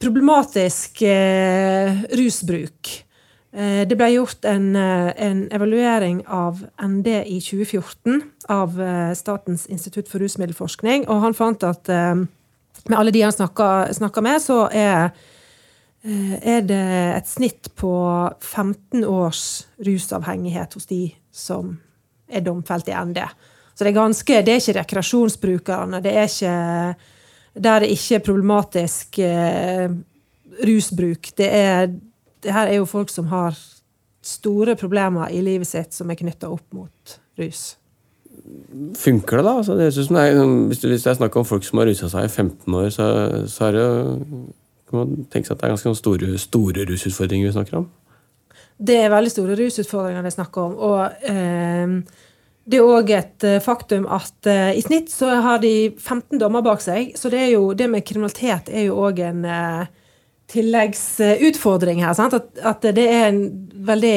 problematisk 0.00 1.02
rusbruk. 2.16 2.88
Det 3.52 3.96
ble 4.00 4.06
gjort 4.14 4.46
en, 4.48 4.70
en, 4.72 5.42
evaluering 5.52 6.22
av 6.32 6.62
ND 6.80 7.10
i 7.28 7.36
2014 7.44 8.22
av 8.56 8.80
Statens 9.20 9.66
institutt 9.68 10.08
for 10.08 10.24
rusmiddelforskning, 10.24 11.04
og 11.12 11.20
han 11.26 11.36
fant 11.36 11.68
at 11.68 11.92
med 11.92 12.96
alle 12.96 13.12
de 13.12 13.20
han 13.20 13.36
snakka 13.36 14.24
med, 14.24 14.40
så 14.40 14.64
er 14.72 15.12
er 16.02 16.64
det 16.66 16.82
et 17.16 17.28
snitt 17.30 17.70
på 17.78 17.94
15 18.40 19.04
års 19.06 19.42
rusavhengighet 19.86 20.74
hos 20.74 20.88
de 20.90 21.04
som 21.30 21.76
er 22.26 22.42
domfelt 22.42 22.88
i 22.90 22.96
ND. 22.96 23.20
Så 23.74 23.84
det 23.84 23.92
er 23.92 24.00
ganske, 24.00 24.40
det 24.42 24.54
er 24.54 24.60
ikke 24.60 24.78
rekreasjonsbrukerne. 24.80 26.00
Det 26.02 26.14
er 26.16 26.30
ikke 26.30 26.56
der 27.52 27.84
det 27.84 27.92
ikke 27.92 28.16
er 28.16 28.24
problematisk 28.24 29.18
eh, 29.18 29.90
rusbruk. 30.66 31.32
Det, 31.36 31.48
er, 31.48 31.92
det 32.42 32.54
her 32.54 32.70
er 32.70 32.80
jo 32.80 32.88
folk 32.88 33.12
som 33.12 33.28
har 33.32 33.56
store 34.22 34.76
problemer 34.78 35.28
i 35.34 35.42
livet 35.44 35.68
sitt 35.68 35.94
som 35.94 36.10
er 36.10 36.18
knytta 36.20 36.48
opp 36.52 36.66
mot 36.72 37.16
rus. 37.40 37.76
Funker 38.98 39.38
det, 39.38 39.44
da? 39.44 39.56
Altså, 39.60 39.76
det 39.76 39.90
det 39.92 40.22
er, 40.22 40.40
hvis, 40.68 40.80
det 40.80 41.06
er 41.06 41.18
snakk 41.18 41.36
om 41.36 41.44
folk 41.46 41.64
som 41.66 41.78
har 41.78 41.90
rusa 41.90 42.08
seg 42.10 42.26
i 42.26 42.32
15 42.32 42.74
år, 42.74 42.88
så, 42.94 43.06
så 43.50 43.68
er 43.68 43.76
det 43.76 43.82
jo 43.82 44.00
man 44.96 45.24
tenke 45.32 45.48
seg 45.48 45.56
at 45.56 45.62
det 45.62 45.68
er 45.68 45.74
ganske 45.76 45.94
store, 45.98 46.34
store 46.40 46.86
rusutfordringer 46.88 47.50
vi 47.50 47.54
snakker 47.56 47.80
om? 47.80 47.88
Det 48.82 48.98
er 48.98 49.12
veldig 49.12 49.30
store 49.30 49.56
rusutfordringer 49.58 50.24
det 50.24 50.32
er 50.32 50.36
snakk 50.36 50.58
om. 50.62 50.76
Og 50.76 51.26
eh, 51.30 51.96
det 52.62 52.78
er 52.78 52.86
òg 52.86 53.10
et 53.10 53.46
faktum 53.64 54.04
at 54.10 54.46
eh, 54.46 54.76
i 54.78 54.82
snitt 54.84 55.10
så 55.10 55.32
har 55.42 55.58
de 55.62 55.90
15 55.98 56.38
dommer 56.38 56.62
bak 56.62 56.82
seg. 56.84 57.10
Så 57.18 57.30
det, 57.32 57.48
jo, 57.54 57.72
det 57.74 57.88
med 57.90 58.06
kriminalitet 58.06 58.70
er 58.70 58.86
jo 58.86 59.00
òg 59.02 59.18
en 59.26 59.42
eh, 59.44 59.90
tilleggsutfordring 60.52 62.04
her. 62.04 62.14
At, 62.14 62.54
at, 62.62 62.86
det 62.94 63.08
er 63.08 63.28
en 63.30 63.42
veldig 63.74 64.16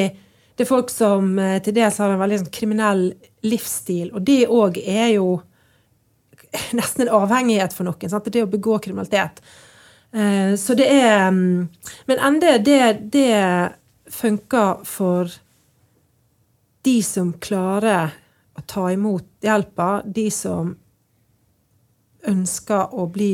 Det 0.56 0.64
er 0.64 0.68
folk 0.68 0.88
som 0.88 1.34
eh, 1.38 1.58
til 1.60 1.74
dels 1.76 1.98
har 2.00 2.14
en 2.14 2.22
veldig 2.22 2.38
sånn, 2.40 2.52
kriminell 2.54 3.02
livsstil. 3.44 4.12
Og 4.14 4.22
det 4.24 4.46
òg 4.48 4.78
er 4.80 5.10
jo 5.18 5.40
nesten 6.78 7.04
en 7.04 7.14
avhengighet 7.18 7.74
for 7.76 7.88
noen. 7.88 8.08
Sant? 8.12 8.30
Det 8.32 8.46
å 8.46 8.52
begå 8.52 8.78
kriminalitet. 8.78 9.42
Eh, 10.12 10.54
så 10.56 10.74
det 10.78 10.86
er 10.92 11.30
mm, 11.30 11.68
Men 12.06 12.22
ND, 12.34 12.44
det, 12.64 12.92
det 13.12 13.72
funker 14.12 14.84
for 14.86 15.30
de 16.86 17.00
som 17.02 17.32
klarer 17.42 18.14
å 18.56 18.62
ta 18.66 18.86
imot 18.92 19.26
hjelpa, 19.42 20.02
de 20.04 20.28
som 20.30 20.70
ønsker 22.26 22.94
å 22.94 23.06
bli 23.10 23.32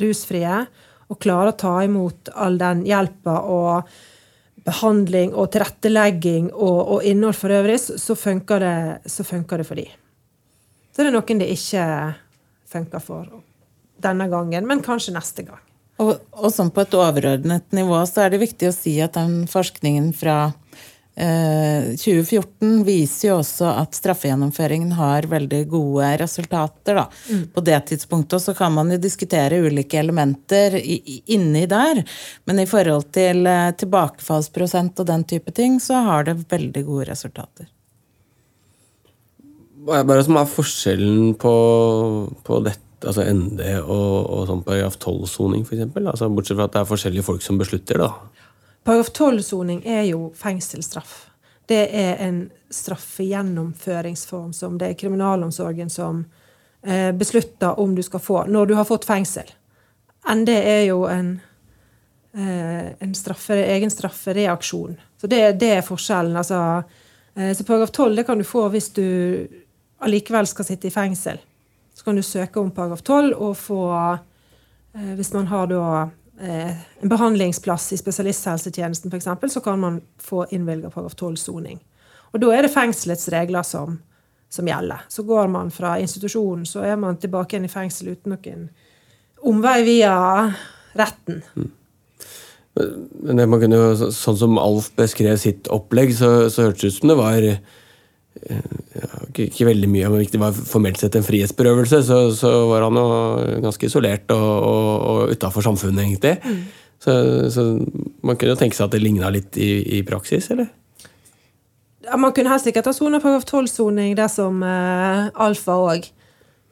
rusfrie, 0.00 0.60
og 1.06 1.20
klarer 1.22 1.52
å 1.54 1.58
ta 1.58 1.72
imot 1.86 2.30
all 2.34 2.58
den 2.60 2.84
hjelpa 2.86 3.38
og 3.48 3.88
behandling 4.66 5.34
og 5.34 5.52
tilrettelegging 5.54 6.50
og, 6.50 6.78
og 6.96 7.06
innhold 7.06 7.38
for 7.38 7.54
øvrig, 7.54 7.78
så 7.80 8.16
funker, 8.18 8.62
det, 8.62 9.10
så 9.10 9.24
funker 9.24 9.62
det 9.62 9.68
for 9.68 9.78
de. 9.78 9.86
Så 10.90 11.02
det 11.04 11.10
er 11.10 11.14
noen 11.14 11.42
det 11.42 11.52
ikke 11.52 11.86
funker 12.72 13.04
for 13.04 13.30
denne 14.02 14.26
gangen, 14.32 14.66
men 14.66 14.82
kanskje 14.84 15.14
neste 15.14 15.46
gang. 15.46 15.65
Og, 16.02 16.12
og 16.36 16.52
sånn 16.52 16.72
på 16.74 16.84
et 16.84 16.94
overordnet 16.96 17.72
nivå 17.76 18.02
så 18.08 18.26
er 18.26 18.34
det 18.34 18.44
viktig 18.44 18.68
å 18.68 18.74
si 18.74 18.98
at 19.00 19.16
den 19.16 19.46
forskningen 19.48 20.10
fra 20.16 20.50
eh, 21.16 21.94
2014 21.96 22.82
viser 22.84 23.30
jo 23.30 23.38
også 23.40 23.70
at 23.80 23.96
straffegjennomføringen 23.96 24.92
har 24.98 25.28
veldig 25.30 25.62
gode 25.72 26.10
resultater. 26.20 27.00
Da. 27.00 27.06
Mm. 27.30 27.46
På 27.54 27.64
det 27.64 27.80
tidspunktet 27.90 28.44
så 28.44 28.54
kan 28.58 28.76
man 28.76 28.92
jo 28.92 29.00
diskutere 29.00 29.62
ulike 29.64 30.00
elementer 30.00 30.76
i, 30.82 31.22
inni 31.32 31.64
der, 31.70 32.02
men 32.44 32.60
i 32.60 32.68
forhold 32.68 33.08
til 33.16 33.48
eh, 33.48 33.72
tilbakefallsprosent 33.80 35.00
og 35.00 35.08
den 35.08 35.24
type 35.24 35.56
ting, 35.56 35.80
så 35.80 36.04
har 36.10 36.28
det 36.28 36.42
veldig 36.44 36.84
gode 36.90 37.08
resultater. 37.14 37.72
Hva 39.86 40.00
er 40.00 40.08
bare 40.08 40.24
som 40.26 40.36
er 40.36 40.48
forskjellen 40.50 41.36
på, 41.38 41.54
på 42.44 42.64
dette 42.66 42.85
altså 43.04 43.24
ND 43.28 43.60
og, 43.82 44.14
og 44.32 44.46
sånn 44.48 44.64
paragraf 44.66 44.96
12-soning, 44.98 45.66
f.eks.? 45.66 45.88
Altså, 46.00 46.30
bortsett 46.32 46.58
fra 46.58 46.68
at 46.68 46.76
det 46.76 46.82
er 46.82 46.90
forskjellige 46.90 47.26
folk 47.26 47.44
som 47.44 47.60
beslutter, 47.60 48.00
da. 48.00 48.10
Paragraf 48.86 49.10
12-soning 49.12 49.82
er 49.88 50.04
jo 50.08 50.30
fengselsstraff. 50.38 51.16
Det 51.66 51.82
er 51.90 52.20
en 52.22 52.44
straffegjennomføringsform 52.70 54.52
som 54.54 54.76
det 54.78 54.92
er 54.92 54.98
kriminalomsorgen 55.00 55.90
som 55.90 56.24
eh, 56.86 57.10
beslutter 57.12 57.80
om 57.82 57.96
du 57.96 58.02
skal 58.06 58.22
få 58.22 58.44
når 58.46 58.70
du 58.70 58.74
har 58.78 58.86
fått 58.86 59.08
fengsel. 59.08 59.50
ND 60.26 60.54
er 60.54 60.84
jo 60.86 61.04
en, 61.10 61.40
eh, 62.34 62.94
en 63.02 63.14
straffe, 63.14 63.58
egen 63.58 63.90
straffereaksjon. 63.90 64.96
Så 65.20 65.30
det, 65.30 65.42
det 65.60 65.72
er 65.78 65.86
forskjellen. 65.86 66.38
Altså, 66.38 66.62
eh, 67.34 67.52
så 67.54 67.66
paragraf 67.66 67.90
12 67.90 68.16
det 68.16 68.26
kan 68.26 68.38
du 68.38 68.46
få 68.46 68.68
hvis 68.70 68.92
du 68.94 69.06
allikevel 70.06 70.46
skal 70.46 70.70
sitte 70.70 70.90
i 70.90 70.94
fengsel. 70.94 71.42
Kan 72.06 72.18
du 72.18 72.22
søke 72.22 72.62
om 72.62 72.70
paragraf 72.70 73.02
12 73.02 73.34
og 73.34 73.56
få 73.58 73.82
eh, 73.98 75.12
Hvis 75.18 75.32
man 75.34 75.50
har 75.50 75.66
da 75.70 75.82
Eh, 76.40 76.70
en 77.00 77.08
behandlingsplass 77.08 77.92
i 77.92 77.96
spesialisthelsetjenesten 77.96 79.12
f.eks., 79.12 79.52
så 79.52 79.60
kan 79.60 79.80
man 79.80 80.00
få 80.20 80.44
innvilga 80.50 80.90
paragraf 80.90 81.16
12-soning. 81.16 81.80
Og 82.32 82.42
da 82.42 82.50
er 82.52 82.66
det 82.66 82.74
fengselets 82.74 83.30
regler 83.32 83.64
som, 83.64 83.96
som, 84.52 84.68
gjelder. 84.68 85.06
Så 85.08 85.24
går 85.24 85.48
man 85.48 85.72
fra 85.72 85.96
institusjonen, 86.02 86.66
så 86.68 86.84
er 86.84 87.00
man 87.00 87.16
tilbake 87.16 87.56
igjen 87.56 87.68
i 87.68 87.72
fengsel 87.72 88.12
uten 88.12 88.36
noen 88.36 88.68
omvei 89.46 89.80
via 89.86 90.12
retten. 90.98 91.40
Mm. 91.56 91.72
Men 93.24 93.40
man 93.48 93.62
kunne 93.62 94.10
Sånn 94.12 94.36
som 94.36 94.58
Alf 94.60 94.90
beskrev 94.98 95.38
sitt 95.40 95.70
opplegg, 95.72 96.12
så, 96.12 96.50
så 96.52 96.66
hørtes 96.66 96.82
det 96.82 96.90
ut 96.90 96.98
som 96.98 97.12
det 97.14 97.16
var 97.16 97.46
ja, 98.46 99.20
ikke 99.46 99.68
veldig 99.68 99.88
mye, 99.90 100.08
men 100.12 100.26
det 100.30 100.40
var 100.40 100.56
formelt 100.56 101.00
sett 101.00 101.16
en 101.18 101.26
frihetsberøvelse, 101.26 102.00
så, 102.06 102.18
så 102.36 102.52
var 102.70 102.86
han 102.86 102.98
jo 103.00 103.06
ganske 103.64 103.88
isolert 103.88 104.30
og, 104.34 104.48
og, 104.70 104.90
og 105.10 105.34
utafor 105.36 105.64
samfunnet, 105.66 106.04
egentlig. 106.04 106.36
Mm. 106.44 106.60
Så, 107.02 107.14
så, 107.50 107.64
man 108.24 108.38
kunne 108.38 108.54
jo 108.54 108.60
tenke 108.60 108.78
seg 108.78 108.88
at 108.88 108.96
det 108.96 109.02
ligna 109.02 109.30
litt 109.32 109.58
i, 109.60 109.70
i, 109.98 110.02
praksis, 110.06 110.48
eller? 110.54 110.70
Ja, 112.06 112.16
man 112.20 112.32
kunne 112.36 112.52
helst 112.52 112.68
ikke 112.70 112.84
ta 112.86 112.94
sone 112.96 113.20
paragraf 113.22 113.48
12-soning 113.50 114.14
dersom 114.18 114.62
uh, 114.64 115.28
alfa 115.42 115.76
òg. 115.90 116.08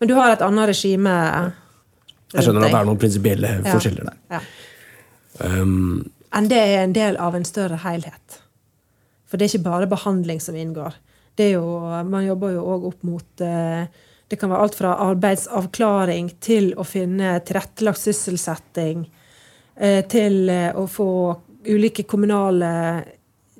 Men 0.00 0.10
du 0.10 0.14
har 0.16 0.32
et 0.34 0.44
annet 0.44 0.70
regime. 0.70 1.14
Jeg 2.34 2.46
skjønner 2.46 2.66
at 2.66 2.74
det 2.74 2.80
er 2.80 2.88
noen 2.88 3.00
prinsipielle 3.02 3.52
ja. 3.56 3.64
forskjeller 3.68 4.10
der. 4.10 4.20
Ja. 4.36 4.42
Um, 5.42 6.04
Enn 6.34 6.48
det 6.50 6.58
er 6.58 6.80
en 6.82 6.94
del 6.94 7.18
av 7.22 7.34
en 7.38 7.46
større 7.46 7.78
helhet. 7.82 8.38
For 9.26 9.38
det 9.38 9.46
er 9.46 9.54
ikke 9.54 9.68
bare 9.68 9.90
behandling 9.90 10.40
som 10.42 10.56
inngår 10.58 10.96
det 11.34 11.44
er 11.44 11.56
jo, 11.56 11.78
man 12.06 12.26
jobber 12.26 12.54
jo 12.54 12.64
òg 12.74 12.88
opp 12.90 13.06
mot 13.06 13.42
eh, 13.42 13.86
Det 14.30 14.38
kan 14.40 14.50
være 14.50 14.66
alt 14.66 14.76
fra 14.78 14.94
arbeidsavklaring 15.10 16.30
til 16.42 16.72
å 16.78 16.86
finne 16.86 17.36
tilrettelagt 17.46 18.00
sysselsetting, 18.00 19.04
eh, 19.76 20.00
til 20.10 20.48
eh, 20.50 20.70
å 20.74 20.86
få 20.90 21.08
ulike 21.68 22.06
kommunale 22.08 22.70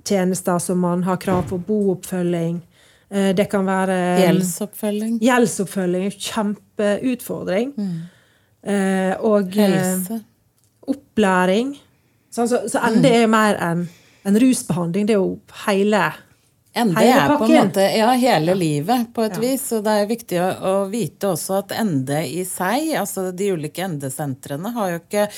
tjenester 0.04 0.58
som 0.60 0.80
man 0.80 1.04
har 1.06 1.20
krav 1.20 1.46
på, 1.48 1.58
booppfølging. 1.58 2.62
Det 3.08 3.44
kan 3.48 3.62
være 3.64 3.94
Gjeldsoppfølging. 4.18 5.14
Gjeldsoppfølging. 5.22 6.08
Kjempeutfordring. 6.18 7.70
Mm. 7.78 9.20
Og 9.28 9.54
Helse. 9.54 10.18
opplæring. 10.90 11.70
Så, 12.34 12.48
så, 12.50 12.64
så 12.68 12.82
ND 12.90 13.06
er 13.12 13.30
mer 13.30 13.60
enn 13.62 13.86
en 14.24 14.38
rusbehandling. 14.40 15.08
Det 15.08 15.16
er 15.16 15.22
jo 15.22 15.38
hele 15.64 16.02
ND 16.74 16.98
er 16.98 17.36
på 17.38 17.46
en 17.46 17.52
måte 17.54 17.84
ja, 17.94 18.08
hele 18.18 18.54
livet, 18.58 19.06
på 19.14 19.22
et 19.22 19.36
ja. 19.36 19.42
vis. 19.44 19.66
Og 19.76 19.84
det 19.86 19.92
er 19.94 20.10
viktig 20.10 20.40
å, 20.42 20.48
å, 20.50 20.72
vite 20.90 21.30
også 21.30 21.60
at 21.60 21.76
ND 21.84 22.10
i 22.26 22.42
seg, 22.48 22.94
altså 22.98 23.28
de 23.30 23.52
ulike 23.54 23.86
ND-sentrene, 23.92 24.74
har 24.74 24.94
jo 24.94 25.02
ikke 25.04 25.28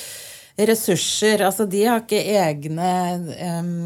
ressurser. 0.67 1.45
Altså 1.45 1.67
de 1.69 1.83
har 1.85 2.01
ikke 2.01 2.23
egne 2.41 2.89
um, 3.61 3.83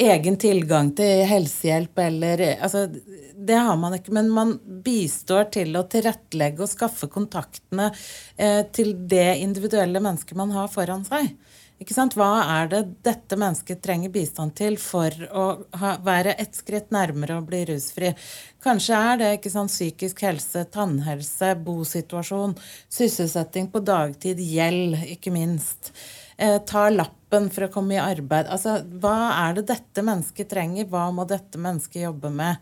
egen 0.00 0.38
tilgang 0.40 0.90
til 0.96 1.24
helsehjelp 1.28 1.98
eller 1.98 2.42
altså, 2.62 2.86
Det 3.34 3.56
har 3.56 3.76
man 3.76 3.96
ikke, 3.96 4.14
men 4.16 4.30
man 4.32 4.54
bistår 4.84 5.50
til 5.54 5.76
å 5.76 5.84
tilrettelegge 5.90 6.64
og 6.64 6.70
skaffe 6.70 7.08
kontaktene 7.12 7.90
eh, 8.36 8.62
til 8.72 8.94
det 9.08 9.40
individuelle 9.44 10.02
mennesket 10.02 10.38
man 10.38 10.52
har 10.56 10.70
foran 10.72 11.04
seg. 11.08 11.32
Hva 11.80 12.44
er 12.44 12.68
det 12.68 12.80
dette 13.06 13.36
mennesket 13.40 13.80
trenger 13.80 14.12
bistand 14.12 14.52
til 14.58 14.76
for 14.76 15.14
å 15.32 15.44
ha, 15.80 15.94
være 16.04 16.34
et 16.36 16.52
skritt 16.52 16.90
nærmere 16.92 17.38
å 17.40 17.44
bli 17.46 17.62
rusfri? 17.70 18.12
Kanskje 18.60 18.98
er 18.98 19.16
det 19.16 19.50
sant, 19.50 19.72
psykisk 19.72 20.20
helse, 20.26 20.66
tannhelse, 20.68 21.54
bosituasjon, 21.64 22.52
sysselsetting 22.92 23.70
på 23.72 23.80
dagtid, 23.80 24.42
gjeld, 24.44 24.98
ikke 25.16 25.32
minst. 25.32 25.94
Eh, 26.36 26.60
ta 26.68 26.90
lappen 26.92 27.48
for 27.48 27.64
å 27.64 27.72
komme 27.72 27.96
i 27.96 28.02
arbeid. 28.02 28.52
Altså, 28.52 28.82
hva 29.00 29.32
er 29.48 29.56
det 29.56 29.70
dette 29.72 30.04
mennesket 30.04 30.52
trenger? 30.52 30.88
Hva 30.92 31.08
må 31.16 31.24
dette 31.24 31.56
mennesket 31.60 32.04
jobbe 32.04 32.28
med 32.28 32.60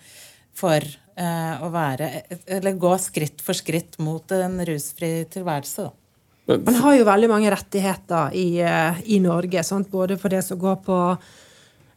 for 0.55 0.79
eh, 0.79 1.55
å 1.59 1.75
være 1.75 2.75
gå 2.79 2.99
skritt 3.03 3.43
for 3.43 3.59
skritt 3.59 3.99
mot 3.99 4.31
en 4.39 4.61
rusfri 4.63 5.25
tilværelse? 5.27 5.91
da? 5.91 6.08
Man 6.49 6.79
har 6.81 6.95
jo 6.97 7.05
veldig 7.05 7.29
mange 7.29 7.51
rettigheter 7.53 8.33
i, 8.33 8.61
eh, 8.65 9.01
i 9.13 9.19
Norge, 9.21 9.63
sant? 9.65 9.91
både 9.91 10.17
for 10.17 10.33
det 10.33 10.41
som 10.47 10.59
går 10.59 10.77
på 10.87 10.99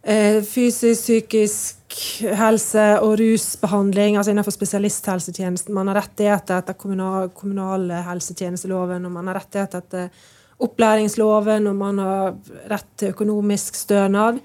eh, 0.04 0.42
fysisk, 0.44 1.02
psykisk 1.02 1.96
helse 2.36 2.84
og 3.00 3.16
rusbehandling, 3.22 4.18
altså 4.18 4.34
innenfor 4.34 4.52
spesialisthelsetjenesten. 4.52 5.74
Man 5.74 5.88
har 5.88 6.02
rettigheter 6.02 6.60
etter 6.60 6.76
kommunal, 6.76 7.30
kommunalhelsetjenesteloven, 7.38 9.06
og 9.08 9.16
man 9.16 9.32
har 9.32 9.40
rettigheter 9.40 9.86
etter 9.86 10.10
opplæringsloven, 10.62 11.68
og 11.72 11.76
man 11.76 12.02
har 12.04 12.34
rett 12.70 12.90
til 13.00 13.16
økonomisk 13.16 13.80
stønad. 13.80 14.42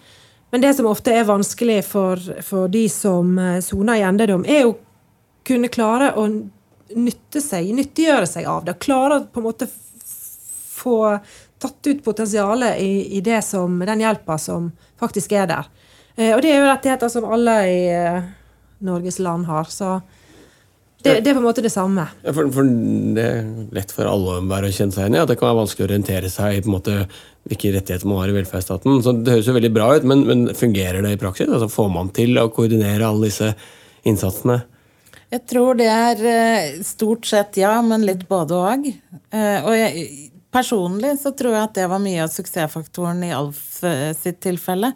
Men 0.54 0.62
det 0.62 0.76
som 0.76 0.86
ofte 0.86 1.12
er 1.12 1.26
vanskelig 1.26 1.80
for, 1.84 2.20
for 2.46 2.70
de 2.72 2.86
som 2.92 3.34
eh, 3.42 3.58
soner 3.64 3.98
i 3.98 4.06
endedom, 4.06 4.46
er 4.46 4.68
å 4.68 4.76
kunne 5.46 5.70
klare 5.72 6.12
å 6.14 6.28
nytte 6.94 7.42
seg, 7.42 7.72
nyttiggjøre 7.74 8.30
seg 8.30 8.46
av 8.50 8.64
det. 8.66 8.78
Klare 8.82 9.18
å 9.18 9.26
på 9.26 9.42
en 9.42 9.46
måte 9.48 9.68
få 10.86 10.98
tatt 11.58 11.90
ut 11.90 12.04
potensialet 12.04 12.80
i, 12.80 13.18
i 13.18 13.20
det 13.24 13.42
som, 13.42 13.78
den 13.78 14.04
hjelpa 14.04 14.38
som 14.38 14.70
faktisk 15.00 15.34
er 15.36 15.50
der. 15.50 15.70
Eh, 16.16 16.34
og 16.34 16.42
det 16.44 16.52
er 16.52 16.62
jo 16.62 16.68
rettigheter 16.70 17.12
som 17.12 17.26
alle 17.28 17.56
i 17.68 17.80
eh, 17.92 18.28
Norges 18.86 19.18
land 19.22 19.48
har. 19.48 19.68
Så 19.72 19.98
det, 21.02 21.20
det, 21.20 21.30
er 21.30 21.36
på 21.36 21.42
en 21.42 21.46
måte 21.46 21.64
det 21.64 21.72
samme. 21.72 22.06
Ja, 22.24 22.34
for, 22.34 22.50
for, 22.54 22.68
Det 23.16 23.24
er 23.24 23.48
lett 23.76 23.92
for 23.94 24.08
alle 24.10 24.40
å 24.42 24.70
kjenne 24.74 24.94
seg 24.94 25.04
igjen 25.04 25.18
i 25.18 25.22
at 25.22 25.30
det 25.30 25.38
kan 25.38 25.50
være 25.50 25.60
vanskelig 25.62 25.84
å 25.84 25.90
orientere 25.90 26.30
seg 26.32 26.56
i 26.56 26.62
på 26.64 26.70
en 26.70 26.76
måte 26.78 26.94
hvilke 27.46 27.74
rettigheter 27.76 28.10
man 28.10 28.24
har 28.24 28.32
i 28.32 28.38
velferdsstaten. 28.40 29.02
Så 29.04 29.14
Det 29.20 29.36
høres 29.36 29.50
jo 29.50 29.56
veldig 29.56 29.74
bra 29.74 29.90
ut, 29.94 30.06
men, 30.08 30.24
men 30.26 30.46
fungerer 30.56 31.04
det 31.04 31.14
i 31.14 31.20
praksis? 31.20 31.50
Altså 31.50 31.70
Får 31.70 31.92
man 31.94 32.10
til 32.16 32.40
å 32.40 32.48
koordinere 32.54 33.06
alle 33.06 33.30
disse 33.30 33.52
innsatsene? 34.08 34.62
Jeg 35.30 35.42
tror 35.50 35.78
det 35.78 35.90
er 35.90 36.24
eh, 36.30 36.80
stort 36.86 37.26
sett 37.28 37.58
ja, 37.60 37.76
men 37.84 38.06
litt 38.06 38.24
både 38.30 38.56
òg. 38.56 38.88
Og 39.36 39.72
jeg, 39.74 40.06
Personlig 40.56 41.18
så 41.20 41.34
tror 41.36 41.52
jeg 41.52 41.66
at 41.66 41.74
det 41.76 41.86
var 41.90 42.00
mye 42.00 42.22
av 42.24 42.30
suksessfaktoren 42.32 43.18
i 43.26 43.32
Alf 43.36 43.82
eh, 43.84 44.14
sitt 44.16 44.38
tilfelle. 44.40 44.94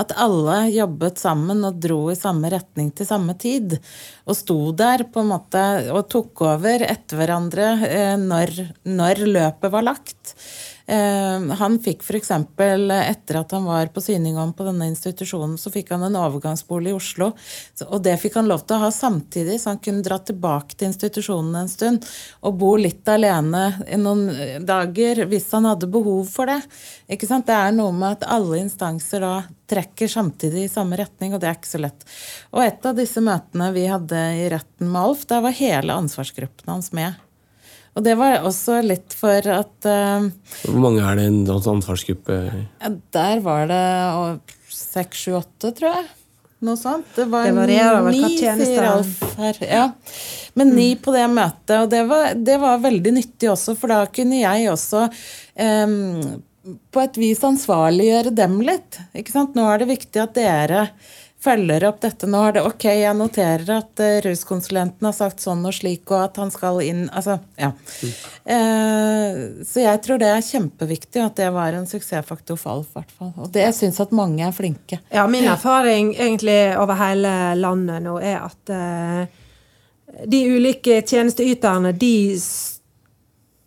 At 0.00 0.14
alle 0.16 0.62
jobbet 0.72 1.20
sammen 1.20 1.60
og 1.68 1.76
dro 1.82 1.98
i 2.08 2.16
samme 2.16 2.48
retning 2.54 2.88
til 2.96 3.08
samme 3.10 3.34
tid. 3.36 3.76
Og 4.24 4.38
sto 4.38 4.56
der 4.72 5.04
på 5.12 5.20
en 5.20 5.28
måte 5.34 5.64
og 5.92 6.06
tok 6.14 6.46
over 6.48 6.86
etter 6.88 7.20
hverandre 7.20 7.68
eh, 7.84 8.14
når, 8.20 8.54
når 8.88 9.26
løpet 9.28 9.74
var 9.76 9.84
lagt. 9.92 10.32
Eh, 10.86 11.54
han 11.58 11.78
fikk 11.80 12.02
f.eks. 12.04 12.30
etter 12.30 13.38
at 13.40 13.52
han 13.56 13.64
var 13.64 13.88
på 13.94 14.02
Syningom 14.04 14.52
på 14.52 14.66
denne 14.66 14.90
institusjonen, 14.90 15.56
så 15.58 15.72
fikk 15.72 15.94
han 15.94 16.04
en 16.04 16.18
overgangsbolig 16.20 16.92
i 16.92 16.96
Oslo. 16.96 17.30
Og 17.88 18.02
det 18.04 18.18
fikk 18.20 18.36
han 18.40 18.50
lov 18.50 18.66
til 18.66 18.76
å 18.76 18.84
ha 18.84 18.90
samtidig, 18.92 19.56
så 19.60 19.72
han 19.72 19.82
kunne 19.84 20.04
dra 20.04 20.18
tilbake 20.20 20.76
til 20.76 20.90
institusjonen 20.90 21.56
en 21.62 21.72
stund 21.72 22.04
og 22.44 22.60
bo 22.60 22.74
litt 22.80 23.08
alene 23.08 23.64
i 23.88 23.98
noen 24.00 24.28
dager 24.66 25.24
hvis 25.30 25.48
han 25.56 25.70
hadde 25.70 25.88
behov 25.88 26.28
for 26.28 26.52
det. 26.52 26.60
Ikke 27.08 27.28
sant? 27.30 27.48
Det 27.48 27.56
er 27.56 27.72
noe 27.76 27.92
med 27.94 28.18
at 28.18 28.28
alle 28.36 28.60
instanser 28.60 29.24
da 29.24 29.34
trekker 29.70 30.10
samtidig 30.10 30.66
i 30.66 30.72
samme 30.72 30.98
retning, 31.00 31.32
og 31.32 31.40
det 31.40 31.48
er 31.48 31.56
ikke 31.56 31.72
så 31.72 31.80
lett. 31.80 32.04
Og 32.52 32.64
et 32.64 32.84
av 32.84 32.96
disse 32.98 33.24
møtene 33.24 33.72
vi 33.72 33.86
hadde 33.88 34.24
i 34.36 34.48
retten 34.52 34.90
med 34.90 35.00
Alf, 35.00 35.24
der 35.30 35.44
var 35.44 35.56
hele 35.56 35.96
ansvarsgruppen 36.04 36.76
hans 36.76 36.92
med. 36.96 37.16
Og 37.94 38.02
det 38.02 38.16
var 38.18 38.42
også 38.42 38.80
litt 38.82 39.14
for 39.14 39.46
at 39.54 39.86
uh, 39.86 40.26
Hvor 40.64 40.80
mange 40.82 41.04
er 41.04 41.18
det 41.18 41.28
i 41.28 41.30
en 41.30 41.44
sånn 41.46 41.78
ansvarsgruppe? 41.78 42.38
Der 43.14 43.42
var 43.44 43.68
det 43.70 43.84
seks, 44.74 45.26
sju, 45.26 45.36
åtte, 45.38 45.70
tror 45.76 45.92
jeg. 45.92 46.06
Noe 46.64 46.80
sånt. 46.80 47.10
Det 47.14 47.26
var 47.28 47.46
det 47.46 47.54
varierer 47.58 48.02
vel 48.06 48.16
sier 48.38 48.86
Alf 48.88 49.20
her. 49.38 49.60
Ja. 49.68 49.84
Men 50.56 50.72
ni 50.74 50.94
mm. 50.94 51.02
på 51.04 51.12
det 51.14 51.26
møtet. 51.30 51.76
Og 51.82 51.90
det 51.92 52.02
var, 52.08 52.32
det 52.34 52.56
var, 52.62 52.80
veldig 52.82 53.12
nyttig 53.18 53.50
også, 53.52 53.76
for 53.78 53.92
da 53.92 54.00
kunne 54.08 54.40
jeg 54.40 54.70
også 54.72 55.04
um, 55.06 56.40
på 56.94 57.02
et 57.02 57.20
vis 57.20 57.42
ansvarliggjøre 57.44 58.32
dem 58.34 58.56
litt. 58.64 59.00
Ikke 59.14 59.34
sant? 59.34 59.58
Nå 59.58 59.66
er 59.68 59.82
det 59.82 59.92
viktig 59.92 60.24
at 60.24 60.34
dere 60.38 60.86
følger 61.44 61.84
opp 61.88 62.00
dette 62.02 62.28
nå. 62.30 62.40
Er 62.48 62.56
det 62.56 62.64
ok, 62.64 62.86
jeg 62.88 63.16
noterer 63.18 63.70
at 63.76 64.02
uh, 64.02 64.16
ruskonsulenten 64.24 65.08
har 65.08 65.14
sagt 65.16 65.44
sånn 65.44 65.64
og 65.66 65.76
slik, 65.76 66.04
og 66.10 66.22
at 66.22 66.40
han 66.40 66.52
skal 66.54 66.80
inn 66.84 67.04
Altså, 67.14 67.38
ja. 67.60 67.70
Mm. 67.74 68.14
Uh, 68.48 69.38
så 69.68 69.84
jeg 69.84 70.02
tror 70.04 70.20
det 70.22 70.30
er 70.32 70.44
kjempeviktig 70.48 71.22
at 71.24 71.38
det 71.40 71.50
var 71.54 71.76
en 71.76 71.88
suksessfaktor 71.88 72.58
for 72.60 72.78
Alf, 72.78 72.92
hvert 72.96 73.14
fall. 73.14 73.32
Og 73.38 73.52
det 73.54 73.66
jeg 73.68 73.78
syns 73.78 74.02
at 74.02 74.14
mange 74.16 74.44
er 74.46 74.54
flinke. 74.56 75.00
Ja, 75.14 75.26
min 75.30 75.48
erfaring 75.50 76.14
egentlig 76.16 76.58
over 76.80 76.98
hele 76.98 77.34
landet 77.60 78.04
nå 78.04 78.18
er 78.22 78.40
at 78.44 78.74
uh, 78.74 79.24
de 80.30 80.44
ulike 80.54 81.02
tjenesteyterne, 81.02 81.92
de 81.98 82.14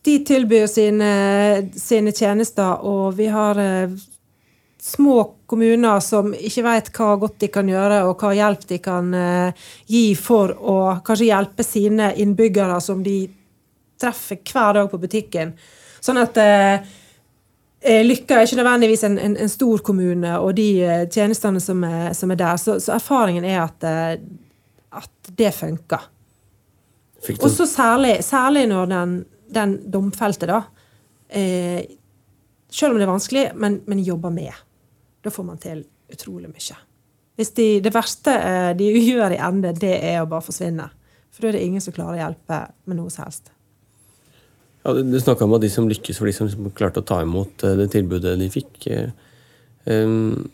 de 0.07 0.19
tilbyr 0.23 0.69
sine, 0.71 1.07
sine, 1.75 2.13
tjenester, 2.15 2.79
og 2.87 3.17
vi 3.17 3.25
har 3.27 3.59
små 4.87 5.23
kommuner 5.45 5.99
som 5.99 6.31
ikke 6.33 6.63
vet 6.63 6.91
hva 6.95 7.15
godt 7.19 7.41
de 7.43 7.49
kan 7.51 7.67
gjøre, 7.67 8.03
og 8.07 8.21
hva 8.21 8.31
hjelp 8.37 8.63
de 8.69 8.77
kan 8.83 9.09
uh, 9.11 9.65
gi 9.89 10.05
for 10.19 10.53
å 10.55 10.77
kanskje 11.05 11.27
hjelpe 11.27 11.65
sine 11.65 12.13
innbyggere 12.23 12.77
som 12.83 13.01
de 13.03 13.19
treffer 13.99 14.39
hver 14.47 14.77
dag 14.77 14.91
på 14.91 14.99
butikken. 15.01 15.51
Sånn 15.99 16.21
at 16.21 16.39
uh, 16.39 16.93
Lykka 17.87 18.35
er 18.37 18.47
ikke 18.47 18.57
nødvendigvis 18.59 19.03
en, 19.07 19.17
en, 19.21 19.35
en, 19.43 19.51
stor 19.51 19.83
kommune 19.85 20.31
og 20.41 20.55
de 20.57 20.69
uh, 20.81 21.03
tjenestene 21.11 21.61
som 21.63 21.83
er, 21.87 22.13
som 22.17 22.31
er 22.31 22.39
der. 22.39 22.61
Så, 22.61 22.77
så, 22.83 22.95
erfaringen 22.95 23.47
er 23.47 23.59
at, 23.65 23.87
at 25.01 25.31
det 25.39 25.51
funker. 25.55 26.07
Og 27.41 27.49
så 27.51 27.67
særlig, 27.67 28.21
særlig, 28.23 28.67
når 28.71 28.87
den, 28.93 29.17
den 29.51 29.75
domfelte, 29.91 30.47
da 30.47 30.61
Selv 31.27 32.93
om 32.93 32.99
det 32.99 33.03
er 33.03 33.09
vanskelig, 33.09 33.45
men, 33.59 33.81
men 33.89 34.03
jobber 34.05 34.31
med. 34.31 34.53
Da 35.27 35.31
får 35.35 35.43
man 35.43 35.59
til 35.59 35.81
utrolig 36.07 36.47
mye. 36.47 36.77
Hvis 37.37 37.51
de, 37.57 37.67
det 37.83 37.91
verste 37.91 38.31
eh, 38.31 38.71
de 38.79 38.87
gjør 38.95 39.35
i 39.35 39.41
ende, 39.43 39.73
det 39.75 39.97
er 39.99 40.21
å 40.21 40.29
bare 40.29 40.45
forsvinne. 40.45 40.87
For 41.35 41.43
da 41.43 41.49
er 41.49 41.57
det 41.57 41.65
ingen 41.67 41.83
som 41.83 41.93
klarer 41.93 42.15
å 42.15 42.21
hjelpe 42.21 42.59
med 42.87 42.97
noe 43.01 43.11
som 43.11 43.25
helst. 43.25 43.51
Ja, 44.85 44.93
du 44.95 45.17
snakka 45.19 45.43
om 45.43 45.57
de 45.59 45.69
som 45.69 45.89
lykkes, 45.91 46.21
for 46.21 46.31
de 46.31 46.35
som 46.37 46.71
klarte 46.77 47.03
å 47.03 47.09
ta 47.11 47.19
imot 47.25 47.67
eh, 47.67 47.75
det 47.81 47.89
tilbudet 47.97 48.37
de 48.39 48.47
fikk. 48.53 48.87
Um, 49.83 50.47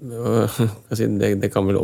det, 0.00 1.30
det, 1.44 1.52
kan 1.52 1.68
vel 1.68 1.78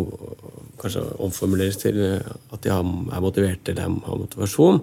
kanskje 0.81 1.05
omformuleres 1.25 1.79
til 1.85 2.01
at 2.17 2.65
de 2.65 2.73
er 2.73 3.23
motiverte 3.25 3.73
eller 3.73 3.93
har 4.09 4.19
motivasjon. 4.21 4.83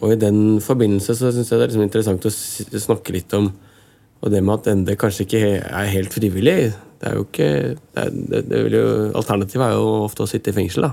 Og 0.00 0.06
I 0.08 0.16
den 0.16 0.38
forbindelse 0.64 1.12
så 1.18 1.28
syns 1.28 1.52
jeg 1.52 1.60
det 1.60 1.66
er 1.66 1.68
liksom 1.74 1.84
interessant 1.84 2.24
å 2.24 2.32
snakke 2.32 3.12
litt 3.12 3.36
om 3.36 3.50
og 4.22 4.30
det 4.30 4.40
med 4.42 4.60
at 4.60 4.70
ND 4.78 4.94
kanskje 5.00 5.26
ikke 5.26 5.44
er 5.58 5.92
helt 5.92 6.14
frivillig 6.14 6.72
det 7.02 7.10
er 7.10 7.16
jo 7.18 7.24
ikke, 7.26 7.48
det 7.74 8.02
er, 8.04 8.44
det, 8.46 8.58
jo, 8.70 8.84
Alternativet 9.18 9.64
er 9.66 9.72
jo 9.74 9.86
ofte 10.04 10.22
å 10.22 10.28
sitte 10.30 10.52
i 10.52 10.54
fengsel. 10.54 10.86
da. 10.86 10.92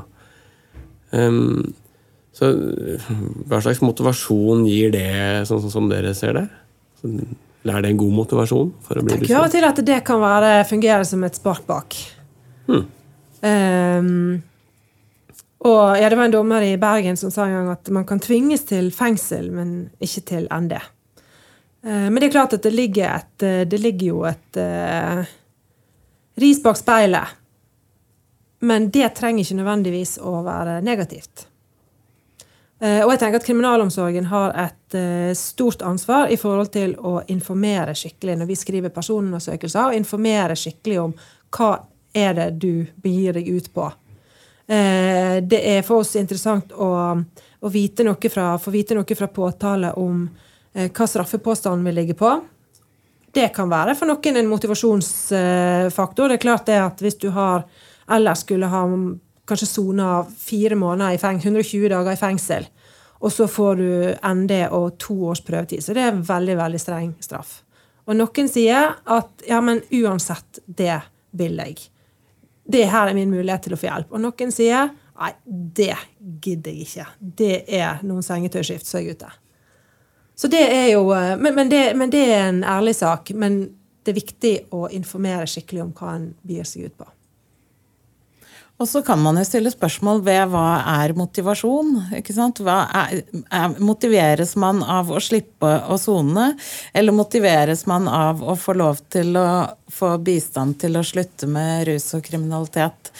Um, 1.14 1.70
så 2.34 2.50
hva 3.50 3.60
slags 3.62 3.84
motivasjon 3.86 4.64
gir 4.66 4.90
det, 4.96 5.06
sånn 5.46 5.62
som, 5.62 5.70
som 5.74 5.92
dere 5.92 6.16
ser 6.18 6.34
det? 6.40 6.46
Eller 7.06 7.78
er 7.78 7.86
det 7.86 7.92
en 7.94 8.02
god 8.02 8.16
motivasjon? 8.24 8.74
for 8.88 8.98
å 8.98 9.06
bli 9.06 9.14
Jeg 9.14 9.22
tenker 9.22 9.38
av 9.38 9.46
og 9.52 9.54
til 9.54 9.70
at 9.70 9.82
det 9.86 10.02
kan 10.08 10.22
være, 10.24 10.52
fungere 10.70 11.06
som 11.06 11.26
et 11.28 11.38
spark 11.38 11.68
bak. 11.70 11.98
Hmm. 12.66 12.88
Um, 13.46 14.42
og 15.70 15.84
ja, 16.00 16.10
Det 16.10 16.18
var 16.18 16.26
en 16.26 16.34
dommer 16.40 16.66
i 16.66 16.74
Bergen 16.82 17.22
som 17.22 17.30
sa 17.30 17.46
en 17.46 17.54
gang 17.54 17.74
at 17.76 17.94
man 17.94 18.10
kan 18.10 18.24
tvinges 18.24 18.66
til 18.66 18.90
fengsel, 18.96 19.52
men 19.54 19.92
ikke 20.02 20.26
til 20.34 20.50
ND. 20.50 20.80
Eh, 21.84 21.92
men 21.92 22.16
det 22.16 22.26
er 22.26 22.32
klart 22.32 22.54
at 22.54 22.64
det 22.64 22.72
ligger, 22.72 23.16
et, 23.16 23.44
eh, 23.44 23.62
det 23.68 23.78
ligger 23.78 24.08
jo 24.08 24.24
et 24.28 24.58
uh, 24.60 25.24
ris 26.40 26.64
bak 26.64 26.78
speilet. 26.78 27.38
Men 28.60 28.90
det 28.92 29.14
trenger 29.16 29.46
ikke 29.46 29.60
nødvendigvis 29.62 30.18
å 30.20 30.42
være 30.44 30.80
negativt. 30.84 31.46
Uh, 32.84 33.04
og 33.06 33.14
jeg 33.14 33.22
tenker 33.22 33.40
at 33.40 33.48
kriminalomsorgen 33.48 34.28
har 34.32 34.56
et 34.66 34.98
uh, 35.00 35.32
stort 35.36 35.84
ansvar 35.88 36.32
i 36.32 36.40
forhold 36.40 36.72
til 36.76 36.98
å 37.00 37.20
informere 37.32 37.96
skikkelig 37.96 38.38
når 38.40 38.52
vi 38.52 38.60
skriver 38.60 38.96
personundersøkelser, 38.96 39.88
og 39.88 40.00
informere 40.00 40.60
skikkelig 40.60 41.00
om 41.06 41.16
hva 41.56 41.72
er 42.16 42.36
det 42.36 42.52
du 42.60 42.86
begir 43.00 43.38
deg 43.38 43.48
ut 43.54 43.74
på. 43.74 43.90
Det 44.70 45.58
er 45.66 45.80
for 45.82 46.04
oss 46.04 46.12
interessant 46.20 46.76
å, 46.78 46.90
å 47.18 47.70
vite 47.74 48.06
noe 48.06 48.30
fra, 48.30 48.52
få 48.62 48.70
vite 48.74 48.94
noe 48.94 49.16
fra 49.18 49.26
påtale 49.34 49.90
om 49.98 50.28
hva 50.88 51.08
straffepåstanden 51.10 51.86
vil 51.90 52.00
ligge 52.02 52.16
på. 52.20 52.32
Det 53.34 53.52
kan 53.54 53.70
være 53.70 53.94
for 53.98 54.10
noen 54.10 54.40
en 54.40 54.50
motivasjonsfaktor. 54.50 56.32
Det 56.32 56.40
er 56.40 56.46
klart 56.46 56.70
det 56.70 56.80
at 56.82 57.02
hvis 57.04 57.20
du 57.22 57.30
har 57.36 57.68
ellers 58.10 58.42
skulle 58.46 58.70
ha 58.72 58.84
kanskje 59.50 59.68
sona 59.70 60.24
fire 60.38 60.78
måneder 60.78 61.18
i 61.18 61.22
fengsel, 61.22 61.54
120 61.54 61.90
dager 61.94 62.14
i 62.14 62.20
fengsel, 62.20 62.68
og 63.20 63.34
så 63.34 63.48
får 63.52 63.76
du 63.76 63.90
ND 64.34 64.54
og 64.72 64.98
to 65.02 65.16
års 65.30 65.42
prøvetid. 65.46 65.84
Så 65.84 65.94
det 65.94 66.06
er 66.06 66.14
en 66.14 66.24
veldig, 66.26 66.56
veldig 66.58 66.82
streng 66.82 67.12
straff. 67.24 67.60
Og 68.10 68.18
noen 68.18 68.50
sier 68.50 68.96
at 69.06 69.44
ja, 69.46 69.60
men 69.62 69.84
uansett, 69.94 70.62
det 70.66 70.96
vil 71.38 71.60
jeg. 71.60 71.78
Det 72.70 72.86
her 72.90 73.10
er 73.10 73.18
min 73.18 73.30
mulighet 73.34 73.68
til 73.68 73.76
å 73.76 73.82
få 73.82 73.90
hjelp. 73.90 74.14
Og 74.14 74.24
noen 74.24 74.54
sier 74.56 74.90
nei, 75.20 75.34
det 75.46 75.94
gidder 76.42 76.74
jeg 76.74 76.88
ikke. 76.88 77.08
Det 77.20 77.56
er 77.80 78.02
noen 78.08 78.26
sengetøyskift 78.26 78.88
så 78.88 79.02
er 79.02 79.14
ute. 79.14 79.30
Så 80.40 80.48
det 80.48 80.62
er 80.72 80.90
jo 80.94 81.10
eh, 81.12 81.36
men, 81.40 81.56
men, 81.58 81.70
det, 81.72 81.84
men, 82.00 82.12
det, 82.14 82.24
er 82.32 82.48
en 82.48 82.64
ærlig 82.64 82.96
sak. 83.02 83.34
Men 83.36 83.62
det 84.04 84.14
er 84.14 84.22
viktig 84.22 84.56
å 84.76 84.88
informere 84.96 85.48
skikkelig 85.50 85.84
om 85.84 85.96
hva 85.98 86.16
en 86.16 86.30
byr 86.48 86.68
seg 86.68 86.90
ut 86.90 87.00
på. 87.00 87.10
Og 88.80 88.88
så 88.88 89.02
kan 89.04 89.20
man 89.20 89.36
jo 89.36 89.44
stille 89.44 89.72
spørsmål 89.74 90.22
ved 90.24 90.54
hva 90.54 90.80
er 91.02 91.12
motivasjon? 91.20 91.98
ikke 92.16 92.32
sant? 92.32 92.62
Er, 92.64 93.18
er, 93.52 93.74
motiveres 93.84 94.54
man 94.56 94.80
av 94.80 95.12
å 95.12 95.20
slippe 95.20 95.74
å 95.84 95.98
sone, 96.00 96.54
eller 96.96 97.16
motiveres 97.16 97.84
man 97.92 98.08
av 98.08 98.40
å 98.40 98.56
få 98.56 98.78
lov 98.80 99.02
til 99.12 99.36
å 99.36 99.50
få 99.94 100.14
bistand 100.24 100.78
til 100.82 100.98
å 101.00 101.04
slutte 101.06 101.48
med 101.50 101.88
rus 101.90 102.08
og 102.18 102.24
kriminalitet? 102.26 103.12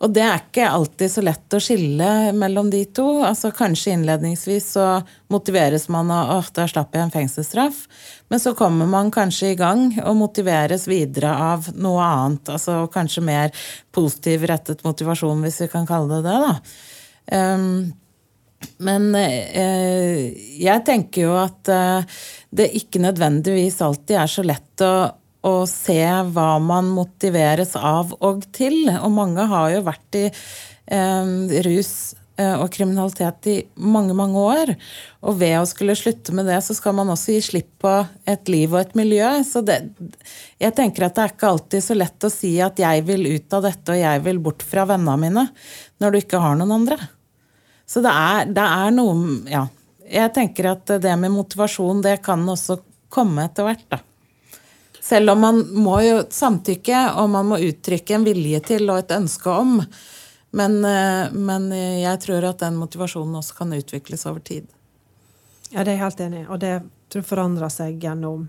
Og 0.00 0.12
det 0.16 0.24
er 0.24 0.40
ikke 0.40 0.68
alltid 0.70 1.12
så 1.12 1.24
lett 1.24 1.56
å 1.56 1.60
skille 1.60 2.10
mellom 2.36 2.70
de 2.72 2.82
to. 2.96 3.06
Altså 3.26 3.52
Kanskje 3.56 3.94
innledningsvis 3.96 4.70
så 4.76 4.86
motiveres 5.32 5.88
man 5.92 6.12
av 6.14 6.32
at 6.38 6.52
da 6.56 6.66
slapp 6.70 6.96
jeg 6.96 7.06
en 7.06 7.14
fengselsstraff. 7.14 7.82
Men 8.32 8.42
så 8.42 8.54
kommer 8.58 8.88
man 8.90 9.12
kanskje 9.14 9.52
i 9.52 9.58
gang 9.60 9.88
og 10.04 10.18
motiveres 10.20 10.88
videre 10.90 11.32
av 11.52 11.72
noe 11.76 12.04
annet. 12.04 12.52
Altså 12.56 12.84
kanskje 12.92 13.26
mer 13.26 13.64
positiv 13.92 14.48
rettet 14.48 14.84
motivasjon, 14.86 15.42
hvis 15.44 15.64
vi 15.64 15.72
kan 15.72 15.88
kalle 15.88 16.20
det 16.20 16.30
det. 16.30 16.38
da. 16.46 16.54
Um, 17.30 17.92
men 18.84 19.14
eh, 19.16 20.32
jeg 20.60 20.84
tenker 20.84 21.26
jo 21.26 21.36
at 21.40 21.70
eh, 21.72 22.20
det 22.52 22.70
ikke 22.76 23.02
nødvendigvis 23.02 23.80
alltid 23.84 24.18
er 24.20 24.30
så 24.30 24.44
lett 24.44 24.84
å 24.84 24.92
å 25.46 25.54
se 25.68 26.00
hva 26.34 26.50
man 26.62 26.90
motiveres 26.92 27.76
av 27.76 28.14
og 28.20 28.44
til. 28.56 28.82
Og 29.00 29.10
mange 29.14 29.46
har 29.50 29.70
jo 29.74 29.84
vært 29.86 30.18
i 30.20 30.26
eh, 30.30 31.60
rus 31.66 31.94
og 32.40 32.70
kriminalitet 32.72 33.48
i 33.50 33.54
mange, 33.76 34.14
mange 34.16 34.40
år. 34.40 34.72
Og 35.26 35.38
ved 35.40 35.58
å 35.58 35.66
skulle 35.68 35.96
slutte 35.98 36.34
med 36.36 36.48
det, 36.48 36.60
så 36.64 36.76
skal 36.76 36.94
man 36.96 37.10
også 37.12 37.34
gi 37.34 37.42
slipp 37.44 37.70
på 37.82 37.92
et 38.28 38.50
liv 38.52 38.72
og 38.72 38.80
et 38.80 38.94
miljø. 38.98 39.28
Så 39.46 39.62
det, 39.66 39.80
jeg 40.60 40.76
tenker 40.76 41.06
at 41.06 41.16
det 41.16 41.24
er 41.24 41.34
ikke 41.34 41.50
alltid 41.50 41.84
så 41.84 41.96
lett 41.98 42.26
å 42.26 42.32
si 42.32 42.54
at 42.64 42.80
jeg 42.80 43.04
vil 43.08 43.28
ut 43.28 43.56
av 43.58 43.66
dette, 43.68 43.92
og 43.92 44.00
jeg 44.00 44.24
vil 44.26 44.42
bort 44.42 44.64
fra 44.66 44.86
vennene 44.88 45.18
mine, 45.20 45.46
når 46.00 46.14
du 46.14 46.20
ikke 46.22 46.42
har 46.42 46.56
noen 46.58 46.78
andre. 46.80 47.00
Så 47.90 48.02
det 48.04 48.14
er, 48.14 48.48
det 48.56 48.70
er 48.84 48.96
noe 48.96 49.36
Ja. 49.50 49.66
Jeg 50.10 50.32
tenker 50.34 50.72
at 50.72 50.90
det 51.04 51.12
med 51.22 51.30
motivasjon, 51.30 52.00
det 52.02 52.16
kan 52.24 52.40
også 52.50 52.80
komme 53.14 53.44
etter 53.46 53.62
hvert, 53.68 53.84
da. 53.92 54.00
Selv 55.10 55.32
om 55.34 55.40
man 55.42 55.60
må 55.74 55.96
jo 56.06 56.20
samtykke, 56.30 57.00
og 57.18 57.30
man 57.32 57.48
må 57.50 57.58
uttrykke 57.66 58.14
en 58.14 58.26
vilje 58.28 58.60
til 58.68 58.86
og 58.92 59.02
et 59.02 59.14
ønske 59.16 59.50
om. 59.50 59.80
Men, 60.54 60.76
eh, 60.86 61.32
men 61.34 61.66
jeg 61.74 62.20
tror 62.22 62.46
at 62.52 62.62
den 62.62 62.78
motivasjonen 62.78 63.40
også 63.40 63.56
kan 63.58 63.74
utvikles 63.74 64.26
over 64.30 64.38
tid. 64.46 64.70
Ja, 65.70 65.82
det 65.82 65.92
er 65.92 65.96
jeg 65.96 66.04
helt 66.04 66.22
enig 66.26 66.40
i. 66.44 66.46
Og 66.46 66.62
det 66.62 66.72
tror 67.10 67.22
jeg 67.22 67.30
forandrer 67.30 67.72
seg 67.74 67.98
gjennom 68.02 68.48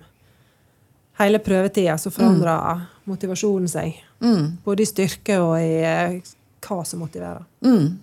hele 1.22 1.42
prøvetida. 1.44 1.98
Så 2.02 2.14
forandrer 2.14 2.82
mm. 2.82 2.86
motivasjonen 3.10 3.70
seg. 3.70 3.98
Mm. 4.22 4.62
Både 4.66 4.86
i 4.86 4.90
styrke 4.90 5.38
og 5.42 5.58
i 5.62 5.76
eh, 5.86 6.34
hva 6.66 6.82
som 6.88 7.02
motiverer. 7.04 7.46
Mm. 7.66 8.00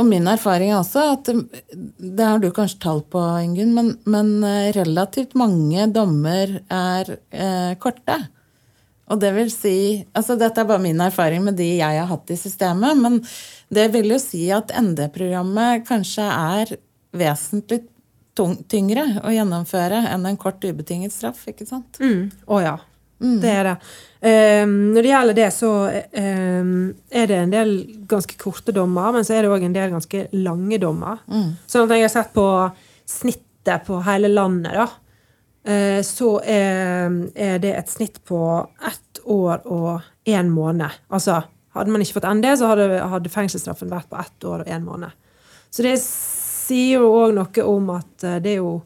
Og 0.00 0.06
min 0.08 0.28
erfaring 0.30 0.70
er 0.72 0.78
også 0.78 1.02
at 1.12 1.28
det 1.28 2.24
har 2.24 2.40
du 2.40 2.48
kanskje 2.54 2.80
tall 2.80 3.02
på, 3.12 3.20
Ingunn, 3.44 3.74
men, 3.76 3.90
men, 4.08 4.30
eh, 4.46 4.70
relativt 4.76 5.34
mange 5.36 5.84
dommer 5.92 6.62
er 6.72 7.10
eh, 7.28 7.74
korte. 7.82 8.16
Og 9.12 9.20
det 9.20 9.32
vil 9.36 9.50
si 9.52 9.76
altså 10.16 10.38
Dette 10.40 10.62
er 10.62 10.68
bare 10.68 10.80
min 10.80 11.00
erfaring 11.04 11.42
med 11.44 11.58
de 11.58 11.68
jeg 11.74 11.98
har 12.00 12.08
hatt 12.08 12.32
i 12.32 12.38
systemet. 12.40 12.96
Men 12.96 13.20
det 13.72 13.90
vil 13.92 14.14
jo 14.14 14.20
si 14.22 14.46
at 14.54 14.72
ND-programmet 14.72 15.84
kanskje 15.88 16.28
er 16.28 16.76
vesentlig 17.12 17.82
tyngre 18.72 19.04
å 19.20 19.32
gjennomføre 19.34 20.06
enn 20.14 20.24
en 20.30 20.40
kort 20.40 20.64
ubetinget 20.64 21.12
straff. 21.12 21.44
ikke 21.50 21.68
sant? 21.68 22.00
Mm. 22.00 22.30
oh, 22.46 22.62
ja. 22.64 22.78
Mm. 23.22 23.36
Det 23.42 23.52
er 23.52 23.68
det. 23.68 23.76
Um, 24.22 24.74
når 24.94 25.02
det 25.02 25.10
gjelder 25.10 25.36
det, 25.38 25.48
så 25.54 25.70
um, 25.90 26.74
er 27.10 27.30
det 27.30 27.38
en 27.38 27.54
del 27.54 27.72
ganske 28.10 28.36
korte 28.38 28.74
dommer, 28.74 29.14
men 29.14 29.26
så 29.26 29.36
er 29.36 29.44
det 29.44 29.52
òg 29.54 29.64
en 29.66 29.74
del 29.74 29.94
ganske 29.94 30.26
lange 30.34 30.78
dommer. 30.82 31.22
Mm. 31.30 31.54
Sånn 31.70 31.86
at 31.86 31.96
jeg 31.96 32.06
har 32.06 32.12
sett 32.12 32.34
på 32.34 32.46
snittet 33.08 33.86
på 33.88 33.98
hele 34.06 34.30
landet, 34.30 34.76
da, 34.78 34.86
uh, 35.70 36.00
så 36.06 36.36
er, 36.42 37.18
er, 37.34 37.58
det 37.62 37.74
et 37.78 37.90
snitt 37.90 38.22
på 38.28 38.42
ett 38.90 39.24
år 39.26 39.66
og 39.70 40.06
én 40.28 40.50
måned. 40.54 41.02
Altså, 41.10 41.40
hadde 41.74 41.94
man 41.94 42.04
ikke 42.04 42.20
fått 42.20 42.30
ND, 42.30 42.52
så 42.58 42.70
hadde, 42.70 43.02
hadde 43.10 43.32
fengselsstraffen 43.32 43.90
vært 43.90 44.10
på 44.10 44.22
ett 44.22 44.46
år 44.46 44.62
og 44.62 44.70
én 44.70 44.86
måned. 44.86 45.18
Så 45.72 45.86
det 45.86 45.96
sier 46.02 47.00
jo 47.00 47.10
òg 47.24 47.34
noe 47.34 47.66
om 47.66 47.94
at 47.98 48.26
uh, 48.26 48.38
det 48.42 48.54
er 48.54 48.62
jo 48.62 48.80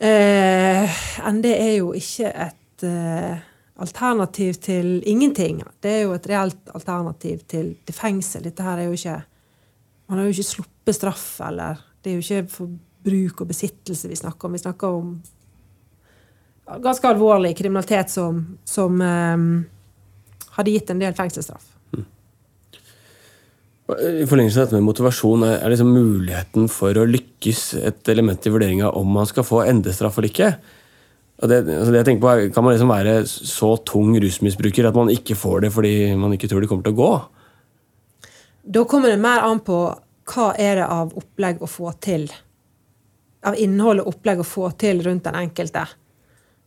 eh, 0.00 1.00
ND 1.32 1.50
er 1.52 1.74
jo 1.78 1.92
ikke 1.96 2.30
et 2.30 2.57
alternativ 2.86 4.58
til 4.62 4.98
ingenting. 5.06 5.62
Det 5.82 5.90
er 5.90 6.02
jo 6.04 6.14
et 6.16 6.28
reelt 6.28 6.70
alternativ 6.74 7.42
til, 7.48 7.72
til 7.86 7.94
fengsel. 7.94 8.44
Dette 8.44 8.62
her 8.62 8.78
er 8.78 8.88
jo 8.90 8.98
ikke 8.98 9.22
Man 10.08 10.18
har 10.18 10.24
jo 10.24 10.32
ikke 10.32 10.52
sluppet 10.54 10.96
straff, 10.96 11.40
eller 11.44 11.82
Det 12.02 12.10
er 12.10 12.14
jo 12.14 12.24
ikke 12.24 12.48
for 12.48 12.68
bruk 13.04 13.40
og 13.40 13.48
besittelse 13.48 14.08
vi 14.08 14.16
snakker 14.16 14.48
om. 14.48 14.52
Vi 14.52 14.58
snakker 14.58 14.88
om 14.88 15.18
ganske 16.82 17.08
alvorlig 17.08 17.56
kriminalitet 17.56 18.10
som, 18.10 18.58
som 18.64 19.00
um, 19.00 19.64
hadde 20.56 20.74
gitt 20.74 20.90
en 20.92 21.02
del 21.02 21.16
fengselsstraff. 21.16 21.68
Mm. 21.96 22.06
I 24.22 24.26
forlengelse 24.28 24.60
av 24.60 24.66
dette 24.66 24.76
med 24.76 24.88
motivasjon, 24.88 25.46
er 25.48 25.72
liksom 25.72 25.94
muligheten 25.94 26.68
for 26.72 26.98
å 26.98 27.06
lykkes 27.08 27.62
et 27.88 28.12
element 28.12 28.44
i 28.46 28.52
vurderinga 28.52 28.92
om 28.98 29.16
man 29.16 29.28
skal 29.28 29.46
få 29.48 29.62
endestraff 29.64 30.18
eller 30.18 30.32
ikke? 30.32 30.50
Det, 31.38 31.58
altså 31.62 31.92
det, 31.92 32.00
jeg 32.00 32.06
tenker 32.08 32.22
på 32.24 32.30
er, 32.32 32.48
Kan 32.50 32.64
man 32.66 32.74
liksom 32.74 32.90
være 32.90 33.20
så 33.26 33.76
tung 33.86 34.16
rusmisbruker 34.18 34.88
at 34.88 34.96
man 34.98 35.12
ikke 35.12 35.36
får 35.38 35.60
det 35.62 35.70
fordi 35.70 35.94
man 36.18 36.34
ikke 36.34 36.50
tror 36.50 36.64
det 36.64 36.70
kommer 36.70 36.86
til 36.88 36.96
å 36.96 36.98
gå? 36.98 37.12
Da 38.68 38.82
kommer 38.90 39.12
det 39.12 39.22
mer 39.22 39.46
an 39.46 39.62
på 39.64 39.78
hva 40.28 40.48
er 40.60 40.80
det 40.80 40.88
av 40.90 41.14
opplegg 41.16 41.62
å 41.62 41.70
få 41.70 41.92
til. 42.04 42.26
Av 43.46 43.56
innhold 43.56 44.02
og 44.02 44.10
opplegg 44.12 44.42
å 44.42 44.46
få 44.46 44.72
til 44.80 45.00
rundt 45.06 45.24
den 45.28 45.38
enkelte. 45.38 45.86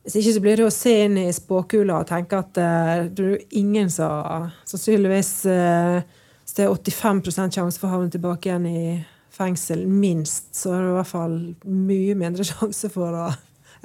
Hvis 0.01 0.17
ikke 0.17 0.33
så 0.33 0.41
blir 0.41 0.57
det 0.57 0.65
å 0.65 0.73
se 0.73 0.93
inn 1.03 1.19
i 1.21 1.27
spåkula 1.35 1.99
og 1.99 2.09
tenke 2.09 2.39
at 2.39 2.57
uh, 2.57 3.03
det 3.05 3.27
er 3.27 3.59
ingen 3.59 3.91
som 3.93 4.47
sannsynligvis 4.65 5.33
uh, 5.45 5.99
Hvis 6.41 6.55
det 6.57 6.65
er 6.65 6.73
85 6.73 7.21
sjanse 7.35 7.77
for 7.77 7.89
å 7.89 7.97
havne 7.97 8.09
tilbake 8.13 8.49
igjen 8.49 8.65
i 8.65 8.85
fengsel, 9.31 9.85
minst, 9.85 10.49
så 10.57 10.73
er 10.73 10.81
det 10.81 10.89
i 10.89 10.95
hvert 10.97 11.11
fall 11.11 11.35
mye 11.69 12.15
mindre 12.17 12.47
sjanse 12.49 12.89
for 12.91 13.13
å 13.13 13.27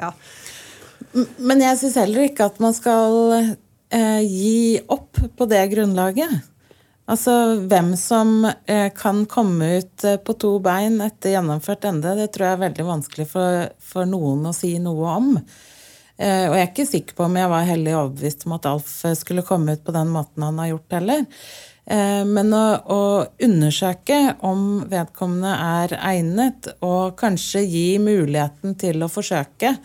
ja, 0.01 0.15
men 1.17 1.63
jeg 1.65 1.81
syns 1.81 1.97
heller 2.01 2.27
ikke 2.27 2.51
at 2.51 2.61
man 2.63 2.75
skal 2.77 3.17
eh, 3.37 4.23
gi 4.23 4.77
opp 4.93 5.21
på 5.37 5.49
det 5.51 5.63
grunnlaget. 5.73 6.37
Altså 7.07 7.33
hvem 7.71 7.93
som 8.01 8.41
eh, 8.47 8.91
kan 8.97 9.23
komme 9.31 9.77
ut 9.79 10.05
eh, 10.05 10.19
på 10.19 10.35
to 10.43 10.57
bein 10.63 10.99
etter 11.05 11.37
gjennomført 11.37 11.87
ende, 11.87 12.17
det 12.19 12.33
tror 12.35 12.49
jeg 12.49 12.59
er 12.59 12.65
veldig 12.65 12.87
vanskelig 12.89 13.29
for, 13.31 13.69
for 13.79 14.11
noen 14.11 14.49
å 14.51 14.55
si 14.57 14.73
noe 14.83 15.13
om. 15.15 15.31
Eh, 16.17 16.49
og 16.49 16.57
jeg 16.57 16.65
er 16.65 16.73
ikke 16.73 16.89
sikker 16.89 17.17
på 17.17 17.29
om 17.29 17.39
jeg 17.39 17.53
var 17.53 17.69
hellig 17.69 17.95
overbevist 17.95 18.47
om 18.49 18.57
at 18.57 18.69
Alf 18.73 18.91
skulle 19.21 19.47
komme 19.47 19.77
ut 19.77 19.87
på 19.87 19.95
den 19.95 20.11
måten 20.11 20.47
han 20.49 20.59
har 20.63 20.73
gjort 20.73 20.99
heller. 20.99 21.25
Eh, 21.87 22.23
men 22.27 22.51
å, 22.57 22.65
å, 22.91 23.01
undersøke 23.47 24.19
om 24.49 24.83
vedkommende 24.91 25.53
er 25.55 25.97
egnet, 26.01 26.73
og 26.83 27.15
kanskje 27.21 27.63
gi 27.63 27.89
muligheten 28.03 28.75
til 28.81 29.07
å 29.07 29.13
forsøke, 29.13 29.77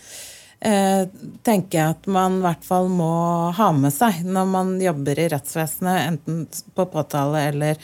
eh, 0.65 1.03
tenker 1.45 1.79
jeg 1.79 1.97
at 1.97 2.07
man 2.11 2.39
i 2.39 2.45
hvert 2.45 2.63
fall 2.65 2.89
må 2.91 3.11
ha 3.57 3.71
med 3.75 3.93
seg 3.95 4.21
når 4.27 4.47
man 4.53 4.71
jobber 4.81 5.19
i 5.19 5.27
rettsvesenet, 5.33 6.07
enten 6.13 6.45
på 6.77 6.87
påtale 6.93 7.47
eller 7.49 7.75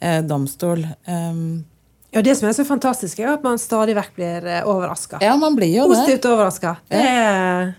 eh, 0.00 0.20
domstol. 0.26 0.86
Um, 1.08 1.64
ja, 2.10 2.22
Det 2.22 2.36
som 2.38 2.48
er 2.48 2.56
så 2.56 2.64
fantastisk, 2.64 3.20
er 3.20 3.34
at 3.34 3.44
man 3.44 3.60
stadig 3.60 3.96
vekk 3.98 4.14
blir 4.16 4.48
eh, 4.48 4.64
overraska. 4.68 5.20
Ja, 5.24 5.36
man 5.40 5.58
blir 5.58 5.72
jo 5.72 5.88
Positivt 5.90 6.30
overraska. 6.30 6.78
Er 6.88 7.04
det 7.04 7.12
er 7.12 7.76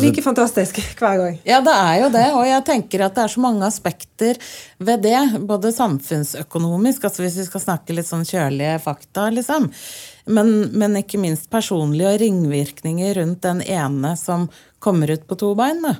like 0.00 0.22
fantastisk 0.24 0.78
hver 0.98 1.18
gang. 1.20 1.38
Ja, 1.46 1.60
det 1.64 1.74
er 1.74 1.94
jo 2.02 2.10
det. 2.14 2.26
Og 2.36 2.44
jeg 2.48 2.64
tenker 2.66 3.04
at 3.04 3.16
det 3.16 3.24
er 3.26 3.32
så 3.32 3.42
mange 3.44 3.66
aspekter 3.68 4.40
ved 4.80 5.04
det. 5.04 5.20
Både 5.48 5.72
samfunnsøkonomisk, 5.76 7.04
altså 7.04 7.24
hvis 7.24 7.38
vi 7.42 7.48
skal 7.48 7.64
snakke 7.64 7.96
litt 7.96 8.08
sånn 8.08 8.26
kjølige 8.28 8.78
fakta, 8.84 9.28
liksom. 9.34 9.70
Men, 10.28 10.52
men, 10.76 10.98
ikke 11.00 11.20
minst 11.20 11.48
personlige 11.52 12.10
og 12.10 12.20
ringvirkninger 12.20 13.16
rundt 13.20 13.44
den 13.46 13.62
ene 13.64 14.12
som 14.20 14.48
kommer 14.82 15.12
ut 15.14 15.24
på 15.28 15.38
to 15.40 15.54
bein. 15.56 15.80
Da. 15.84 15.96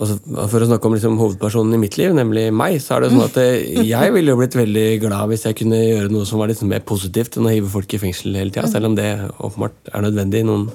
Altså, 0.00 0.16
for 0.48 0.64
å 0.64 0.66
snakke 0.66 0.88
om 0.88 0.94
liksom, 0.96 1.18
hovedpersonen 1.20 1.76
i 1.76 1.82
mitt 1.82 1.98
liv, 2.00 2.14
nemlig 2.16 2.46
meg, 2.56 2.78
så 2.82 2.96
er 2.96 3.04
det 3.04 3.10
sånn 3.12 3.26
at 3.26 3.36
eh, 3.42 3.82
jeg 3.84 4.14
ville 4.14 4.32
jo 4.32 4.38
blitt 4.40 4.56
veldig 4.56 4.86
glad 5.02 5.30
hvis 5.30 5.44
jeg 5.46 5.58
kunne 5.60 5.78
gjøre 5.78 6.10
noe 6.10 6.26
som 6.26 6.40
var 6.40 6.50
litt 6.50 6.62
mer 6.66 6.82
positivt 6.88 7.36
enn 7.36 7.46
å 7.46 7.52
hive 7.52 7.70
folk 7.70 7.92
i 7.94 8.00
fengsel 8.00 8.38
hele 8.40 8.54
tida, 8.54 8.70
selv 8.70 8.88
om 8.88 8.96
det 8.98 9.10
åpenbart 9.36 9.92
er 9.92 10.06
nødvendig 10.06 10.42
i 10.42 10.48
noen 10.48 10.70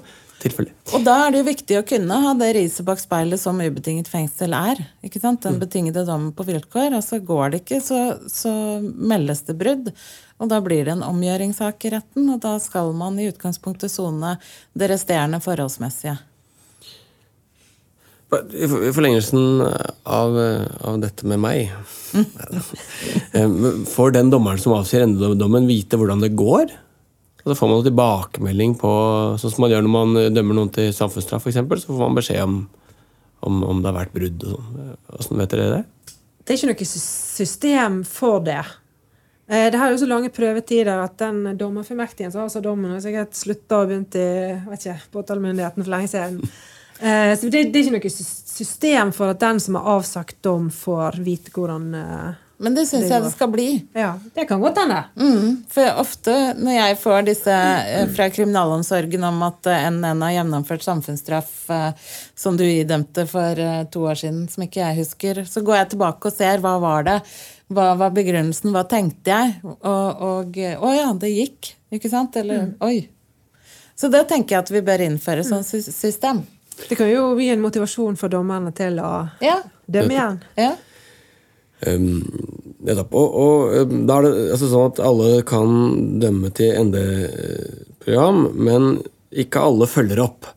tilfeller. 0.45 0.73
Og 0.95 1.05
da 1.05 1.15
er 1.25 1.33
det 1.33 1.41
jo 1.41 1.47
viktig 1.49 1.79
å 1.79 1.85
kunne 1.87 2.19
ha 2.23 2.33
det 2.37 2.51
riset 2.57 2.85
bak 2.87 3.01
speilet 3.01 3.41
som 3.41 3.61
ubetinget 3.61 4.09
fengsel 4.11 4.55
er. 4.57 4.81
ikke 5.05 5.21
sant? 5.23 5.43
Den 5.45 5.57
mm. 5.57 5.63
betingede 5.63 6.05
dommen 6.07 6.35
på 6.35 6.45
vilkår. 6.47 6.95
altså 6.99 7.19
Går 7.25 7.53
det 7.53 7.63
ikke, 7.63 7.81
så, 7.83 8.03
så 8.31 8.53
meldes 8.81 9.45
det 9.49 9.57
brudd. 9.59 9.91
Og 10.39 10.51
da 10.51 10.59
blir 10.63 10.85
det 10.85 10.95
en 10.95 11.05
omgjøringssak 11.07 11.87
i 11.87 11.95
retten, 11.95 12.29
og 12.33 12.41
da 12.43 12.57
skal 12.59 12.91
man 12.97 13.19
i 13.19 13.29
utgangspunktet 13.31 13.93
sone 13.93 14.35
det 14.75 14.89
resterende 14.91 15.39
forholdsmessige. 15.43 16.17
I 18.35 18.67
forlengelsen 18.67 19.61
av, 19.63 20.33
av 20.83 20.97
dette 20.99 21.27
med 21.29 21.39
meg 21.39 21.69
mm. 22.17 22.25
Får 23.93 24.15
den 24.17 24.31
dommeren 24.33 24.59
som 24.59 24.73
avsier 24.75 25.05
endedommen, 25.05 25.69
vite 25.69 25.95
hvordan 25.95 26.23
det 26.25 26.33
går? 26.35 26.73
Og 27.45 27.51
så 27.51 27.57
får 27.59 27.69
man 27.69 27.83
tilbakemelding 27.85 28.71
på 28.81 28.91
Sånn 29.37 29.53
som 29.53 29.61
man 29.61 29.69
gjør 29.69 29.83
når 29.85 29.93
man 29.93 30.15
dømmer 30.33 30.57
noen 30.57 30.71
til 30.73 30.89
samfunnsstraff, 30.97 31.45
f.eks. 31.45 31.61
Så 31.83 31.91
får 31.91 32.01
man 32.01 32.17
beskjed 32.17 32.41
om, 32.41 32.55
om, 33.45 33.59
om 33.69 33.83
det 33.83 33.91
har 33.91 33.99
vært 33.99 34.15
brudd 34.15 34.47
og 34.47 34.55
sånn. 34.55 34.95
Åssen 35.19 35.43
vet 35.43 35.53
dere 35.53 35.69
det? 35.75 35.83
Det 36.45 36.53
er 36.53 36.59
ikke 36.59 36.71
noe 36.73 36.87
system 36.89 38.01
for 38.09 38.41
det. 38.45 38.61
Eh, 39.47 39.71
det 39.71 39.77
har 39.77 39.91
jo 39.91 39.97
så 40.01 40.09
lange 40.09 40.33
prøvetider 40.33 41.01
at 41.03 41.17
den 41.21 41.57
dommerfullmektigen 41.57 42.33
som 42.33 42.43
har 42.43 42.49
så 42.53 42.61
dommen, 42.65 42.93
har 42.93 43.03
sikkert 43.03 43.37
slutta 43.37 43.81
og 43.81 43.91
begynt 43.91 44.17
i 44.17 44.29
vet 44.71 44.87
påtalemyndigheten 45.13 45.85
for 45.85 45.93
lenge 45.93 46.09
siden. 46.09 46.39
Eh, 46.99 47.33
så 47.37 47.49
det, 47.49 47.67
det, 47.73 47.81
er 47.81 47.83
ikke 47.83 47.97
noe 47.97 48.13
system 48.15 49.13
for 49.13 49.33
at 49.33 49.41
den 49.41 49.61
som 49.61 49.77
har 49.77 49.89
avsagt 49.97 50.37
dom, 50.45 50.71
får 50.73 51.19
vite 51.25 51.53
hvordan 51.53 51.89
eh, 51.99 52.41
men 52.65 52.75
det 52.77 52.87
syns 52.89 53.07
jeg 53.11 53.23
det 53.23 53.31
skal 53.33 53.51
bli. 53.53 53.67
Ja, 53.93 54.15
Det 54.33 54.47
kan 54.49 54.63
godt 54.63 54.81
hende. 54.81 55.03
Mm, 55.15 55.63
for 55.71 56.01
ofte 56.01 56.35
når 56.57 56.77
jeg 56.79 56.99
får 57.03 57.27
disse 57.29 57.57
fra 58.17 58.29
kriminalomsorgen 58.33 59.27
om 59.29 59.43
at 59.47 59.69
NN 59.93 60.25
har 60.25 60.37
gjennomført 60.39 60.85
samfunnsstraff 60.85 61.53
som 62.35 62.57
du 62.57 62.65
idømte 62.65 63.27
for 63.29 63.61
to 63.93 64.07
år 64.09 64.17
siden, 64.25 64.47
som 64.51 64.65
ikke 64.65 64.81
jeg 64.81 65.03
husker, 65.03 65.43
så 65.49 65.63
går 65.65 65.83
jeg 65.83 65.93
tilbake 65.95 66.31
og 66.31 66.35
ser 66.35 66.63
hva 66.65 66.79
var 66.81 67.05
det 67.07 67.19
hva 67.73 67.95
var 67.97 68.13
begrunnelsen? 68.13 68.69
Hva 68.75 68.83
tenkte 68.89 69.33
jeg? 69.33 69.53
Og, 69.65 69.79
og 70.21 70.57
Å 70.59 70.93
ja, 70.93 71.07
det 71.17 71.31
gikk. 71.33 71.71
Ikke 71.95 72.11
sant? 72.11 72.35
Eller 72.37 72.67
mm. 72.67 72.73
oi. 72.85 73.07
Så 73.95 74.09
det 74.11 74.25
tenker 74.29 74.57
jeg 74.57 74.65
at 74.65 74.73
vi 74.73 74.83
bør 74.85 75.05
innføre 75.05 75.45
som 75.47 75.63
sånn 75.65 75.85
system. 75.85 76.43
Det 76.89 76.97
kan 76.99 77.07
jo 77.09 77.29
gi 77.39 77.49
en 77.53 77.63
motivasjon 77.63 78.17
for 78.19 78.31
dommerne 78.31 78.73
til 78.75 78.99
å 78.99 79.11
ja. 79.41 79.61
dømme 79.87 80.13
igjen. 80.17 80.41
Ja. 80.59 80.73
Um, 81.83 82.21
og, 82.85 83.09
og, 83.11 83.73
um, 83.81 83.95
da 84.07 84.19
er 84.19 84.27
det 84.27 84.33
altså 84.55 84.69
sånn 84.71 84.91
at 84.93 85.01
alle 85.03 85.31
kan 85.47 85.71
dømme 86.21 86.51
til 86.55 86.75
ND-program, 86.87 88.45
men 88.55 88.91
ikke 89.35 89.63
alle 89.67 89.89
følger 89.89 90.21
opp. 90.23 90.51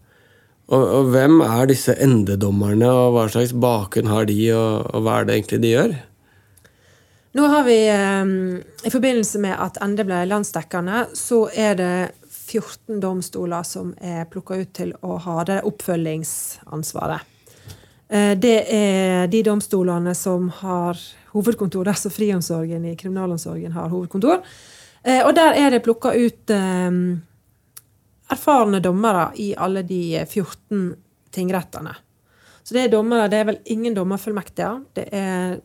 Og, 0.69 0.83
og, 0.83 1.09
hvem 1.15 1.41
er 1.45 1.71
disse 1.71 1.97
ND-dommerne, 1.97 2.91
og 2.93 3.17
hva 3.17 3.25
slags 3.33 3.55
bakgrunn 3.57 4.13
har 4.13 4.29
de, 4.29 4.37
og, 4.55 4.91
og 4.93 5.07
hva 5.07 5.19
er 5.19 5.29
det 5.29 5.39
egentlig 5.39 5.63
de 5.65 5.73
gjør? 5.73 5.97
Nå 7.39 7.49
har 7.53 7.65
vi, 7.67 7.79
um, 7.93 8.37
I 8.85 8.93
forbindelse 8.93 9.41
med 9.43 9.57
at 9.57 9.81
ND 9.85 10.05
ble 10.09 10.23
landsdekkende, 10.29 11.07
så 11.17 11.47
er 11.53 11.81
det 11.81 11.95
14 12.49 13.01
domstoler 13.03 13.65
som 13.69 13.93
er 14.01 14.29
plukka 14.31 14.61
ut 14.63 14.71
til 14.77 14.95
å 15.05 15.19
ha 15.25 15.43
det 15.49 15.61
oppfølgingsansvaret. 15.69 17.38
Uh, 18.09 18.35
det 18.41 18.59
er 18.75 19.31
de 19.31 19.45
domstolene 19.47 20.15
som 20.17 20.49
har 20.63 21.01
hovedkontor 21.35 21.89
der 21.89 21.99
som 22.01 22.13
friomsorgen 22.15 22.87
i 22.89 22.97
kriminalomsorgen 22.97 23.77
har 23.77 23.89
hovedkontor. 23.93 24.43
Uh, 25.05 25.23
og 25.27 25.33
der 25.37 25.59
er 25.61 25.73
det 25.75 25.85
plukka 25.85 26.15
ut 26.17 26.55
um, 26.55 27.03
erfarne 28.29 28.81
dommere 28.85 29.31
i 29.41 29.53
alle 29.57 29.83
de 29.87 30.25
14 30.27 30.93
tingrettene. 31.33 31.95
Så 32.63 32.75
det 32.77 32.83
er 32.85 32.93
dommere, 32.93 33.31
det 33.33 33.39
er 33.41 33.47
vel 33.49 33.61
ingen 33.73 33.95
dommerfullmektiger. 33.97 34.83
Det 34.97 35.07
er 35.15 35.59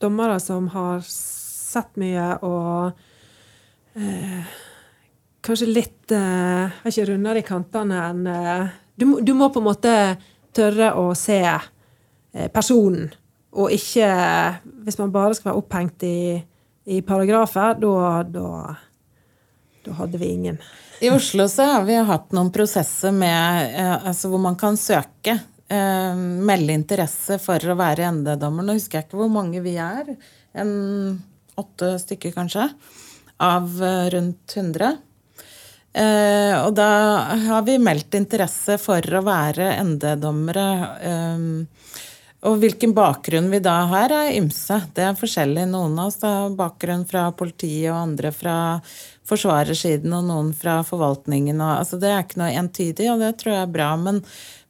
dommere 0.00 0.38
som 0.40 0.70
har 0.72 1.02
sett 1.04 1.98
mye 2.00 2.28
og 2.46 3.02
eh, 4.00 4.54
kanskje 5.44 5.68
litt 5.68 6.14
eh, 6.16 6.72
Har 6.72 6.88
ikke 6.88 7.08
rundere 7.10 7.42
i 7.42 7.46
kantene 7.46 8.00
enn 8.08 8.26
eh, 8.32 8.72
Du, 8.96 9.06
du 9.20 9.32
må 9.36 9.50
på 9.52 9.62
en 9.62 9.68
måte 9.68 9.94
tørre 10.56 10.92
å 11.00 11.10
se 11.18 11.40
eh, 11.42 12.48
personen, 12.52 13.10
og 13.52 13.68
ikke 13.68 14.06
Hvis 14.86 14.96
man 14.96 15.10
bare 15.12 15.34
skal 15.36 15.50
være 15.50 15.60
opphengt 15.60 16.04
i, 16.08 16.40
i 16.88 17.02
paragrafer, 17.04 17.74
da, 17.82 18.22
da, 18.24 18.46
da 19.84 19.96
hadde 19.98 20.20
vi 20.22 20.30
ingen. 20.32 20.56
I 21.04 21.10
Oslo 21.12 21.48
så 21.50 21.66
har 21.68 21.84
vi 21.84 21.98
hatt 21.98 22.32
noen 22.32 22.52
prosesser 22.54 23.12
med, 23.12 23.74
eh, 23.76 24.06
altså 24.08 24.30
hvor 24.32 24.40
man 24.40 24.56
kan 24.56 24.78
søke. 24.80 25.36
Eh, 25.72 26.16
melde 26.48 26.74
interesse 26.76 27.38
for 27.42 27.58
å 27.72 27.76
være 27.78 28.10
ND-dommer. 28.12 28.66
Nå 28.66 28.76
husker 28.76 29.00
jeg 29.00 29.08
ikke 29.08 29.20
hvor 29.20 29.32
mange 29.32 29.62
vi 29.64 29.76
er. 29.80 30.14
En 30.54 30.72
åtte 31.58 31.94
stykker, 32.02 32.34
kanskje. 32.36 32.68
Av 33.42 33.68
eh, 33.82 34.10
rundt 34.14 34.56
100. 34.56 34.92
Eh, 35.92 36.54
og 36.56 36.72
da 36.78 36.88
har 37.48 37.66
vi 37.66 37.76
meldt 37.80 38.16
interesse 38.16 38.78
for 38.80 39.04
å 39.04 39.24
være 39.26 39.74
ND-dommere. 39.84 40.66
Eh, 41.10 41.44
og 42.42 42.58
hvilken 42.58 42.90
bakgrunn 42.96 43.52
vi 43.52 43.60
da 43.62 43.76
har, 43.92 44.10
er 44.10 44.34
ymse. 44.34 44.80
Det 44.96 45.04
er 45.06 45.18
forskjellig. 45.18 45.68
Noen 45.70 45.94
av 46.00 46.10
oss 46.10 46.18
har 46.26 46.56
bakgrunn 46.58 47.04
fra 47.06 47.28
politiet, 47.38 47.92
og 47.92 48.00
andre 48.00 48.32
fra 48.34 48.56
forsvarersiden, 49.30 50.10
og 50.16 50.26
noen 50.26 50.50
fra 50.56 50.80
forvaltningen. 50.86 51.60
Og, 51.60 51.76
altså, 51.84 52.00
det 52.02 52.10
er 52.10 52.24
ikke 52.24 52.42
noe 52.42 52.50
entydig, 52.58 53.08
og 53.12 53.22
det 53.22 53.36
tror 53.38 53.54
jeg 53.54 53.62
er 53.68 53.74
bra. 53.78 53.92
Men, 54.00 54.18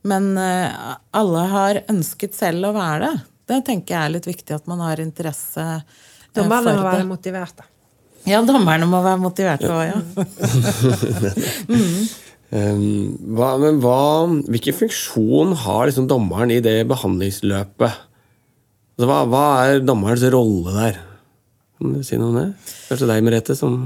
men 0.05 0.33
eh, 0.43 0.95
alle 1.17 1.49
har 1.55 1.85
ønsket 1.87 2.37
selv 2.37 2.69
å 2.69 2.77
være 2.77 3.07
det. 3.07 3.15
Det 3.53 3.63
tenker 3.71 3.97
jeg 3.97 4.03
er 4.05 4.17
litt 4.19 4.29
viktig, 4.29 4.61
at 4.61 4.69
man 4.71 4.85
har 4.85 5.01
interesse 5.01 5.69
eh, 5.81 6.01
Dommerne 6.37 6.77
må 6.77 6.83
for 6.83 6.91
være 6.91 7.01
det. 7.01 7.09
motiverte. 7.09 7.72
Ja, 8.29 8.39
dommerne 8.47 8.87
må 8.87 9.01
være 9.03 9.19
motiverte 9.23 9.71
òg, 9.73 9.85
ja. 9.91 9.99
Um, 12.53 13.15
hva, 13.33 13.55
men 13.57 13.79
hva, 13.81 14.29
hvilken 14.53 14.75
funksjon 14.77 15.55
har 15.63 15.87
liksom 15.89 16.05
dommeren 16.11 16.51
i 16.53 16.59
det 16.61 16.83
behandlingsløpet? 16.91 17.95
Altså, 18.93 19.07
hva, 19.09 19.23
hva 19.33 19.45
er 19.71 19.81
dommerens 19.89 20.21
rolle 20.35 20.75
der? 20.77 20.99
Kan 21.81 21.95
du 21.97 22.03
si 22.05 22.19
noe 22.21 22.29
om 22.29 22.37
det? 22.37 22.45
Kanskje 22.91 23.09
deg, 23.09 23.23
Merete, 23.25 23.57
som 23.57 23.79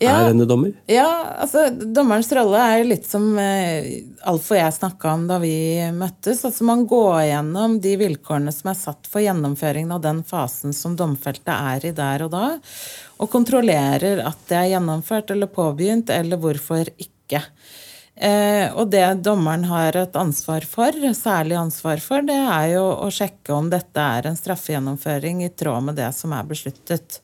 Ja. 0.00 0.14
er 0.22 0.30
denne 0.30 0.46
dommer? 0.48 0.72
Ja, 0.88 1.04
altså 1.44 1.66
Dommerens 1.92 2.32
rolle 2.32 2.56
er 2.78 2.86
litt 2.88 3.04
som 3.10 3.28
eh, 3.42 3.90
Alf 4.30 4.48
og 4.54 4.56
jeg 4.56 4.72
snakka 4.78 5.12
om 5.12 5.26
da 5.28 5.36
vi 5.42 5.52
møttes. 5.92 6.40
altså 6.48 6.64
Man 6.64 6.86
går 6.88 7.26
gjennom 7.28 7.76
de 7.84 7.92
vilkårene 8.06 8.52
som 8.56 8.72
er 8.72 8.78
satt 8.86 9.04
for 9.12 9.20
gjennomføringen 9.20 9.92
av 9.98 10.00
den 10.08 10.24
fasen 10.24 10.72
som 10.72 10.96
domfelte 10.96 11.52
er 11.74 11.84
i 11.90 11.92
der 11.92 12.24
og 12.24 12.32
da, 12.32 12.46
og 13.18 13.30
kontrollerer 13.32 14.22
at 14.26 14.40
det 14.48 14.56
er 14.56 14.72
gjennomført 14.74 15.30
eller 15.34 15.50
påbegynt, 15.50 16.10
eller 16.14 16.40
hvorfor 16.40 16.90
ikke. 16.96 17.42
Eh, 18.18 18.66
og 18.74 18.90
det 18.90 19.04
dommeren 19.22 19.68
har 19.70 19.96
et 19.96 20.16
ansvar 20.18 20.64
for, 20.66 20.94
særlig 21.14 21.58
ansvar 21.58 22.02
for, 22.02 22.24
det 22.26 22.38
er 22.38 22.72
jo 22.74 22.84
å 23.06 23.10
sjekke 23.14 23.54
om 23.54 23.70
dette 23.70 24.02
er 24.18 24.26
en 24.26 24.38
straffegjennomføring 24.38 25.44
i 25.46 25.52
tråd 25.54 25.90
med 25.90 25.98
det 26.00 26.10
som 26.16 26.34
er 26.34 26.46
besluttet. 26.48 27.20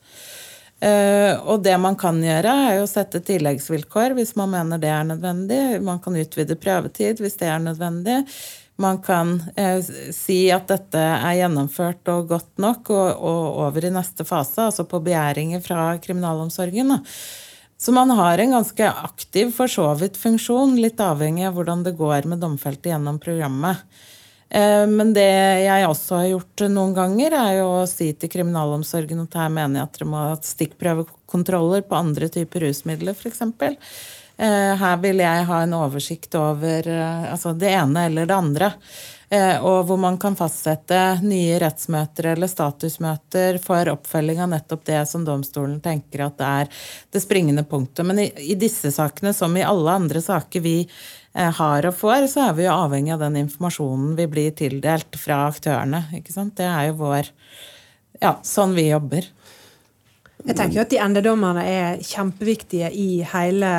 Eh, 0.84 1.32
og 1.48 1.62
det 1.64 1.74
man 1.82 1.96
kan 1.98 2.18
gjøre, 2.22 2.52
er 2.68 2.78
jo 2.78 2.84
å 2.86 2.90
sette 2.90 3.22
tilleggsvilkår 3.26 4.14
hvis 4.18 4.34
man 4.38 4.52
mener 4.54 4.82
det 4.82 4.92
er 4.92 5.06
nødvendig. 5.08 5.62
Man 5.82 6.02
kan 6.04 6.18
utvide 6.20 6.58
prøvetid 6.60 7.22
hvis 7.22 7.38
det 7.42 7.50
er 7.50 7.62
nødvendig. 7.62 8.20
Man 8.76 8.98
kan 8.98 9.36
eh, 9.56 9.78
si 10.14 10.48
at 10.50 10.66
dette 10.70 10.98
er 10.98 11.36
gjennomført 11.38 12.08
og 12.10 12.28
godt 12.32 12.62
nok, 12.62 12.90
og, 12.90 13.10
og 13.22 13.60
over 13.68 13.86
i 13.86 13.92
neste 13.94 14.26
fase, 14.26 14.66
altså 14.66 14.86
på 14.88 14.98
begjæringer 15.04 15.62
fra 15.62 15.92
kriminalomsorgen. 16.02 16.96
Da. 16.96 16.98
Så 17.78 17.94
man 17.94 18.10
har 18.10 18.38
en 18.38 18.56
ganske 18.56 18.88
aktiv 18.90 19.52
for 19.54 19.70
så 19.70 19.86
vidt 20.00 20.18
funksjon, 20.18 20.74
litt 20.80 20.98
avhengig 21.02 21.46
av 21.46 21.54
hvordan 21.58 21.86
det 21.86 21.94
går 21.98 22.26
med 22.30 22.42
domfelte 22.42 22.90
gjennom 22.90 23.20
programmet. 23.22 23.84
Eh, 24.50 24.86
Men 24.90 25.14
det 25.14 25.30
jeg 25.64 25.86
også 25.88 26.20
har 26.20 26.28
gjort 26.32 26.66
noen 26.70 26.94
ganger, 26.98 27.34
er 27.38 27.58
jo 27.60 27.70
å 27.80 27.88
si 27.90 28.10
til 28.18 28.30
kriminalomsorgen 28.32 29.22
at 29.26 29.38
her 29.38 29.54
mener 29.54 29.80
jeg 29.80 29.88
at 29.88 29.98
dere 29.98 30.10
må 30.10 30.22
ha 30.22 30.36
stikkprøvekontroller 30.50 31.86
på 31.86 31.98
andre 31.98 32.30
typer 32.32 32.66
rusmidler, 32.66 33.14
f.eks. 33.14 33.42
Her 34.36 34.96
vil 34.98 35.20
jeg 35.22 35.44
ha 35.46 35.60
en 35.62 35.74
oversikt 35.78 36.34
over 36.34 36.88
eh, 36.90 37.26
altså 37.30 37.52
det 37.54 37.70
ene 37.70 38.06
eller 38.08 38.26
det 38.26 38.34
andre. 38.34 38.72
Eh, 39.30 39.62
Og 39.64 39.86
hvor 39.88 39.98
man 40.00 40.18
kan 40.20 40.36
fastsette 40.38 41.20
nye 41.22 41.58
rettsmøter 41.62 42.32
eller 42.32 42.50
statusmøter 42.50 43.58
for 43.62 43.90
oppfølging 43.94 44.42
av 44.44 44.50
nettopp 44.52 44.84
det 44.90 45.00
som 45.10 45.24
domstolen 45.26 45.80
tenker 45.84 46.26
at 46.26 46.38
det 46.38 46.50
er 46.62 46.72
det 47.14 47.22
springende 47.24 47.64
punktet. 47.68 48.04
Men 48.06 48.20
i, 48.24 48.28
i 48.52 48.56
disse 48.58 48.92
sakene, 48.94 49.32
som 49.34 49.54
i 49.56 49.64
alle 49.64 49.94
andre 50.02 50.22
saker 50.22 50.64
vi 50.64 50.76
eh, 50.84 51.52
har 51.60 51.88
og 51.88 51.96
får, 51.98 52.28
så 52.34 52.48
er 52.48 52.58
vi 52.58 52.66
jo 52.66 52.74
avhengig 52.74 53.14
av 53.16 53.24
den 53.24 53.40
informasjonen 53.46 54.14
vi 54.18 54.28
blir 54.30 54.54
tildelt 54.58 55.18
fra 55.20 55.44
aktørene. 55.48 56.04
Det 56.10 56.68
er 56.68 56.90
jo 56.90 56.98
vår 57.04 57.30
Ja, 58.22 58.36
sånn 58.46 58.76
vi 58.76 58.88
jobber. 58.88 59.26
Jeg 60.44 60.56
tenker 60.58 60.76
jo 60.76 60.84
at 60.84 60.92
de 60.92 61.00
endedommerne 61.00 61.64
er 61.64 62.00
kjempeviktige 62.04 62.90
i 62.90 63.22
hele, 63.30 63.72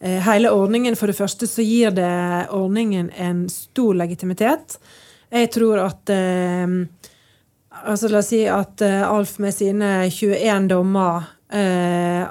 eh, 0.00 0.20
hele 0.26 0.52
ordningen. 0.54 0.96
For 0.96 1.10
det 1.10 1.18
første 1.18 1.48
så 1.50 1.64
gir 1.66 1.94
det 1.96 2.50
ordningen 2.54 3.10
en 3.16 3.48
stor 3.48 3.94
legitimitet. 3.94 4.78
Jeg 5.30 5.50
tror 5.54 5.80
at 5.86 6.10
eh, 6.10 6.66
altså 7.86 8.10
La 8.10 8.20
oss 8.20 8.30
si 8.32 8.44
at 8.50 8.82
eh, 8.82 9.02
Alf 9.06 9.38
med 9.42 9.54
sine 9.54 10.10
21 10.10 10.68
dommer 10.70 11.30
eh, 11.52 12.26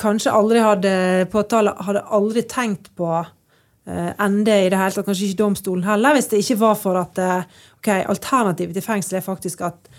kanskje 0.00 0.32
aldri 0.32 0.62
hadde 0.64 0.94
påtale 1.32 1.74
hadde 1.84 2.04
aldri 2.16 2.44
tenkt 2.48 2.90
på 2.96 3.10
eh, 3.20 4.12
ND 4.28 4.48
i 4.48 4.70
det 4.72 4.78
hele 4.78 4.94
tatt, 4.94 5.06
kanskje 5.08 5.30
ikke 5.30 5.42
domstolen 5.42 5.86
heller, 5.86 6.16
hvis 6.16 6.30
det 6.32 6.42
ikke 6.44 6.60
var 6.62 6.78
for 6.80 7.00
at 7.00 7.20
eh, 7.20 7.58
ok, 7.80 7.92
alternativet 8.14 8.78
til 8.78 8.86
fengsel 8.86 9.20
er 9.20 9.26
faktisk 9.26 9.66
at 9.68 9.90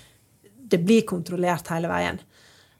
det 0.71 0.79
blir 0.85 1.03
kontrollert 1.07 1.67
hele 1.73 1.91
veien. 1.91 2.21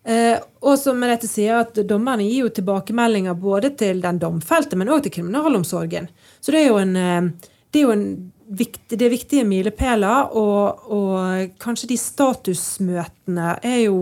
Eh, 0.04 0.38
og 0.66 0.80
som 0.82 0.98
Merete 0.98 1.30
sier, 1.30 1.62
at 1.62 1.78
dommerne 1.86 2.26
gir 2.26 2.48
jo 2.48 2.54
tilbakemeldinger 2.58 3.38
både 3.38 3.74
til 3.78 4.02
den 4.02 4.18
domfelte, 4.22 4.80
men 4.80 4.90
òg 4.90 5.06
til 5.06 5.14
kriminalomsorgen. 5.20 6.10
Så 6.42 6.54
det 6.54 6.64
er 6.64 6.72
jo 6.72 6.80
en, 6.82 6.96
eh, 6.98 7.52
det 7.72 7.82
er 7.82 7.86
jo 7.86 7.94
en 7.94 8.08
viktig, 8.52 8.98
det 8.98 9.06
er 9.06 9.14
viktige 9.14 9.46
milepæler, 9.48 10.34
og, 10.36 10.90
og 10.92 11.54
kanskje 11.62 11.94
de 11.94 11.98
statusmøtene 12.02 13.56
er 13.62 13.80
jo 13.86 14.02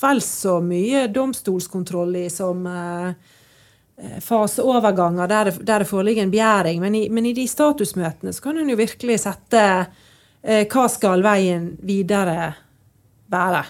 vel 0.00 0.20
så 0.20 0.58
mye 0.60 1.06
domstolskontroll 1.12 2.16
i 2.24 2.26
som 2.32 2.66
eh, 2.66 3.14
eh, 3.96 4.18
faseoverganger 4.20 5.30
der 5.30 5.50
det, 5.50 5.54
der 5.62 5.84
det 5.84 5.88
foreligger 5.88 6.26
en 6.26 6.34
begjæring. 6.34 6.82
Men 6.82 6.98
i, 6.98 7.06
men 7.08 7.30
i 7.30 7.36
de 7.36 7.46
statusmøtene 7.48 8.34
så 8.34 8.44
kan 8.44 8.58
en 8.58 8.74
jo 8.74 8.76
virkelig 8.76 9.22
sette 9.22 9.62
eh, 10.42 10.66
hva 10.66 10.88
skal 10.90 11.24
veien 11.24 11.72
videre 11.86 12.52
være. 13.32 13.64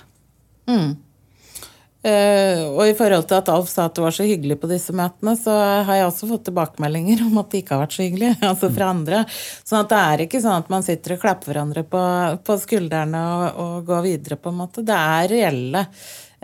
Eh, 2.05 2.61
og 2.69 2.83
i 2.85 2.93
forhold 2.97 3.25
til 3.31 3.39
at 3.39 3.49
Alf 3.49 3.71
sa 3.73 3.87
at 3.89 3.95
det 3.97 4.03
var 4.05 4.13
så 4.13 4.27
hyggelig 4.29 4.59
på 4.61 4.69
disse 4.69 4.93
møtene, 4.93 5.33
så 5.41 5.55
har 5.89 5.97
jeg 5.97 6.09
også 6.11 6.29
fått 6.29 6.45
tilbakemeldinger 6.51 7.23
om 7.25 7.39
at 7.41 7.49
det 7.53 7.63
ikke 7.63 7.79
har 7.79 7.85
vært 7.87 7.97
så 7.97 8.05
hyggelig. 8.05 8.35
altså 8.51 8.69
fra 8.75 8.91
andre. 8.93 9.23
Sånn 9.65 9.81
at 9.81 9.95
det 9.95 10.03
er 10.03 10.25
ikke 10.27 10.43
sånn 10.45 10.61
at 10.61 10.69
man 10.75 10.85
sitter 10.85 11.17
og 11.17 11.25
klapper 11.25 11.53
hverandre 11.53 11.87
på, 11.89 12.05
på 12.45 12.59
skuldrene 12.61 13.25
og, 13.39 13.65
og 13.65 13.89
går 13.89 14.05
videre, 14.11 14.41
på 14.41 14.53
en 14.53 14.61
måte. 14.61 14.85
Det 14.85 15.01
er 15.01 15.33
reelle 15.33 15.85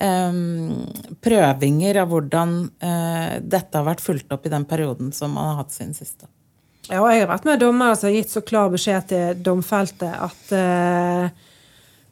um, 0.01 0.81
prøvinger 1.21 2.01
av 2.07 2.13
hvordan 2.15 2.57
uh, 2.81 3.37
dette 3.45 3.77
har 3.77 3.89
vært 3.91 4.05
fulgt 4.05 4.33
opp 4.33 4.49
i 4.49 4.55
den 4.57 4.65
perioden 4.71 5.13
som 5.13 5.37
man 5.37 5.53
har 5.53 5.61
hatt 5.61 5.77
sin 5.77 5.93
siste. 5.97 6.31
Ja, 6.89 7.05
og 7.05 7.13
jeg 7.13 7.23
har 7.23 7.31
vært 7.35 7.45
med 7.47 7.61
dommere 7.61 7.95
som 8.01 8.09
har 8.09 8.17
gitt 8.17 8.33
så 8.33 8.41
klar 8.43 8.73
beskjed 8.73 9.13
til 9.13 9.43
domfelte 9.45 10.09
at 10.11 10.55
eh, 10.57 11.29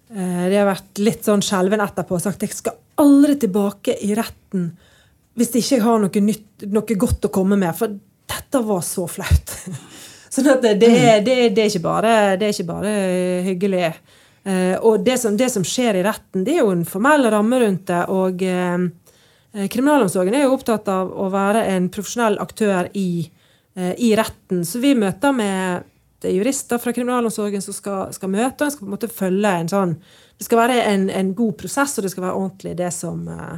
de 0.08 0.54
har 0.56 0.64
vært 0.64 1.00
litt 1.04 1.26
sånn 1.26 1.42
skjelven 1.44 1.82
etterpå 1.84 2.16
og 2.16 2.22
sagt 2.24 2.40
jeg 2.46 2.54
skal 2.56 2.78
aldri 2.96 3.34
tilbake 3.42 3.92
i 4.06 4.14
retten 4.16 4.70
hvis 5.38 5.52
ikke 5.54 5.76
jeg 5.76 5.84
har 5.84 6.00
noe, 6.02 6.22
nytt, 6.24 6.64
noe 6.72 6.96
godt 6.98 7.28
å 7.28 7.32
komme 7.34 7.58
med, 7.60 7.70
for 7.78 7.92
dette 8.28 8.62
var 8.64 8.80
så 8.82 9.06
flaut. 9.10 9.52
sånn 10.34 10.50
at 10.50 10.64
det, 10.64 10.74
det, 10.82 10.88
er, 10.96 11.20
det, 11.24 11.36
er, 11.46 11.60
er 11.68 11.84
bare, 11.84 12.14
det 12.40 12.48
er 12.48 12.56
ikke 12.56 12.70
bare 12.72 12.94
hyggelig. 13.46 13.84
Eh, 14.48 14.74
og 14.82 15.04
det 15.06 15.18
som, 15.22 15.36
det 15.38 15.50
som 15.52 15.66
skjer 15.66 16.00
i 16.00 16.06
retten, 16.06 16.44
det 16.46 16.56
er 16.56 16.64
jo 16.64 16.72
en 16.74 16.86
formell 16.88 17.28
ramme 17.30 17.60
rundt 17.62 17.86
det. 17.90 18.02
og 18.14 18.42
eh, 18.42 18.88
Kriminalomsorgen 19.70 20.36
er 20.36 20.46
jo 20.46 20.56
opptatt 20.56 20.90
av 20.92 21.12
å 21.14 21.28
være 21.32 21.64
en 21.72 21.88
profesjonell 21.92 22.38
aktør 22.42 22.90
i 22.98 23.10
eh, 23.78 23.94
i 23.94 24.12
retten. 24.18 24.64
Så 24.66 24.82
vi 24.82 24.94
møter 24.98 25.34
med 25.34 25.86
jurister 26.24 26.78
fra 26.82 26.92
kriminalomsorgen 26.92 27.62
som 27.62 27.74
skal, 27.76 28.12
skal 28.14 28.32
møte, 28.32 28.64
en 28.64 28.74
skal 28.74 28.84
på 28.84 28.88
en 28.88 28.94
måte 28.96 29.10
følge 29.12 29.52
en 29.60 29.70
sånn 29.70 29.96
Det 30.38 30.46
skal 30.46 30.60
være 30.60 30.82
en, 30.86 31.08
en 31.10 31.32
god 31.34 31.56
prosess, 31.58 31.96
og 31.98 32.06
det 32.06 32.12
skal 32.12 32.28
være 32.28 32.38
ordentlig, 32.38 32.76
det 32.78 32.92
som, 32.94 33.24
eh, 33.28 33.56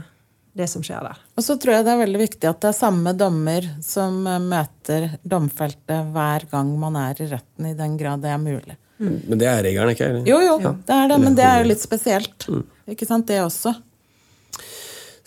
det 0.56 0.68
som 0.72 0.84
skjer 0.84 1.04
der. 1.04 1.18
Og 1.36 1.44
så 1.44 1.56
tror 1.60 1.74
jeg 1.74 1.84
det 1.84 1.92
er 1.92 2.00
veldig 2.00 2.20
viktig 2.22 2.48
at 2.48 2.62
det 2.62 2.70
er 2.70 2.78
samme 2.78 3.12
dommer 3.16 3.66
som 3.84 4.22
eh, 4.26 4.38
møter 4.40 5.10
domfelte 5.22 6.00
hver 6.14 6.46
gang 6.52 6.72
man 6.80 6.96
er 7.00 7.20
i 7.20 7.28
retten, 7.32 7.68
i 7.68 7.76
den 7.76 7.98
grad 8.00 8.24
det 8.24 8.32
er 8.32 8.40
mulig. 8.40 8.78
Men 9.00 9.40
det 9.40 9.48
er 9.48 9.62
regelen, 9.64 9.94
ikke 9.94 10.08
sant? 10.12 10.26
Jo, 10.28 10.40
jo, 10.44 10.56
det 10.88 10.96
er 10.96 11.06
det, 11.08 11.20
men 11.22 11.36
det 11.36 11.44
er 11.48 11.62
jo 11.62 11.70
litt 11.70 11.80
spesielt. 11.80 12.48
Ikke 12.90 13.08
sant, 13.08 13.28
det 13.30 13.38
også. 13.40 13.72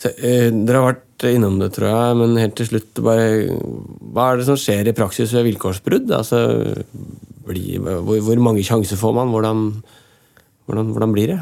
Eh, 0.04 0.50
dere 0.52 0.78
har 0.78 0.86
vært 0.92 1.03
innom 1.22 1.58
det, 1.60 1.70
tror 1.76 1.88
jeg, 1.88 2.16
men 2.18 2.38
helt 2.40 2.56
til 2.58 2.68
slutt 2.68 3.00
bare, 3.04 3.26
Hva 4.14 4.30
er 4.30 4.40
det 4.40 4.46
som 4.48 4.58
skjer 4.58 4.90
i 4.90 4.96
praksis 4.96 5.34
ved 5.36 5.46
vilkårsbrudd? 5.48 6.10
Altså, 6.12 6.40
bli, 7.46 7.78
hvor, 7.78 8.18
hvor, 8.24 8.40
mange 8.42 8.64
sjanser 8.66 8.98
får 9.00 9.14
man? 9.16 9.30
Hvordan, 9.32 9.64
hvordan, 10.66 10.92
hvordan, 10.96 11.14
blir 11.14 11.34
det? 11.34 11.40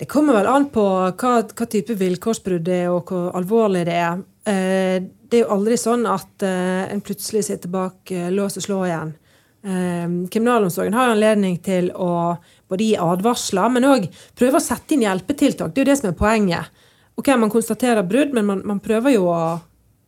Det 0.00 0.08
kommer 0.08 0.38
vel 0.38 0.48
an 0.48 0.70
på 0.72 0.84
hva, 1.20 1.32
hva 1.44 1.68
type 1.68 1.96
vilkårsbrudd 2.00 2.64
det 2.66 2.84
er, 2.86 2.92
og 2.94 3.10
hvor 3.12 3.30
alvorlig 3.36 3.84
det 3.88 3.96
er. 4.00 4.22
Eh, 4.48 4.96
det 5.30 5.40
er 5.40 5.44
jo 5.44 5.54
aldri 5.54 5.76
sånn 5.78 6.06
at 6.10 6.46
eh, 6.46 6.86
en 6.90 7.04
plutselig 7.04 7.44
sitter 7.50 7.70
bak 7.70 8.14
lås 8.32 8.56
og 8.58 8.66
slå 8.66 8.84
igjen. 8.88 9.16
Kriminalomsorgen 9.60 10.94
har 10.96 11.10
anledning 11.12 11.58
til 11.60 11.90
å 11.92 12.38
både 12.70 12.86
gi 12.86 12.94
advarsler, 12.96 13.68
men 13.74 13.88
òg 13.90 14.06
prøve 14.38 14.56
å 14.56 14.64
sette 14.64 14.96
inn 14.96 15.04
hjelpetiltak. 15.04 15.74
Det 15.74 15.82
er 15.82 15.84
jo 15.84 15.90
det 15.90 15.98
som 16.00 16.08
er 16.08 16.16
poenget. 16.16 16.79
Ok, 17.20 17.28
Man 17.36 17.50
konstaterer 17.50 18.02
brudd, 18.02 18.32
men 18.32 18.46
man, 18.46 18.60
man 18.64 18.78
prøver 18.80 19.12
jo 19.12 19.26
å 19.28 19.58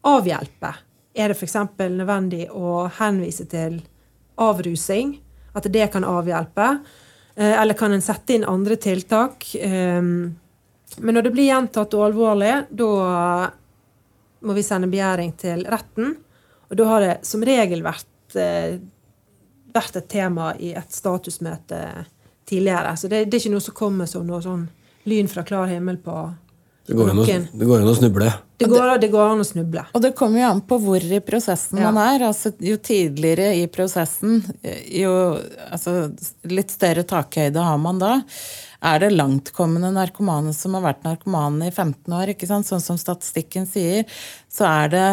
avhjelpe. 0.08 0.70
Er 1.12 1.28
det 1.28 1.34
f.eks. 1.36 1.56
nødvendig 1.92 2.46
å 2.48 2.86
henvise 2.96 3.44
til 3.52 3.74
avrusing? 4.40 5.10
At 5.52 5.66
det 5.68 5.90
kan 5.92 6.06
avhjelpe? 6.08 6.68
Eh, 7.36 7.52
eller 7.52 7.76
kan 7.76 7.92
en 7.92 8.00
sette 8.00 8.32
inn 8.32 8.46
andre 8.48 8.78
tiltak? 8.80 9.44
Ehm, 9.60 10.30
men 11.04 11.18
når 11.18 11.26
det 11.26 11.32
blir 11.34 11.50
gjentatt 11.50 11.92
og 11.98 12.06
alvorlig, 12.06 12.54
da 12.80 12.88
må 14.48 14.56
vi 14.56 14.64
sende 14.64 14.88
begjæring 14.88 15.34
til 15.42 15.66
retten. 15.68 16.14
Og 16.70 16.78
da 16.80 16.86
har 16.94 17.04
det 17.04 17.16
som 17.28 17.44
regel 17.44 17.84
vært, 17.84 18.38
eh, 18.40 18.78
vært 19.74 19.98
et 20.00 20.08
tema 20.08 20.54
i 20.56 20.72
et 20.72 20.96
statusmøte 20.96 21.82
tidligere. 22.48 22.96
Så 22.96 23.12
det, 23.12 23.26
det 23.26 23.36
er 23.36 23.44
ikke 23.44 23.52
noe 23.58 23.66
som 23.68 23.76
kommer 23.82 24.08
som 24.08 24.24
noe 24.24 24.40
sånn 24.40 24.64
lyn 25.04 25.28
fra 25.28 25.44
klar 25.44 25.68
himmel 25.68 26.00
på 26.00 26.16
det 26.86 26.96
går, 26.98 27.12
å, 27.14 27.24
det 27.24 27.66
går, 27.68 27.82
an 27.84 27.88
å, 27.88 27.94
snuble. 27.94 28.30
Det 28.58 28.66
går, 28.66 28.88
det 28.98 29.08
går, 29.12 29.28
an 29.34 29.42
å 29.44 29.46
snuble. 29.46 29.84
Og 29.94 30.02
det 30.02 30.10
kommer 30.18 30.40
jo 30.40 30.48
an 30.48 30.62
på 30.66 30.78
hvor 30.82 31.04
i 31.06 31.20
prosessen 31.22 31.78
ja. 31.78 31.92
man 31.92 32.00
er. 32.02 32.24
Altså, 32.26 32.50
jo 32.58 32.74
tidligere 32.82 33.52
i 33.54 33.68
prosessen, 33.70 34.40
jo 34.90 35.12
altså, 35.68 36.10
litt 36.50 36.74
større 36.74 37.06
takhøyde 37.06 37.62
har 37.62 37.78
man 37.82 38.02
da. 38.02 38.16
Er 38.82 38.98
det 38.98 39.12
langtkommende 39.14 39.92
narkomane 39.94 40.50
som 40.58 40.74
har 40.74 40.82
vært 40.88 41.06
narkomane 41.06 41.70
i 41.70 41.74
15 41.74 42.18
år, 42.18 42.34
sånn 42.50 42.82
som 42.82 42.98
statistikken 42.98 43.68
sier, 43.70 44.10
så 44.50 44.66
er 44.66 44.90
det 44.90 45.06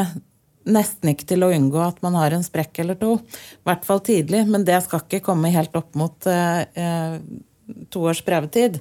nesten 0.70 1.14
ikke 1.14 1.28
til 1.30 1.46
å 1.46 1.52
unngå 1.54 1.82
at 1.86 2.02
man 2.06 2.18
har 2.18 2.34
en 2.34 2.46
sprekk 2.46 2.82
eller 2.82 2.98
to. 2.98 3.20
I 3.22 3.70
hvert 3.70 3.86
fall 3.86 4.02
tidlig, 4.06 4.42
men 4.50 4.66
det 4.66 4.82
skal 4.86 5.06
ikke 5.06 5.22
komme 5.30 5.54
helt 5.54 5.78
opp 5.78 5.94
mot 6.00 6.30
eh, 6.30 6.66
eh 6.74 7.46
to 7.94 8.04
års 8.10 8.22
prøvetid. 8.26 8.80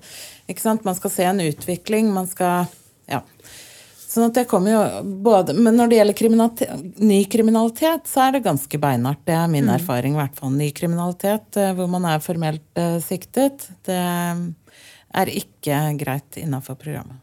Ikke 0.48 0.64
sant? 0.64 0.86
Man 0.86 0.96
skal 0.98 1.12
se 1.14 1.26
en 1.28 1.42
utvikling. 1.44 2.12
man 2.14 2.28
skal 2.30 2.68
ja. 3.08 3.22
Sånn 4.08 4.30
at 4.30 4.38
det 4.38 4.46
kommer 4.48 4.72
jo 4.72 4.82
både, 5.24 5.52
Men 5.52 5.76
når 5.76 5.90
det 5.90 5.96
gjelder 5.98 6.16
kriminalitet, 6.16 6.84
ny 6.96 7.18
kriminalitet, 7.28 8.06
så 8.08 8.24
er 8.24 8.36
det 8.36 8.46
ganske 8.46 8.80
beinhardt. 8.80 9.20
Det 9.28 9.34
er 9.36 9.50
min 9.52 9.68
mm. 9.68 9.74
erfaring. 9.74 10.16
i 10.16 10.20
hvert 10.22 10.38
fall. 10.38 10.54
Ny 10.56 10.70
kriminalitet 10.76 11.58
eh, 11.60 11.74
hvor 11.76 11.90
man 11.92 12.06
er 12.08 12.24
formelt 12.24 12.64
uh, 12.80 12.96
siktet, 13.04 13.68
det 13.84 13.98
er 13.98 15.32
ikke 15.32 15.82
greit 16.00 16.40
innafor 16.40 16.78
programmet. 16.80 17.20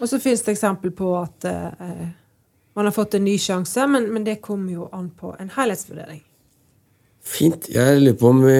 Og 0.00 0.08
så 0.08 0.16
finnes 0.20 0.40
det 0.46 0.54
eksempel 0.54 0.94
på 0.96 1.12
at 1.18 1.44
uh, 1.44 2.08
man 2.76 2.88
har 2.88 2.96
fått 2.96 3.18
en 3.18 3.26
ny 3.28 3.36
sjanse, 3.36 3.84
men, 3.86 4.08
men 4.14 4.24
det 4.24 4.40
kommer 4.40 4.72
jo 4.72 4.88
an 4.96 5.10
på 5.12 5.34
en 5.36 5.52
helhetsvurdering. 5.58 6.22
Fint. 7.20 7.68
Jeg 7.72 8.00
lurer 8.00 8.16
på 8.18 8.32
om 8.32 8.42
vi 8.46 8.58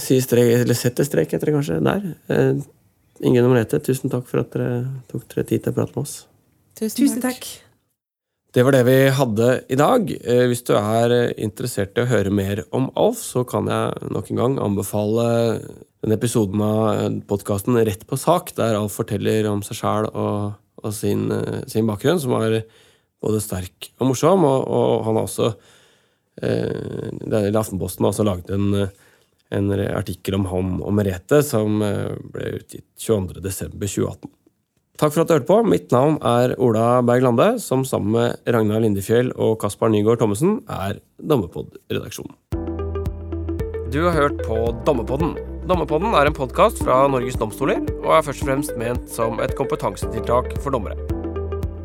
sier 0.00 0.24
strek, 0.24 0.54
eller 0.62 0.76
setter 0.76 1.06
strek 1.06 1.32
etter 1.34 1.50
det, 1.50 1.56
kanskje, 1.58 1.78
der. 1.84 2.10
Eh, 2.32 2.60
Ingunn 3.28 3.48
og 3.48 3.54
Merete, 3.54 3.80
tusen 3.84 4.12
takk 4.12 4.28
for 4.30 4.42
at 4.44 4.52
dere 4.54 4.84
tok 5.10 5.26
dere 5.32 5.46
tid 5.48 5.64
til 5.64 5.74
å 5.74 5.76
prate 5.76 5.94
med 5.94 6.04
oss. 6.06 6.20
Tusen, 6.78 7.02
tusen 7.02 7.24
takk. 7.24 7.48
Det 8.56 8.64
var 8.64 8.72
det 8.72 8.84
vi 8.88 8.96
hadde 9.12 9.48
i 9.68 9.76
dag. 9.76 10.08
Eh, 10.08 10.46
hvis 10.48 10.64
du 10.64 10.72
er 10.78 11.12
interessert 11.36 11.98
i 11.98 12.06
å 12.06 12.08
høre 12.08 12.32
mer 12.32 12.64
om 12.72 12.88
Alf, 12.96 13.20
så 13.20 13.44
kan 13.46 13.68
jeg 13.68 14.12
nok 14.14 14.30
en 14.32 14.40
gang 14.40 14.56
anbefale 14.70 15.26
denne 16.00 16.16
episoden 16.16 16.62
av 16.64 17.18
podkasten 17.28 17.76
Rett 17.84 18.06
på 18.08 18.16
sak, 18.16 18.54
der 18.56 18.78
Alf 18.78 18.96
forteller 18.96 19.50
om 19.50 19.60
seg 19.66 19.82
sjæl 19.82 20.08
og, 20.14 20.56
og 20.80 20.94
sin, 20.96 21.26
eh, 21.34 21.60
sin, 21.68 21.86
bakgrunn, 21.90 22.22
som 22.22 22.38
er 22.40 22.62
både 23.20 23.42
sterk 23.44 23.90
og 23.98 24.14
morsom. 24.14 24.48
Og, 24.48 24.64
og 24.64 25.04
han 25.10 25.20
har 25.20 25.28
også 25.28 25.52
eh, 26.42 27.58
Aftenposten 27.58 28.06
har 28.06 28.12
også 28.12 28.26
laget 28.26 28.50
en, 28.54 28.88
en 29.50 29.70
artikkel 29.88 30.38
om 30.38 30.48
han 30.52 30.74
og 30.80 30.94
Merete 30.96 31.42
som 31.46 31.82
eh, 31.84 32.16
ble 32.32 32.58
utgitt 32.60 32.86
22.12.2018. 33.00 34.34
Takk 34.98 35.14
for 35.14 35.22
at 35.22 35.28
du 35.30 35.36
hørte 35.36 35.46
på. 35.46 35.60
Mitt 35.62 35.92
navn 35.94 36.16
er 36.26 36.56
Ola 36.58 36.98
Berg 37.06 37.22
Lande, 37.22 37.52
som 37.62 37.84
sammen 37.86 38.16
med 38.16 38.50
Ragnar 38.50 38.82
Lindefjell 38.82 39.30
og 39.38 39.60
Kaspar 39.62 39.92
Nygaard 39.94 40.18
Thommessen 40.18 40.58
er 40.66 40.98
Dommepod-redaksjonen. 41.22 42.34
Du 43.94 44.02
har 44.04 44.12
hørt 44.12 44.42
på 44.42 44.56
Dommepodden. 44.84 45.36
Dommepodden 45.70 46.16
er 46.18 46.26
en 46.26 46.34
podkast 46.36 46.82
fra 46.82 47.04
Norges 47.12 47.38
domstoler 47.38 47.78
og 48.00 48.10
er 48.18 48.26
først 48.26 48.42
og 48.42 48.50
fremst 48.50 48.74
ment 48.80 49.06
som 49.12 49.38
et 49.44 49.54
kompetansetiltak 49.56 50.58
for 50.64 50.74
dommere. 50.74 51.17